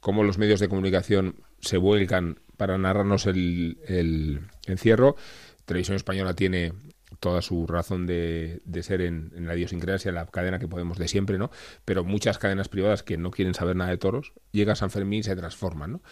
cómo 0.00 0.24
los 0.24 0.38
medios 0.38 0.60
de 0.60 0.68
comunicación 0.68 1.36
se 1.60 1.76
vuelcan 1.76 2.40
para 2.56 2.78
narrarnos 2.78 3.26
el, 3.26 4.40
encierro. 4.66 5.16
Televisión 5.64 5.96
Española 5.96 6.34
tiene 6.34 6.72
toda 7.20 7.42
su 7.42 7.66
razón 7.66 8.06
de, 8.06 8.60
ser 8.82 9.00
en, 9.00 9.32
la 9.46 9.56
idiosincrasia, 9.56 10.10
en 10.10 10.16
la 10.16 10.26
cadena 10.26 10.58
que 10.58 10.68
podemos 10.68 10.98
de 10.98 11.08
siempre, 11.08 11.38
¿no? 11.38 11.50
Pero 11.84 12.04
muchas 12.04 12.38
cadenas 12.38 12.68
privadas 12.68 13.02
que 13.02 13.16
no 13.16 13.30
quieren 13.30 13.54
saber 13.54 13.76
nada 13.76 13.90
de 13.90 13.98
toros, 13.98 14.34
llega 14.52 14.74
San 14.74 14.90
Fermín 14.90 15.20
y 15.20 15.22
se 15.22 15.36
transforman, 15.36 15.92
¿no? 15.92 16.02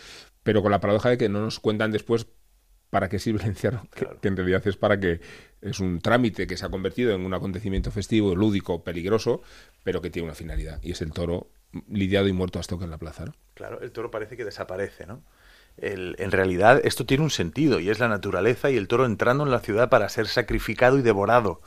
Pero 0.42 0.62
con 0.62 0.70
la 0.70 0.80
paradoja 0.80 1.10
de 1.10 1.18
que 1.18 1.28
no 1.28 1.40
nos 1.40 1.60
cuentan 1.60 1.92
después 1.92 2.26
para 2.92 3.08
qué 3.08 3.18
sirve 3.18 3.42
el 3.42 3.48
encierro, 3.48 3.88
que, 4.20 4.28
en 4.28 4.36
realidad 4.36 4.66
es 4.66 4.76
para 4.76 5.00
que 5.00 5.20
es 5.62 5.80
un 5.80 6.00
trámite 6.00 6.46
que 6.46 6.56
se 6.56 6.66
ha 6.66 6.70
convertido 6.70 7.14
en 7.14 7.24
un 7.24 7.34
acontecimiento 7.34 7.90
festivo, 7.90 8.34
lúdico, 8.34 8.82
peligroso, 8.82 9.42
pero 9.84 10.02
que 10.02 10.10
tiene 10.10 10.26
una 10.26 10.34
finalidad, 10.34 10.80
y 10.82 10.92
es 10.92 11.00
el 11.02 11.12
toro 11.12 11.48
lidiado 11.88 12.28
y 12.28 12.32
muerto 12.32 12.58
hasta 12.58 12.76
que 12.76 12.84
en 12.84 12.90
la 12.90 12.98
plaza. 12.98 13.26
¿no? 13.26 13.34
Claro, 13.54 13.80
el 13.80 13.92
toro 13.92 14.10
parece 14.10 14.36
que 14.36 14.44
desaparece, 14.44 15.06
¿no? 15.06 15.22
en 15.78 16.30
realidad 16.30 16.82
esto 16.84 17.06
tiene 17.06 17.24
un 17.24 17.30
sentido, 17.30 17.80
y 17.80 17.88
es 17.88 17.98
la 17.98 18.08
naturaleza 18.08 18.70
y 18.70 18.76
el 18.76 18.88
toro 18.88 19.06
entrando 19.06 19.44
en 19.44 19.50
la 19.50 19.60
ciudad 19.60 19.88
para 19.88 20.08
ser 20.10 20.26
sacrificado 20.26 20.98
y 20.98 21.02
devorado 21.02 21.62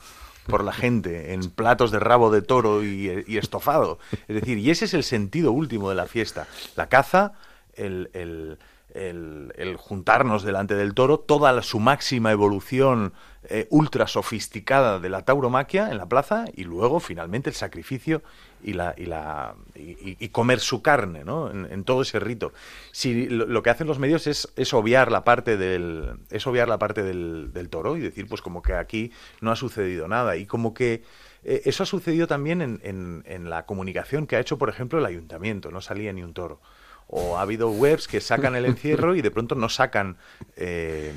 por 0.46 0.62
la 0.62 0.72
gente 0.72 1.32
en 1.32 1.50
platos 1.50 1.90
de 1.90 1.98
rabo 1.98 2.30
de 2.30 2.40
toro 2.40 2.84
y, 2.84 3.24
y 3.26 3.36
estofado. 3.36 3.98
Es 4.28 4.36
decir, 4.36 4.58
y 4.58 4.70
ese 4.70 4.84
es 4.84 4.94
el 4.94 5.02
sentido 5.02 5.50
último 5.50 5.88
de 5.88 5.96
la 5.96 6.06
fiesta. 6.06 6.46
La 6.76 6.88
caza, 6.88 7.32
el, 7.74 8.10
el 8.12 8.58
el, 8.96 9.76
juntarnos 9.76 10.42
delante 10.42 10.74
del 10.74 10.94
toro, 10.94 11.18
toda 11.18 11.62
su 11.62 11.80
máxima 11.80 12.32
evolución 12.32 13.12
eh, 13.48 13.66
ultra 13.70 14.06
sofisticada 14.06 14.98
de 14.98 15.08
la 15.08 15.24
tauromaquia 15.24 15.90
en 15.90 15.98
la 15.98 16.06
plaza 16.06 16.46
y 16.54 16.64
luego 16.64 16.98
finalmente 16.98 17.48
el 17.48 17.54
sacrificio 17.54 18.22
y 18.62 18.72
la 18.72 18.94
y 18.96 19.06
la 19.06 19.54
y, 19.76 20.28
comer 20.30 20.58
su 20.58 20.82
carne 20.82 21.24
¿no? 21.24 21.50
En, 21.50 21.84
todo 21.84 22.02
ese 22.02 22.18
rito. 22.18 22.52
Si 22.90 23.28
lo, 23.28 23.62
que 23.62 23.70
hacen 23.70 23.86
los 23.86 23.98
medios 23.98 24.26
es, 24.26 24.52
es, 24.56 24.74
obviar 24.74 25.12
la 25.12 25.22
parte 25.22 25.56
del 25.56 26.18
es 26.30 26.46
obviar 26.46 26.68
la 26.68 26.78
parte 26.78 27.02
del, 27.02 27.52
del, 27.52 27.68
toro 27.68 27.96
y 27.96 28.00
decir 28.00 28.26
pues 28.26 28.42
como 28.42 28.62
que 28.62 28.74
aquí 28.74 29.12
no 29.40 29.52
ha 29.52 29.56
sucedido 29.56 30.08
nada. 30.08 30.36
Y 30.36 30.46
como 30.46 30.74
que 30.74 31.04
eh, 31.44 31.62
eso 31.66 31.84
ha 31.84 31.86
sucedido 31.86 32.26
también 32.26 32.60
en, 32.62 32.80
en, 32.82 33.22
en 33.26 33.48
la 33.48 33.66
comunicación 33.66 34.26
que 34.26 34.36
ha 34.36 34.40
hecho 34.40 34.58
por 34.58 34.68
ejemplo 34.68 34.98
el 34.98 35.06
ayuntamiento. 35.06 35.70
No 35.70 35.80
salía 35.80 36.12
ni 36.12 36.22
un 36.22 36.34
toro 36.34 36.60
o 37.06 37.36
ha 37.36 37.42
habido 37.42 37.70
webs 37.70 38.08
que 38.08 38.20
sacan 38.20 38.56
el 38.56 38.64
encierro 38.64 39.14
y 39.14 39.22
de 39.22 39.30
pronto 39.30 39.54
no 39.54 39.68
sacan 39.68 40.16
eh, 40.56 41.12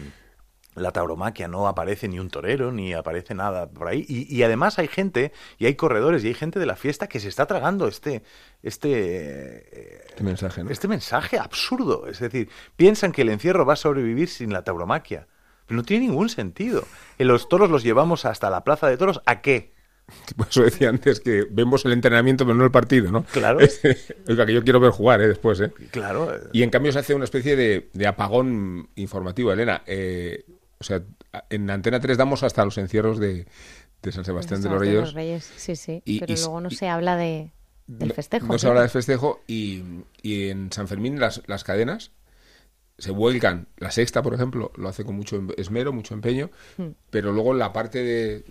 la 0.76 0.92
tauromaquia, 0.92 1.48
no 1.48 1.68
aparece 1.68 2.08
ni 2.08 2.20
un 2.20 2.30
torero, 2.30 2.72
ni 2.72 2.94
aparece 2.94 3.34
nada 3.34 3.70
por 3.70 3.88
ahí. 3.88 4.06
Y, 4.08 4.42
además 4.44 4.80
hay 4.80 4.88
gente, 4.88 5.34
y 5.58 5.66
hay 5.66 5.76
corredores, 5.76 6.24
y 6.24 6.28
hay 6.28 6.34
gente 6.34 6.60
de 6.60 6.66
la 6.66 6.76
fiesta 6.76 7.08
que 7.08 7.20
se 7.20 7.28
está 7.28 7.46
tragando 7.46 7.88
este, 7.88 8.24
este, 8.64 10.08
este 10.10 10.24
mensaje, 10.24 10.64
este 10.70 10.88
mensaje 10.88 11.40
absurdo. 11.40 12.08
Es 12.08 12.20
decir, 12.20 12.50
piensan 12.76 13.12
que 13.12 13.24
el 13.24 13.30
encierro 13.30 13.66
va 13.66 13.74
a 13.74 13.78
sobrevivir 13.78 14.30
sin 14.30 14.54
la 14.54 14.64
tauromaquia. 14.64 15.28
Pero 15.66 15.78
no 15.78 15.84
tiene 15.84 16.08
ningún 16.08 16.30
sentido. 16.30 16.84
En 17.18 17.28
los 17.28 17.48
toros 17.48 17.70
los 17.70 17.84
llevamos 17.84 18.26
hasta 18.26 18.50
la 18.50 18.64
plaza 18.64 18.88
de 18.88 18.98
toros, 18.98 19.22
¿a 19.26 19.42
qué? 19.42 19.74
Por 20.38 20.48
eso 20.48 20.64
decía 20.64 20.90
antes 20.90 21.20
que 21.20 21.46
vemos 21.50 21.86
el 21.86 21.94
entrenamiento 21.94 22.46
pero 22.46 22.56
no 22.56 22.66
el 22.66 22.72
partido, 22.72 23.12
¿no? 23.12 23.24
Claro. 23.26 23.60
Oiga, 24.28 24.46
que 24.46 24.54
yo 24.54 24.64
quiero 24.64 24.80
ver 24.80 24.92
jugar 24.92 25.22
¿eh? 25.22 25.28
después, 25.28 25.60
¿eh? 25.62 25.72
Claro. 25.92 26.32
Y 26.54 26.64
en 26.64 26.70
cambio 26.70 26.92
se 26.92 27.00
hace 27.00 27.14
una 27.14 27.26
especie 27.26 27.56
de, 27.56 28.08
apagón 28.08 28.90
informativo, 28.96 29.52
Elena. 29.52 29.84
Eh, 29.86 30.46
o 30.80 30.84
sea, 30.84 31.02
en 31.50 31.70
Antena 31.70 32.00
3 32.00 32.18
damos 32.18 32.44
hasta 32.44 32.64
los 32.64 32.78
encierros 32.78 33.20
de, 33.20 33.46
San 34.12 34.26
Sebastián 34.26 34.62
de 34.62 34.70
los 34.70 34.80
Reyes. 34.80 35.14
Reyes. 35.14 35.52
Sí, 35.58 35.76
sí, 35.76 36.02
pero 36.06 36.34
luego 36.34 36.62
no 36.62 36.70
se 36.70 36.88
habla 36.88 37.18
de, 37.18 37.52
del 37.88 38.14
festejo. 38.14 38.48
No, 38.48 38.58
se 38.58 38.68
habla 38.68 38.82
del 38.82 38.90
festejo 38.90 39.42
y, 39.48 39.84
y 40.22 40.50
en 40.50 40.72
San 40.72 40.88
Fermín 40.88 41.20
las, 41.20 41.42
las 41.48 41.64
cadenas 41.64 42.12
se 43.00 43.12
vuelcan. 43.12 43.68
La 43.78 43.92
sexta, 43.92 44.22
por 44.22 44.34
ejemplo, 44.34 44.72
lo 44.76 44.90
hace 44.90 45.04
con 45.04 45.16
mucho 45.16 45.42
esmero, 45.58 45.92
mucho 45.92 46.14
empeño, 46.14 46.52
hmm. 46.78 46.88
pero 47.10 47.32
luego 47.32 47.54
la 47.54 47.74
parte 47.74 48.04
de, 48.04 48.46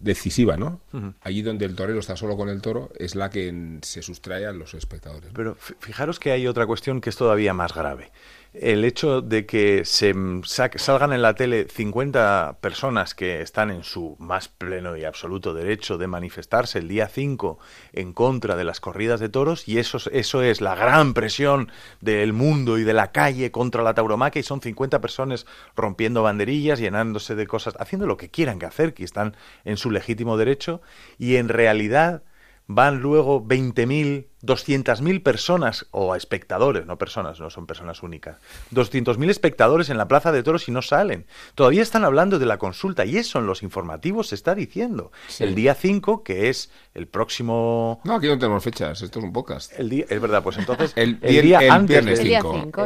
decisiva, 0.00 0.56
¿no? 0.56 0.80
Allí 1.20 1.42
donde 1.42 1.64
el 1.64 1.74
torero 1.74 1.98
está 1.98 2.16
solo 2.16 2.36
con 2.36 2.48
el 2.48 2.60
toro 2.60 2.90
es 2.98 3.14
la 3.14 3.30
que 3.30 3.78
se 3.82 4.02
sustrae 4.02 4.46
a 4.46 4.52
los 4.52 4.74
espectadores. 4.74 5.30
Pero 5.34 5.56
fijaros 5.56 6.20
que 6.20 6.30
hay 6.30 6.46
otra 6.46 6.66
cuestión 6.66 7.00
que 7.00 7.10
es 7.10 7.16
todavía 7.16 7.54
más 7.54 7.74
grave 7.74 8.12
el 8.54 8.84
hecho 8.84 9.20
de 9.20 9.46
que 9.46 9.84
se 9.84 10.14
salgan 10.44 11.12
en 11.12 11.22
la 11.22 11.34
tele 11.34 11.66
50 11.68 12.58
personas 12.60 13.14
que 13.14 13.40
están 13.40 13.70
en 13.70 13.82
su 13.82 14.16
más 14.20 14.48
pleno 14.48 14.96
y 14.96 15.04
absoluto 15.04 15.54
derecho 15.54 15.98
de 15.98 16.06
manifestarse 16.06 16.78
el 16.78 16.86
día 16.86 17.08
5 17.08 17.58
en 17.92 18.12
contra 18.12 18.54
de 18.54 18.62
las 18.62 18.78
corridas 18.78 19.18
de 19.18 19.28
toros 19.28 19.66
y 19.66 19.78
eso, 19.78 19.98
eso 20.12 20.42
es 20.42 20.60
la 20.60 20.76
gran 20.76 21.14
presión 21.14 21.70
del 22.00 22.32
mundo 22.32 22.78
y 22.78 22.84
de 22.84 22.94
la 22.94 23.10
calle 23.10 23.50
contra 23.50 23.82
la 23.82 23.94
tauromaquia 23.94 24.40
y 24.40 24.44
son 24.44 24.60
50 24.60 25.00
personas 25.00 25.46
rompiendo 25.74 26.22
banderillas, 26.22 26.78
llenándose 26.78 27.34
de 27.34 27.48
cosas, 27.48 27.74
haciendo 27.80 28.06
lo 28.06 28.16
que 28.16 28.30
quieran 28.30 28.60
que 28.60 28.66
hacer, 28.66 28.94
que 28.94 29.04
están 29.04 29.36
en 29.64 29.76
su 29.76 29.90
legítimo 29.90 30.36
derecho 30.36 30.80
y 31.18 31.36
en 31.36 31.48
realidad 31.48 32.22
van 32.66 33.00
luego 33.00 33.44
20.000, 33.44 34.26
200.000 34.42 35.22
personas 35.22 35.86
o 35.90 36.14
espectadores, 36.14 36.86
no 36.86 36.96
personas, 36.96 37.38
no 37.38 37.50
son 37.50 37.66
personas 37.66 38.02
únicas, 38.02 38.38
200.000 38.72 39.28
espectadores 39.28 39.90
en 39.90 39.98
la 39.98 40.08
Plaza 40.08 40.32
de 40.32 40.42
Toros 40.42 40.66
y 40.68 40.72
no 40.72 40.80
salen. 40.80 41.26
Todavía 41.54 41.82
están 41.82 42.04
hablando 42.04 42.38
de 42.38 42.46
la 42.46 42.56
consulta 42.58 43.04
y 43.04 43.18
eso 43.18 43.38
en 43.38 43.46
los 43.46 43.62
informativos 43.62 44.28
se 44.28 44.34
está 44.34 44.54
diciendo. 44.54 45.12
El 45.38 45.54
día 45.54 45.74
5, 45.74 46.22
que 46.22 46.48
es 46.48 46.70
el 46.94 47.06
próximo... 47.06 48.00
No, 48.04 48.14
aquí 48.14 48.28
no 48.28 48.38
tenemos 48.38 48.64
fechas, 48.64 49.02
esto 49.02 49.18
es 49.18 49.24
un 49.24 49.32
podcast. 49.32 49.78
El 49.78 49.90
día, 49.90 50.06
es 50.08 50.20
verdad, 50.20 50.42
pues 50.42 50.56
entonces 50.56 50.92
el, 50.96 51.20
día 51.20 51.60
antes 51.70 52.04
del, 52.04 52.18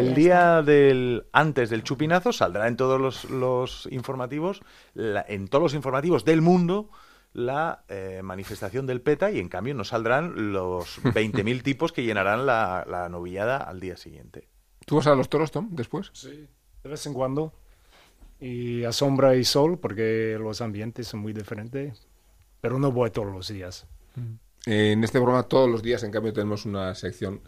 el 0.01 0.14
día 0.14 0.62
del 0.62 1.24
antes 1.33 1.70
del 1.70 1.85
chupinazo 1.85 2.33
saldrá 2.33 2.66
en 2.66 2.76
todos 2.76 3.01
los, 3.01 3.31
los 3.31 3.89
informativos, 3.93 4.61
en 4.97 5.47
todos 5.47 5.62
los 5.62 5.74
informativos 5.74 6.24
del 6.24 6.41
mundo 6.43 6.91
la 7.39 7.84
eh, 7.89 8.20
manifestación 8.24 8.86
del 8.86 9.01
PETA 9.01 9.30
y 9.30 9.39
en 9.39 9.49
cambio 9.49 9.72
no 9.72 9.84
saldrán 9.84 10.53
los 10.53 10.99
20.000 11.05 11.62
tipos 11.62 11.93
que 11.93 12.03
llenarán 12.03 12.47
la, 12.47 13.09
novillada 13.11 13.59
al 13.59 13.78
día 13.80 13.97
siguiente. 13.97 14.49
¿Tú 14.84 14.97
vas 14.97 15.07
a 15.07 15.14
los 15.14 15.28
toros, 15.28 15.53
Tom, 15.53 15.68
después? 15.72 16.11
Sí, 16.12 16.49
de 16.82 16.89
vez 16.89 17.07
en 17.07 17.14
cuando. 17.14 17.53
Y 18.41 18.84
a 18.84 18.93
sombra 18.93 19.36
y 19.36 19.45
sol, 19.45 19.78
porque 19.78 20.36
los 20.41 20.61
ambientes 20.61 21.07
son 21.09 21.20
muy 21.20 21.32
diferentes. 21.32 22.07
Pero 22.61 22.78
no 22.78 22.91
voy 22.91 23.11
todos 23.11 23.32
los 23.32 23.49
días. 23.49 23.86
En 24.66 25.05
este 25.05 25.18
programa 25.18 25.45
todos 25.45 25.70
los 25.70 25.82
días, 25.82 26.03
en 26.03 26.11
cambio, 26.11 26.32
tenemos 26.32 26.64
una 26.64 26.95
sección 26.95 27.43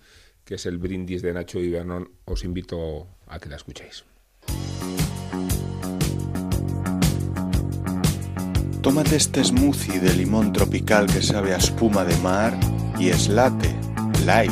que 0.45 0.55
es 0.55 0.66
el 0.66 0.78
brindis 0.78 1.22
de 1.22 1.32
Nacho 1.32 1.59
y 1.59 1.68
Vernon. 1.68 2.11
Os 2.26 2.45
invito 2.45 3.09
a 3.26 3.41
que 3.41 3.49
la 3.49 3.57
escuchéis. 3.57 4.05
Tómate 8.83 9.16
este 9.16 9.45
smoothie 9.45 10.01
de 10.01 10.14
limón 10.14 10.55
tropical 10.55 11.07
que 11.07 11.20
sabe 11.20 11.53
a 11.53 11.59
espuma 11.59 12.03
de 12.05 12.16
mar 12.18 12.59
y 12.99 13.11
es 13.11 13.28
latte, 13.28 13.74
light, 14.24 14.51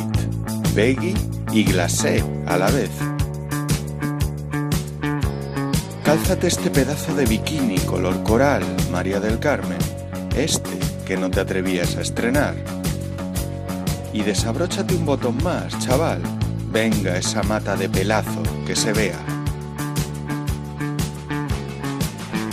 veggie 0.75 1.15
y 1.51 1.63
glacé 1.63 2.23
a 2.45 2.55
la 2.57 2.69
vez. 2.69 2.91
Cálzate 6.03 6.45
este 6.45 6.69
pedazo 6.69 7.15
de 7.15 7.25
bikini 7.25 7.79
color 7.79 8.21
coral, 8.21 8.63
María 8.91 9.19
del 9.19 9.39
Carmen, 9.39 9.79
este 10.35 10.77
que 11.07 11.17
no 11.17 11.31
te 11.31 11.39
atrevías 11.39 11.95
a 11.95 12.01
estrenar. 12.01 12.53
Y 14.13 14.21
desabróchate 14.21 14.95
un 14.95 15.07
botón 15.07 15.43
más, 15.43 15.77
chaval. 15.79 16.21
Venga 16.71 17.17
esa 17.17 17.41
mata 17.41 17.75
de 17.75 17.89
pelazo, 17.89 18.43
que 18.67 18.75
se 18.75 18.93
vea. 18.93 19.38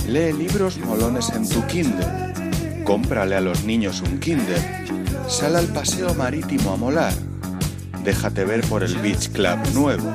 Lee 0.08 0.32
libros 0.32 0.78
molones 0.78 1.30
en 1.30 1.48
tu 1.48 1.66
Kindle. 1.66 2.06
Cómprale 2.84 3.34
a 3.34 3.40
los 3.40 3.64
niños 3.64 4.02
un 4.02 4.20
Kindle. 4.20 4.62
Sal 5.28 5.56
al 5.56 5.66
paseo 5.66 6.14
marítimo 6.14 6.72
a 6.72 6.76
molar. 6.76 7.12
Déjate 8.04 8.44
ver 8.44 8.60
por 8.68 8.84
el 8.84 8.96
Beach 8.98 9.30
Club 9.30 9.58
nuevo. 9.74 10.12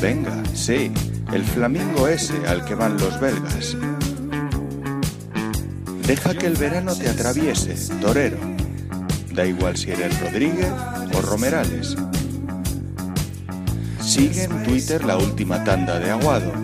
Venga, 0.00 0.40
sí, 0.54 0.92
el 1.32 1.44
flamingo 1.44 2.06
ese 2.06 2.46
al 2.46 2.64
que 2.64 2.76
van 2.76 2.96
los 2.96 3.18
belgas. 3.18 3.76
Deja 6.06 6.34
que 6.34 6.46
el 6.46 6.54
verano 6.54 6.94
te 6.94 7.08
atraviese, 7.08 7.74
torero. 8.00 8.38
Da 9.32 9.44
igual 9.44 9.76
si 9.76 9.90
eres 9.90 10.20
Rodríguez 10.20 10.70
o 11.12 11.20
Romerales. 11.22 11.96
Sigue 14.00 14.44
en 14.44 14.62
Twitter 14.62 15.04
la 15.04 15.16
última 15.16 15.64
tanda 15.64 15.98
de 15.98 16.12
Aguado 16.12 16.63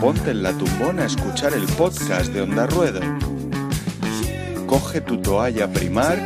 ponte 0.00 0.30
en 0.30 0.42
la 0.42 0.52
tumbona 0.52 1.02
a 1.02 1.06
escuchar 1.06 1.54
el 1.54 1.64
podcast 1.66 2.32
de 2.32 2.42
Onda 2.42 2.66
Ruedo. 2.66 3.00
Coge 4.66 5.00
tu 5.00 5.18
toalla 5.18 5.72
Primark 5.72 6.22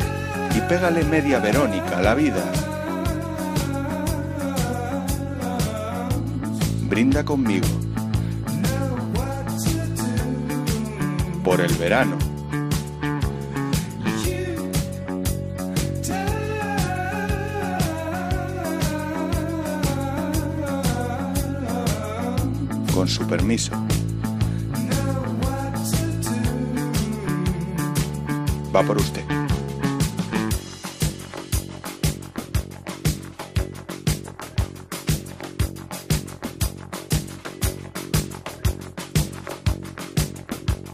y 0.56 0.60
pégale 0.62 1.04
media 1.04 1.38
Verónica 1.38 1.98
a 1.98 2.02
la 2.02 2.14
vida. 2.14 2.42
Brinda 6.88 7.24
conmigo. 7.24 7.66
Por 11.44 11.60
el 11.60 11.72
verano. 11.74 12.29
Su 23.10 23.26
permiso. 23.26 23.72
Va 28.74 28.82
por 28.84 28.98
usted. 28.98 29.24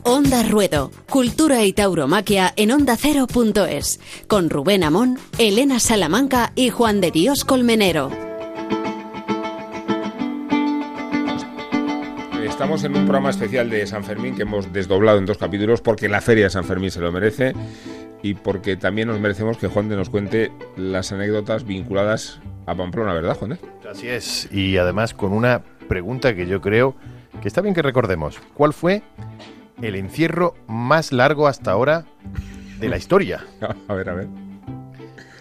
Onda 0.02 0.42
Ruedo, 0.42 0.90
Cultura 1.10 1.64
y 1.64 1.72
Tauromaquia 1.72 2.52
en 2.56 2.70
Onda 2.70 2.96
Cero.es, 2.96 4.00
con 4.26 4.48
Rubén 4.48 4.84
Amón, 4.84 5.18
Elena 5.36 5.80
Salamanca 5.80 6.52
y 6.54 6.70
Juan 6.70 7.00
de 7.00 7.10
Dios 7.10 7.44
Colmenero. 7.44 8.25
Estamos 12.56 12.84
en 12.84 12.96
un 12.96 13.02
programa 13.02 13.28
especial 13.28 13.68
de 13.68 13.86
San 13.86 14.02
Fermín 14.02 14.34
que 14.34 14.40
hemos 14.40 14.72
desdoblado 14.72 15.18
en 15.18 15.26
dos 15.26 15.36
capítulos 15.36 15.82
porque 15.82 16.08
la 16.08 16.22
Feria 16.22 16.44
de 16.44 16.50
San 16.50 16.64
Fermín 16.64 16.90
se 16.90 17.02
lo 17.02 17.12
merece 17.12 17.52
y 18.22 18.32
porque 18.32 18.78
también 18.78 19.08
nos 19.08 19.20
merecemos 19.20 19.58
que 19.58 19.68
Juan 19.68 19.90
de 19.90 19.96
nos 19.96 20.08
cuente 20.08 20.50
las 20.74 21.12
anécdotas 21.12 21.66
vinculadas 21.66 22.40
a 22.64 22.74
Pamplona, 22.74 23.12
¿verdad, 23.12 23.36
Juan 23.36 23.50
de? 23.50 23.58
Así 23.86 24.08
es, 24.08 24.50
y 24.50 24.78
además 24.78 25.12
con 25.12 25.34
una 25.34 25.64
pregunta 25.86 26.34
que 26.34 26.46
yo 26.46 26.62
creo 26.62 26.96
que 27.42 27.48
está 27.48 27.60
bien 27.60 27.74
que 27.74 27.82
recordemos. 27.82 28.40
¿Cuál 28.54 28.72
fue 28.72 29.02
el 29.82 29.94
encierro 29.94 30.54
más 30.66 31.12
largo 31.12 31.48
hasta 31.48 31.72
ahora 31.72 32.06
de 32.80 32.88
la 32.88 32.96
historia? 32.96 33.44
a 33.86 33.92
ver, 33.92 34.08
a 34.08 34.14
ver. 34.14 34.28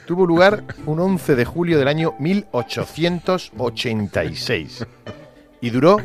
Tuvo 0.05 0.26
lugar 0.26 0.66
un 0.86 0.99
11 0.99 1.38
de 1.38 1.45
julio 1.45 1.80
del 1.80 1.88
año 1.88 2.13
1886 2.20 4.86
y 5.61 5.70
duró 5.70 5.95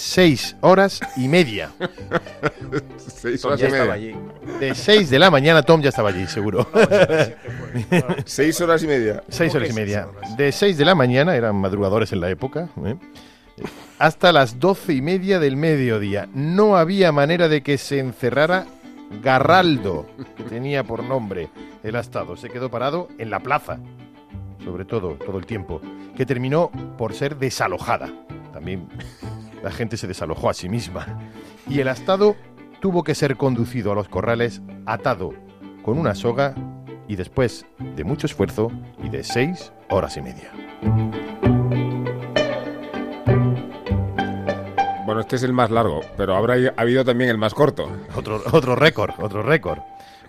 seis 0.00 0.56
horas 0.62 1.00
y 1.16 1.28
media. 1.28 1.70
seis 2.96 3.44
horas 3.44 3.60
y 3.60 3.64
media. 3.64 3.92
Allí. 3.92 4.16
De 4.58 4.74
seis 4.74 5.10
de 5.10 5.18
la 5.18 5.30
mañana, 5.30 5.62
Tom 5.62 5.82
ya 5.82 5.90
estaba 5.90 6.08
allí, 6.08 6.26
seguro. 6.26 6.66
seis 8.24 8.60
horas 8.60 8.82
y 8.82 8.86
media. 8.86 9.22
Seis 9.28 9.54
horas 9.54 9.70
y 9.70 9.72
media. 9.74 10.08
De 10.36 10.50
seis 10.52 10.78
de 10.78 10.84
la 10.84 10.94
mañana, 10.94 11.36
eran 11.36 11.56
madrugadores 11.56 12.12
en 12.12 12.20
la 12.20 12.30
época, 12.30 12.70
¿eh? 12.84 12.96
hasta 13.98 14.32
las 14.32 14.58
doce 14.58 14.94
y 14.94 15.02
media 15.02 15.38
del 15.38 15.56
mediodía. 15.56 16.28
No 16.32 16.76
había 16.76 17.12
manera 17.12 17.48
de 17.48 17.62
que 17.62 17.76
se 17.76 17.98
encerrara 17.98 18.64
Garraldo, 19.22 20.06
que 20.36 20.44
tenía 20.44 20.82
por 20.82 21.04
nombre 21.04 21.50
el 21.82 21.96
astado. 21.96 22.36
Se 22.36 22.48
quedó 22.48 22.70
parado 22.70 23.08
en 23.18 23.28
la 23.28 23.40
plaza, 23.40 23.78
sobre 24.64 24.86
todo, 24.86 25.14
todo 25.14 25.36
el 25.36 25.44
tiempo, 25.44 25.82
que 26.16 26.24
terminó 26.24 26.70
por 26.96 27.12
ser 27.12 27.36
desalojada. 27.36 28.10
También 28.54 28.88
la 29.62 29.70
gente 29.70 29.96
se 29.96 30.06
desalojó 30.06 30.50
a 30.50 30.54
sí 30.54 30.68
misma 30.68 31.06
y 31.68 31.80
el 31.80 31.88
astado 31.88 32.36
tuvo 32.80 33.04
que 33.04 33.14
ser 33.14 33.36
conducido 33.36 33.92
a 33.92 33.94
los 33.94 34.08
corrales 34.08 34.62
atado 34.86 35.34
con 35.82 35.98
una 35.98 36.14
soga 36.14 36.54
y 37.08 37.16
después 37.16 37.66
de 37.96 38.04
mucho 38.04 38.26
esfuerzo 38.26 38.70
y 39.02 39.08
de 39.08 39.24
seis 39.24 39.72
horas 39.88 40.16
y 40.16 40.22
media. 40.22 40.52
Bueno, 45.04 45.22
este 45.22 45.36
es 45.36 45.42
el 45.42 45.52
más 45.52 45.70
largo, 45.70 46.02
pero 46.16 46.36
habrá 46.36 46.54
habido 46.76 47.04
también 47.04 47.30
el 47.30 47.38
más 47.38 47.52
corto. 47.52 47.90
Otro, 48.14 48.40
otro 48.52 48.76
récord, 48.76 49.12
otro 49.18 49.42
récord. 49.42 49.80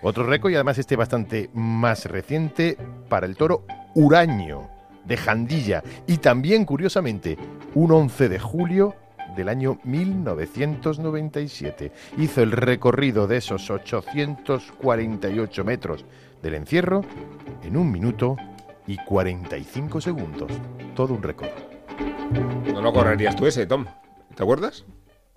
Otro 0.02 0.24
récord 0.26 0.50
y 0.50 0.56
además 0.56 0.78
este 0.78 0.96
bastante 0.96 1.50
más 1.54 2.06
reciente 2.06 2.76
para 3.08 3.26
el 3.26 3.36
toro 3.36 3.64
Uraño 3.94 4.68
de 5.04 5.16
Jandilla 5.16 5.84
y 6.08 6.16
también, 6.16 6.64
curiosamente, 6.64 7.38
un 7.74 7.92
11 7.92 8.28
de 8.28 8.38
julio 8.40 8.96
del 9.36 9.48
año 9.48 9.78
1997. 9.84 11.92
Hizo 12.18 12.42
el 12.42 12.52
recorrido 12.52 13.26
de 13.26 13.38
esos 13.38 13.70
848 13.70 15.64
metros 15.64 16.04
del 16.42 16.54
encierro 16.54 17.02
en 17.62 17.76
un 17.76 17.90
minuto 17.90 18.36
y 18.86 18.96
45 18.96 20.00
segundos. 20.00 20.50
Todo 20.94 21.14
un 21.14 21.22
récord. 21.22 21.50
No 22.72 22.80
lo 22.80 22.92
correrías 22.92 23.36
tú 23.36 23.46
ese, 23.46 23.66
Tom. 23.66 23.86
¿Te 24.34 24.42
acuerdas? 24.42 24.84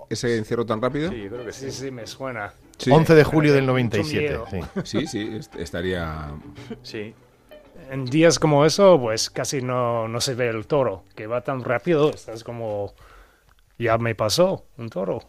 ¿Ese 0.10 0.38
encierro 0.38 0.66
tan 0.66 0.82
rápido? 0.82 1.10
Sí, 1.10 1.28
creo 1.30 1.46
que 1.46 1.52
sí, 1.52 1.72
sí, 1.72 1.92
me 1.92 2.08
suena. 2.08 2.54
11 2.90 3.16
de 3.16 3.24
julio 3.24 3.54
del 3.54 3.66
97. 3.66 4.40
Sí, 4.84 5.08
sí, 5.08 5.40
estaría... 5.58 6.32
Sí. 6.84 7.14
En 7.90 8.06
días 8.06 8.40
como 8.40 8.66
eso, 8.66 9.00
pues 9.00 9.30
casi 9.30 9.62
no, 9.62 10.08
no 10.08 10.22
se 10.22 10.36
ve 10.36 10.50
el 10.50 10.66
toro, 10.66 11.04
que 11.16 11.28
va 11.28 11.42
tan 11.42 11.64
rápido, 11.64 12.10
estás 12.10 12.44
como... 12.44 12.94
Ya 13.78 13.98
me 13.98 14.16
pasó 14.16 14.66
un 14.78 14.90
toro. 14.90 15.24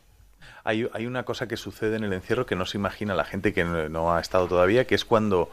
Hay, 0.64 0.88
hay, 0.92 1.06
una 1.06 1.24
cosa 1.24 1.46
que 1.46 1.56
sucede 1.56 1.96
en 1.96 2.04
el 2.04 2.12
encierro 2.12 2.46
que 2.46 2.56
no 2.56 2.66
se 2.66 2.76
imagina 2.76 3.14
la 3.14 3.24
gente 3.24 3.52
que 3.52 3.64
no, 3.64 4.14
ha 4.14 4.20
estado 4.20 4.46
todavía, 4.48 4.86
que 4.86 4.94
es 4.94 5.04
cuando 5.04 5.50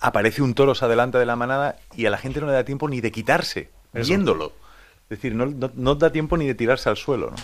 aparece 0.00 0.42
un 0.42 0.54
toro, 0.54 0.74
se 0.74 0.84
adelanta 0.84 1.18
de 1.18 1.26
la 1.26 1.36
manada 1.36 1.76
y 1.96 2.06
a 2.06 2.10
la 2.10 2.18
gente 2.18 2.40
no 2.40 2.46
le 2.46 2.52
da 2.52 2.64
tiempo 2.64 2.88
ni 2.88 3.00
de 3.00 3.10
quitarse, 3.10 3.70
viéndolo. 3.92 4.52
Es 5.04 5.18
decir, 5.18 5.34
no, 5.34 5.46
no, 5.74 5.94
da 5.96 6.12
tiempo 6.12 6.36
ni 6.36 6.46
de 6.46 6.54
tirarse 6.54 6.88
al 6.88 6.96
suelo, 6.96 7.30
¿no? 7.30 7.36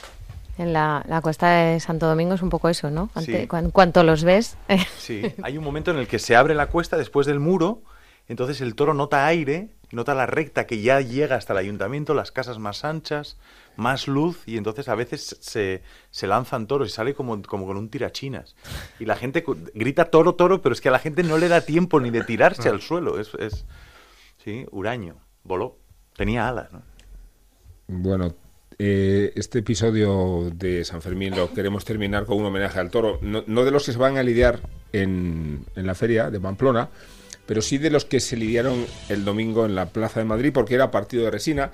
En 0.58 0.72
la, 0.72 1.04
la, 1.06 1.20
cuesta 1.20 1.50
de 1.50 1.80
Santo 1.80 2.06
Domingo 2.06 2.34
es 2.34 2.40
un 2.40 2.48
poco 2.48 2.70
eso, 2.70 2.90
¿no? 2.90 3.10
Ante, 3.14 3.46
cuanto 3.46 4.02
los 4.04 4.24
ves. 4.24 4.56
sí, 4.98 5.34
hay 5.42 5.58
un 5.58 5.64
momento 5.64 5.90
en 5.90 5.98
el 5.98 6.06
que 6.06 6.18
se 6.18 6.34
abre 6.34 6.54
la 6.54 6.68
cuesta 6.68 6.96
después 6.96 7.26
del 7.26 7.40
muro, 7.40 7.82
entonces 8.28 8.60
el 8.60 8.74
toro 8.74 8.94
nota 8.94 9.26
aire, 9.26 9.68
nota 9.90 10.14
la 10.14 10.26
recta 10.26 10.66
que 10.66 10.80
ya 10.80 11.00
llega 11.00 11.36
hasta 11.36 11.52
el 11.52 11.58
ayuntamiento, 11.58 12.14
las 12.14 12.32
casas 12.32 12.58
más 12.58 12.84
anchas, 12.84 13.36
más 13.76 14.08
luz, 14.08 14.42
y 14.46 14.56
entonces 14.56 14.88
a 14.88 14.94
veces 14.94 15.36
se, 15.40 15.82
se 16.10 16.26
lanzan 16.26 16.66
toros 16.66 16.88
y 16.88 16.92
sale 16.92 17.14
como, 17.14 17.40
como 17.42 17.66
con 17.66 17.76
un 17.76 17.88
tirachinas. 17.88 18.56
Y 18.98 19.04
la 19.04 19.16
gente 19.16 19.44
grita 19.74 20.06
toro, 20.06 20.34
toro, 20.34 20.62
pero 20.62 20.72
es 20.72 20.80
que 20.80 20.88
a 20.88 20.92
la 20.92 20.98
gente 20.98 21.22
no 21.22 21.38
le 21.38 21.48
da 21.48 21.60
tiempo 21.60 22.00
ni 22.00 22.10
de 22.10 22.24
tirarse 22.24 22.68
al 22.68 22.80
suelo. 22.80 23.20
Es, 23.20 23.34
es 23.34 23.66
sí, 24.42 24.66
huraño, 24.70 25.16
voló, 25.44 25.78
tenía 26.16 26.48
alas, 26.48 26.72
¿no? 26.72 26.82
Bueno, 27.88 28.34
eh, 28.78 29.32
este 29.36 29.60
episodio 29.60 30.50
de 30.54 30.84
San 30.84 31.00
Fermín 31.00 31.34
lo 31.34 31.52
queremos 31.54 31.84
terminar 31.84 32.26
con 32.26 32.38
un 32.38 32.46
homenaje 32.46 32.78
al 32.78 32.90
toro, 32.90 33.18
no, 33.22 33.64
de 33.64 33.70
los 33.70 33.86
que 33.86 33.92
se 33.92 33.98
van 33.98 34.18
a 34.18 34.22
lidiar 34.22 34.60
en, 34.92 35.64
en, 35.76 35.86
la 35.86 35.94
feria 35.94 36.30
de 36.30 36.40
Pamplona, 36.40 36.90
pero 37.46 37.62
sí 37.62 37.78
de 37.78 37.90
los 37.90 38.04
que 38.04 38.20
se 38.20 38.36
lidiaron 38.36 38.84
el 39.08 39.24
domingo 39.24 39.64
en 39.64 39.74
la 39.74 39.86
Plaza 39.86 40.20
de 40.20 40.26
Madrid, 40.26 40.52
porque 40.52 40.74
era 40.74 40.90
partido 40.90 41.24
de 41.24 41.30
resina, 41.30 41.72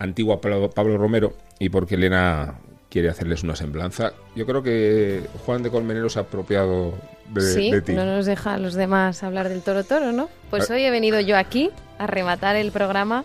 antigua 0.00 0.40
Pablo, 0.40 0.98
Romero, 0.98 1.34
y 1.60 1.68
porque 1.68 1.94
Elena 1.94 2.54
quiere 2.88 3.08
hacerles 3.08 3.44
una 3.44 3.54
semblanza. 3.54 4.12
Yo 4.34 4.46
creo 4.46 4.62
que 4.62 5.22
Juan 5.46 5.62
de 5.62 5.70
Colmenero 5.70 6.08
se 6.08 6.18
ha 6.18 6.22
apropiado 6.22 6.94
de, 7.28 7.40
sí, 7.42 7.70
de 7.70 7.82
ti. 7.82 7.92
no 7.92 8.04
nos 8.04 8.26
deja 8.26 8.54
a 8.54 8.58
los 8.58 8.74
demás 8.74 9.22
hablar 9.22 9.48
del 9.48 9.62
toro 9.62 9.84
toro, 9.84 10.10
¿no? 10.10 10.28
Pues 10.50 10.68
ah. 10.70 10.74
hoy 10.74 10.82
he 10.82 10.90
venido 10.90 11.20
yo 11.20 11.36
aquí 11.36 11.70
a 11.98 12.08
rematar 12.08 12.56
el 12.56 12.72
programa 12.72 13.24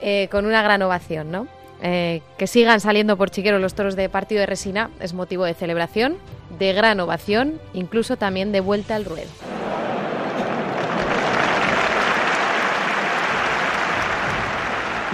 eh, 0.00 0.28
con 0.30 0.46
una 0.46 0.62
gran 0.62 0.80
ovación, 0.82 1.32
¿no? 1.32 1.48
Eh, 1.84 2.22
que 2.38 2.46
sigan 2.46 2.80
saliendo 2.80 3.16
por 3.16 3.30
Chiquero 3.30 3.58
los 3.58 3.74
toros 3.74 3.96
de 3.96 4.08
partido 4.08 4.40
de 4.40 4.46
resina 4.46 4.90
es 5.00 5.14
motivo 5.14 5.44
de 5.44 5.54
celebración, 5.54 6.16
de 6.56 6.72
gran 6.74 7.00
ovación, 7.00 7.60
incluso 7.74 8.16
también 8.16 8.52
de 8.52 8.60
vuelta 8.60 8.94
al 8.94 9.04
ruedo. 9.04 9.30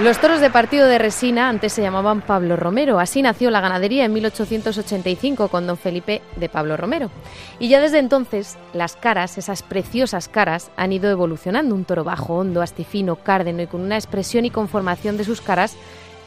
Los 0.03 0.21
toros 0.21 0.41
de 0.41 0.49
partido 0.49 0.87
de 0.87 0.97
resina 0.97 1.49
antes 1.49 1.73
se 1.73 1.83
llamaban 1.83 2.21
Pablo 2.21 2.55
Romero. 2.55 3.01
Así 3.01 3.21
nació 3.21 3.51
la 3.51 3.61
ganadería 3.61 4.05
en 4.05 4.13
1885 4.13 5.49
con 5.49 5.67
don 5.67 5.77
Felipe 5.77 6.23
de 6.37 6.49
Pablo 6.49 6.77
Romero. 6.77 7.11
Y 7.59 7.69
ya 7.69 7.81
desde 7.81 7.99
entonces 7.99 8.59
las 8.73 8.95
caras, 8.95 9.39
esas 9.39 9.65
preciosas 9.65 10.29
caras, 10.29 10.71
han 10.77 10.93
ido 10.93 11.11
evolucionando. 11.11 11.75
Un 11.75 11.85
toro 11.85 12.05
bajo, 12.05 12.37
hondo, 12.37 12.63
astifino, 12.63 13.17
cárdeno 13.17 13.63
y 13.63 13.67
con 13.67 13.81
una 13.81 13.97
expresión 13.97 14.45
y 14.45 14.51
conformación 14.51 15.17
de 15.17 15.25
sus 15.25 15.41
caras 15.41 15.75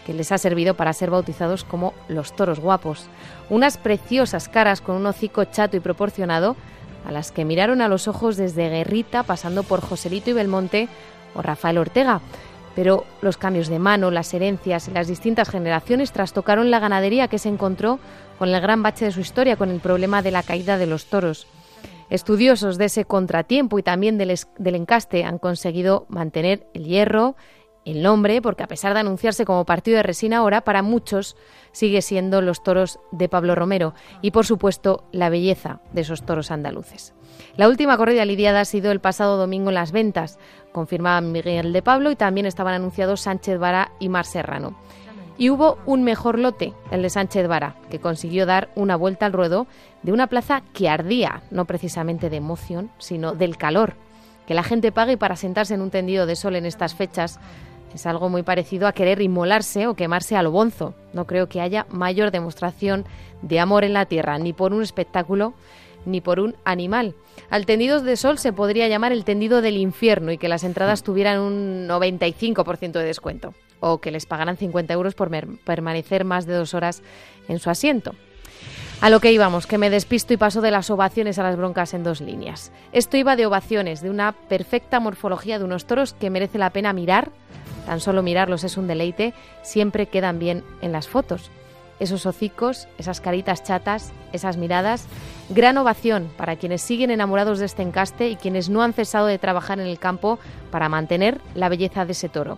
que 0.05 0.13
les 0.13 0.33
ha 0.33 0.37
servido 0.37 0.73
para 0.73 0.91
ser 0.91 1.09
bautizados 1.09 1.63
como 1.63 1.93
los 2.09 2.35
toros 2.35 2.59
guapos. 2.59 3.05
Unas 3.49 3.77
preciosas 3.77 4.49
caras 4.49 4.81
con 4.81 4.97
un 4.97 5.05
hocico 5.05 5.45
chato 5.45 5.77
y 5.77 5.79
proporcionado 5.79 6.57
a 7.07 7.11
las 7.13 7.31
que 7.31 7.45
miraron 7.45 7.79
a 7.79 7.87
los 7.87 8.09
ojos 8.09 8.35
desde 8.35 8.69
Guerrita, 8.69 9.23
pasando 9.23 9.63
por 9.63 9.79
Joselito 9.79 10.29
y 10.29 10.33
Belmonte 10.33 10.89
o 11.35 11.41
Rafael 11.41 11.77
Ortega. 11.77 12.19
Pero 12.75 13.05
los 13.21 13.37
cambios 13.37 13.67
de 13.67 13.79
mano, 13.79 14.11
las 14.11 14.33
herencias 14.33 14.87
y 14.87 14.91
las 14.91 15.07
distintas 15.07 15.49
generaciones 15.49 16.11
trastocaron 16.11 16.71
la 16.71 16.79
ganadería 16.79 17.27
que 17.27 17.39
se 17.39 17.49
encontró 17.49 17.99
con 18.39 18.49
el 18.49 18.61
gran 18.61 18.81
bache 18.81 19.05
de 19.05 19.11
su 19.11 19.19
historia, 19.19 19.57
con 19.57 19.69
el 19.69 19.79
problema 19.79 20.21
de 20.21 20.31
la 20.31 20.43
caída 20.43 20.77
de 20.77 20.87
los 20.87 21.05
toros. 21.05 21.47
Estudiosos 22.09 22.77
de 22.77 22.85
ese 22.85 23.05
contratiempo 23.05 23.79
y 23.79 23.83
también 23.83 24.17
del, 24.17 24.37
del 24.57 24.75
encaste 24.75 25.23
han 25.23 25.37
conseguido 25.37 26.05
mantener 26.09 26.67
el 26.73 26.85
hierro, 26.85 27.35
el 27.85 28.03
nombre, 28.03 28.41
porque 28.41 28.63
a 28.63 28.67
pesar 28.67 28.93
de 28.93 28.99
anunciarse 28.99 29.45
como 29.45 29.65
partido 29.65 29.97
de 29.97 30.03
resina 30.03 30.37
ahora, 30.37 30.61
para 30.61 30.81
muchos 30.81 31.35
sigue 31.71 32.01
siendo 32.01 32.41
los 32.41 32.63
toros 32.63 32.99
de 33.11 33.29
Pablo 33.29 33.55
Romero 33.55 33.93
y, 34.21 34.31
por 34.31 34.45
supuesto, 34.45 35.03
la 35.11 35.29
belleza 35.29 35.79
de 35.93 36.01
esos 36.01 36.23
toros 36.23 36.51
andaluces. 36.51 37.13
La 37.55 37.67
última 37.67 37.97
corrida 37.97 38.25
lidiada 38.25 38.61
ha 38.61 38.65
sido 38.65 38.91
el 38.91 38.99
pasado 38.99 39.37
domingo 39.37 39.69
en 39.69 39.75
las 39.75 39.91
ventas, 39.91 40.37
confirmaban 40.71 41.31
Miguel 41.31 41.73
de 41.73 41.81
Pablo 41.81 42.11
y 42.11 42.15
también 42.15 42.45
estaban 42.45 42.73
anunciados 42.73 43.21
Sánchez 43.21 43.59
Vara 43.59 43.91
y 43.99 44.09
Mar 44.09 44.25
Serrano. 44.25 44.77
Y 45.37 45.49
hubo 45.49 45.79
un 45.87 46.03
mejor 46.03 46.37
lote, 46.37 46.73
el 46.91 47.01
de 47.01 47.09
Sánchez 47.09 47.47
Vara, 47.47 47.75
que 47.89 47.99
consiguió 47.99 48.45
dar 48.45 48.69
una 48.75 48.95
vuelta 48.95 49.25
al 49.25 49.33
ruedo 49.33 49.65
de 50.03 50.11
una 50.11 50.27
plaza 50.27 50.61
que 50.73 50.87
ardía, 50.87 51.41
no 51.49 51.65
precisamente 51.65 52.29
de 52.29 52.37
emoción, 52.37 52.91
sino 52.99 53.33
del 53.33 53.57
calor. 53.57 53.95
Que 54.45 54.53
la 54.53 54.63
gente 54.63 54.91
pague 54.91 55.17
para 55.17 55.35
sentarse 55.35 55.73
en 55.73 55.81
un 55.81 55.89
tendido 55.89 56.25
de 56.25 56.35
sol 56.35 56.55
en 56.55 56.65
estas 56.65 56.93
fechas 56.93 57.39
es 57.93 58.05
algo 58.05 58.29
muy 58.29 58.43
parecido 58.43 58.87
a 58.87 58.93
querer 58.93 59.21
inmolarse 59.21 59.87
o 59.87 59.95
quemarse 59.95 60.35
a 60.35 60.43
lo 60.43 60.51
bonzo. 60.51 60.93
No 61.13 61.25
creo 61.25 61.47
que 61.47 61.61
haya 61.61 61.85
mayor 61.89 62.31
demostración 62.31 63.05
de 63.41 63.59
amor 63.59 63.83
en 63.83 63.93
la 63.93 64.05
tierra, 64.05 64.37
ni 64.37 64.53
por 64.53 64.73
un 64.73 64.81
espectáculo, 64.81 65.53
ni 66.05 66.21
por 66.21 66.39
un 66.39 66.55
animal. 66.63 67.15
Al 67.49 67.65
tendido 67.65 68.01
de 68.01 68.17
sol 68.17 68.37
se 68.37 68.53
podría 68.53 68.87
llamar 68.87 69.11
el 69.11 69.25
tendido 69.25 69.61
del 69.61 69.77
infierno 69.77 70.31
y 70.31 70.37
que 70.37 70.49
las 70.49 70.63
entradas 70.63 71.03
tuvieran 71.03 71.39
un 71.39 71.87
95% 71.87 72.91
de 72.93 73.03
descuento, 73.03 73.53
o 73.79 73.99
que 73.99 74.11
les 74.11 74.25
pagaran 74.25 74.57
50 74.57 74.93
euros 74.93 75.15
por 75.15 75.29
permanecer 75.63 76.25
más 76.25 76.45
de 76.45 76.53
dos 76.53 76.73
horas 76.73 77.01
en 77.47 77.59
su 77.59 77.69
asiento. 77.69 78.13
A 79.01 79.09
lo 79.09 79.19
que 79.19 79.31
íbamos, 79.31 79.65
que 79.65 79.79
me 79.79 79.89
despisto 79.89 80.31
y 80.31 80.37
paso 80.37 80.61
de 80.61 80.69
las 80.69 80.91
ovaciones 80.91 81.39
a 81.39 81.43
las 81.43 81.57
broncas 81.57 81.95
en 81.95 82.03
dos 82.03 82.21
líneas. 82.21 82.71
Esto 82.91 83.17
iba 83.17 83.35
de 83.35 83.47
ovaciones, 83.47 84.01
de 84.01 84.11
una 84.11 84.31
perfecta 84.31 84.99
morfología 84.99 85.57
de 85.57 85.65
unos 85.65 85.85
toros 85.85 86.13
que 86.13 86.29
merece 86.29 86.59
la 86.59 86.69
pena 86.69 86.93
mirar, 86.93 87.31
tan 87.85 87.99
solo 87.99 88.23
mirarlos 88.23 88.63
es 88.63 88.77
un 88.77 88.87
deleite, 88.87 89.33
siempre 89.61 90.07
quedan 90.07 90.39
bien 90.39 90.63
en 90.81 90.91
las 90.91 91.07
fotos. 91.07 91.51
Esos 91.99 92.25
hocicos, 92.25 92.87
esas 92.97 93.21
caritas 93.21 93.63
chatas, 93.63 94.11
esas 94.33 94.57
miradas, 94.57 95.05
gran 95.49 95.77
ovación 95.77 96.31
para 96.35 96.55
quienes 96.55 96.81
siguen 96.81 97.11
enamorados 97.11 97.59
de 97.59 97.65
este 97.65 97.83
encaste 97.83 98.29
y 98.29 98.35
quienes 98.35 98.69
no 98.69 98.81
han 98.81 98.93
cesado 98.93 99.27
de 99.27 99.37
trabajar 99.37 99.79
en 99.79 99.85
el 99.85 99.99
campo 99.99 100.39
para 100.71 100.89
mantener 100.89 101.39
la 101.53 101.69
belleza 101.69 102.05
de 102.05 102.13
ese 102.13 102.29
toro. 102.29 102.57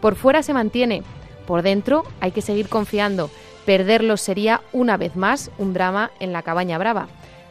Por 0.00 0.14
fuera 0.14 0.42
se 0.42 0.54
mantiene, 0.54 1.02
por 1.46 1.62
dentro 1.62 2.04
hay 2.20 2.30
que 2.30 2.42
seguir 2.42 2.68
confiando 2.68 3.30
Perderlos 3.64 4.20
sería, 4.20 4.60
una 4.72 4.96
vez 4.96 5.16
más, 5.16 5.50
un 5.56 5.72
drama 5.72 6.10
en 6.20 6.32
la 6.32 6.42
cabaña 6.42 6.76
brava. 6.76 7.08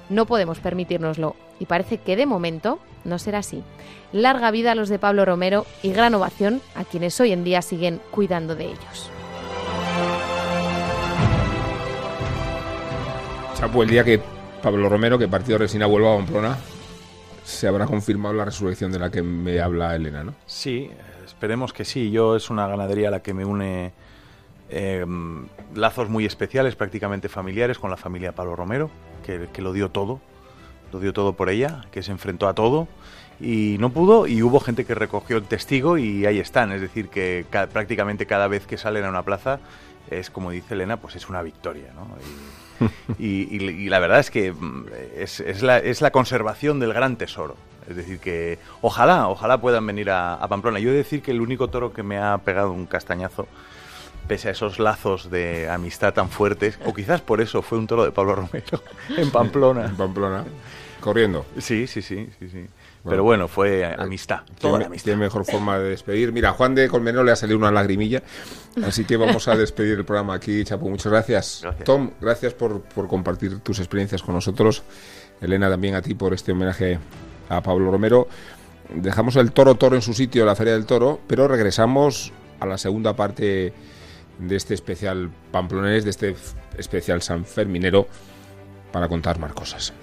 No 0.09 0.26
podemos 0.26 0.59
permitirnoslo 0.59 1.36
y 1.59 1.65
parece 1.65 1.97
que 1.97 2.15
de 2.15 2.26
momento 2.26 2.80
no 3.03 3.19
será 3.19 3.39
así. 3.39 3.63
Larga 4.11 4.51
vida 4.51 4.71
a 4.71 4.75
los 4.75 4.89
de 4.89 4.99
Pablo 4.99 5.25
Romero 5.25 5.65
y 5.81 5.91
gran 5.91 6.13
ovación 6.15 6.61
a 6.75 6.83
quienes 6.83 7.19
hoy 7.19 7.31
en 7.31 7.43
día 7.43 7.61
siguen 7.61 8.01
cuidando 8.11 8.55
de 8.55 8.65
ellos. 8.65 9.09
Chapo, 13.55 13.83
el 13.83 13.89
día 13.89 14.03
que 14.03 14.21
Pablo 14.61 14.89
Romero, 14.89 15.17
que 15.17 15.27
partido 15.27 15.57
de 15.57 15.65
Resina 15.65 15.85
vuelva 15.85 16.13
a 16.13 16.17
Pamplona, 16.17 16.57
se 17.43 17.67
habrá 17.67 17.85
confirmado 17.85 18.33
la 18.33 18.45
resurrección 18.45 18.91
de 18.91 18.99
la 18.99 19.09
que 19.09 19.21
me 19.21 19.59
habla 19.59 19.95
Elena, 19.95 20.23
¿no? 20.23 20.33
Sí, 20.45 20.89
esperemos 21.25 21.73
que 21.73 21.85
sí. 21.85 22.11
Yo 22.11 22.35
es 22.35 22.49
una 22.49 22.67
ganadería 22.67 23.09
a 23.09 23.11
la 23.11 23.21
que 23.21 23.33
me 23.33 23.45
une 23.45 23.91
eh, 24.69 25.05
lazos 25.75 26.09
muy 26.09 26.25
especiales, 26.25 26.75
prácticamente 26.75 27.29
familiares, 27.29 27.77
con 27.77 27.89
la 27.91 27.97
familia 27.97 28.31
Pablo 28.31 28.55
Romero, 28.55 28.89
que, 29.25 29.61
lo 29.61 29.73
dio 29.73 29.89
todo, 29.91 30.19
lo 30.93 30.99
dio 30.99 31.11
todo 31.11 31.33
por 31.33 31.49
ella, 31.49 31.81
que 31.91 32.03
se 32.03 32.11
enfrentó 32.11 32.47
a 32.47 32.53
todo 32.53 32.87
y 33.39 33.77
no 33.79 33.89
pudo 33.89 34.27
y 34.27 34.43
hubo 34.43 34.59
gente 34.59 34.85
que 34.85 34.95
recogió 34.95 35.37
el 35.37 35.43
testigo 35.43 35.97
y 35.97 36.25
ahí 36.25 36.39
están, 36.39 36.71
es 36.71 36.81
decir, 36.81 37.09
que 37.09 37.45
prácticamente 37.49 38.25
cada 38.25 38.47
vez 38.47 38.65
que 38.67 38.77
salen 38.77 39.03
a 39.05 39.09
una 39.09 39.23
plaza 39.23 39.59
es 40.09 40.29
como 40.29 40.51
dice 40.51 40.75
Elena, 40.75 40.97
pues 40.97 41.15
es 41.15 41.29
una 41.29 41.41
victoria, 41.41 41.87
¿no? 41.95 42.07
Y, 43.17 43.59
la 43.89 43.99
verdad 43.99 44.19
es 44.19 44.29
que 44.29 44.51
mm, 44.51 44.85
es, 45.17 45.61
la, 45.63 45.79
es, 45.79 46.01
la, 46.01 46.11
conservación 46.11 46.79
del 46.79 46.93
gran 46.93 47.15
tesoro. 47.15 47.55
Es 47.89 47.95
decir, 47.95 48.19
que 48.19 48.59
ojalá, 48.81 49.27
ojalá 49.27 49.59
puedan 49.59 49.85
venir 49.85 50.09
a, 50.09 50.35
a 50.35 50.47
Pamplona. 50.47 50.79
Yo 50.79 50.89
he 50.89 50.91
de 50.91 50.99
decir 50.99 51.21
que 51.21 51.31
el 51.31 51.41
único 51.41 51.69
toro 51.69 51.91
que 51.91 52.03
me 52.03 52.17
ha 52.17 52.37
pegado 52.37 52.71
un 52.71 52.85
castañazo 52.85 53.47
pese 54.28 54.49
a 54.49 54.51
esos 54.51 54.80
lazos 54.80 55.30
de 55.30 55.69
amistad 55.69 56.13
tan 56.13 56.30
fuertes, 56.30 56.80
o 56.86 56.93
quizás 56.93 57.21
por 57.21 57.41
eso 57.41 57.61
fue 57.61 57.78
un 57.78 57.88
toro 57.88 58.05
de 58.05 58.11
Pablo 58.11 58.36
Romero 58.36 58.84
en 59.17 59.32
Pamplona. 59.32 59.86
En 59.86 59.95
Pamplona, 59.95 60.43
corriendo. 60.99 61.45
Sí, 61.57 61.88
sí, 61.88 62.01
sí, 62.01 62.30
sí, 62.39 62.49
sí. 62.49 62.65
Pero 63.07 63.24
bueno, 63.24 63.49
fue 63.49 63.84
amistad, 63.86 64.41
toda 64.59 64.80
la 64.80 64.86
amistad. 64.86 65.11
Qué 65.11 65.17
mejor 65.17 65.43
forma 65.45 65.78
de 65.78 65.89
despedir. 65.89 66.32
Mira, 66.32 66.53
Juan 66.53 66.74
de 66.74 66.88
Colmenero 66.88 67.24
le 67.26 67.34
ha 67.34 67.36
salido 67.36 67.57
una 67.57 67.69
lagrimilla, 67.69 68.24
así 68.86 69.03
que 69.03 69.17
vamos 69.17 69.49
a 69.49 69.57
despedir 69.57 69.97
el 69.97 70.05
programa 70.05 70.36
aquí, 70.36 70.63
Chapo. 70.63 70.89
Muchas 70.89 71.11
gracias. 71.11 71.65
Tom, 71.84 72.11
gracias 72.21 72.53
por, 72.53 72.82
por 72.82 73.09
compartir 73.09 73.59
tus 73.59 73.80
experiencias 73.80 74.24
con 74.24 74.36
nosotros. 74.36 74.84
Elena, 75.41 75.69
también 75.69 75.95
a 75.95 76.01
ti 76.01 76.13
por 76.13 76.34
este 76.34 76.53
homenaje 76.53 76.97
a 77.49 77.61
Pablo 77.61 77.91
Romero. 77.91 78.30
Dejamos 78.93 79.36
el 79.36 79.51
toro 79.51 79.76
toro 79.76 79.95
en 79.95 80.01
su 80.01 80.13
sitio, 80.13 80.45
la 80.45 80.55
Feria 80.55 80.74
del 80.74 80.86
Toro, 80.86 81.19
pero 81.28 81.47
regresamos 81.47 82.32
a 82.59 82.65
la 82.65 82.78
segunda 82.78 83.15
parte 83.15 83.74
de 84.39 84.55
este 84.55 84.73
especial 84.73 85.29
Pamplones, 85.51 86.03
de 86.03 86.09
este 86.09 86.36
especial 86.77 87.21
San 87.21 87.45
Ferminero, 87.45 88.07
para 88.91 89.07
contar 89.07 89.39
más 89.39 89.53
cosas. 89.53 89.93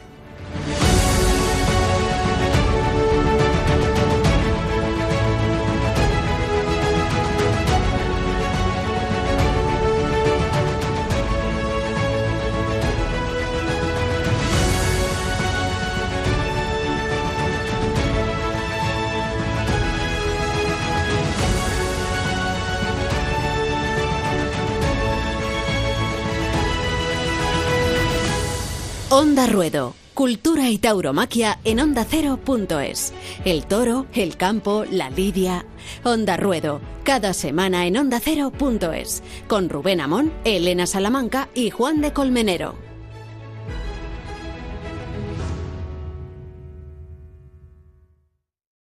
Onda 29.21 29.47
Ruedo. 29.47 29.95
Cultura 30.14 30.71
y 30.71 30.79
tauromaquia 30.79 31.59
en 31.64 31.79
onda 31.79 32.07
ondacero.es. 32.09 33.12
El 33.45 33.66
toro, 33.66 34.07
el 34.14 34.39
campo, 34.39 34.87
la 34.91 35.11
lidia. 35.11 35.66
Onda 36.05 36.39
Ruedo. 36.39 36.81
Cada 37.05 37.35
semana 37.35 37.85
en 37.87 37.99
onda 37.99 38.16
ondacero.es. 38.16 39.23
Con 39.47 39.68
Rubén 39.68 40.01
Amón, 40.01 40.33
Elena 40.45 40.87
Salamanca 40.87 41.51
y 41.55 41.68
Juan 41.68 42.01
de 42.01 42.14
Colmenero. 42.14 42.89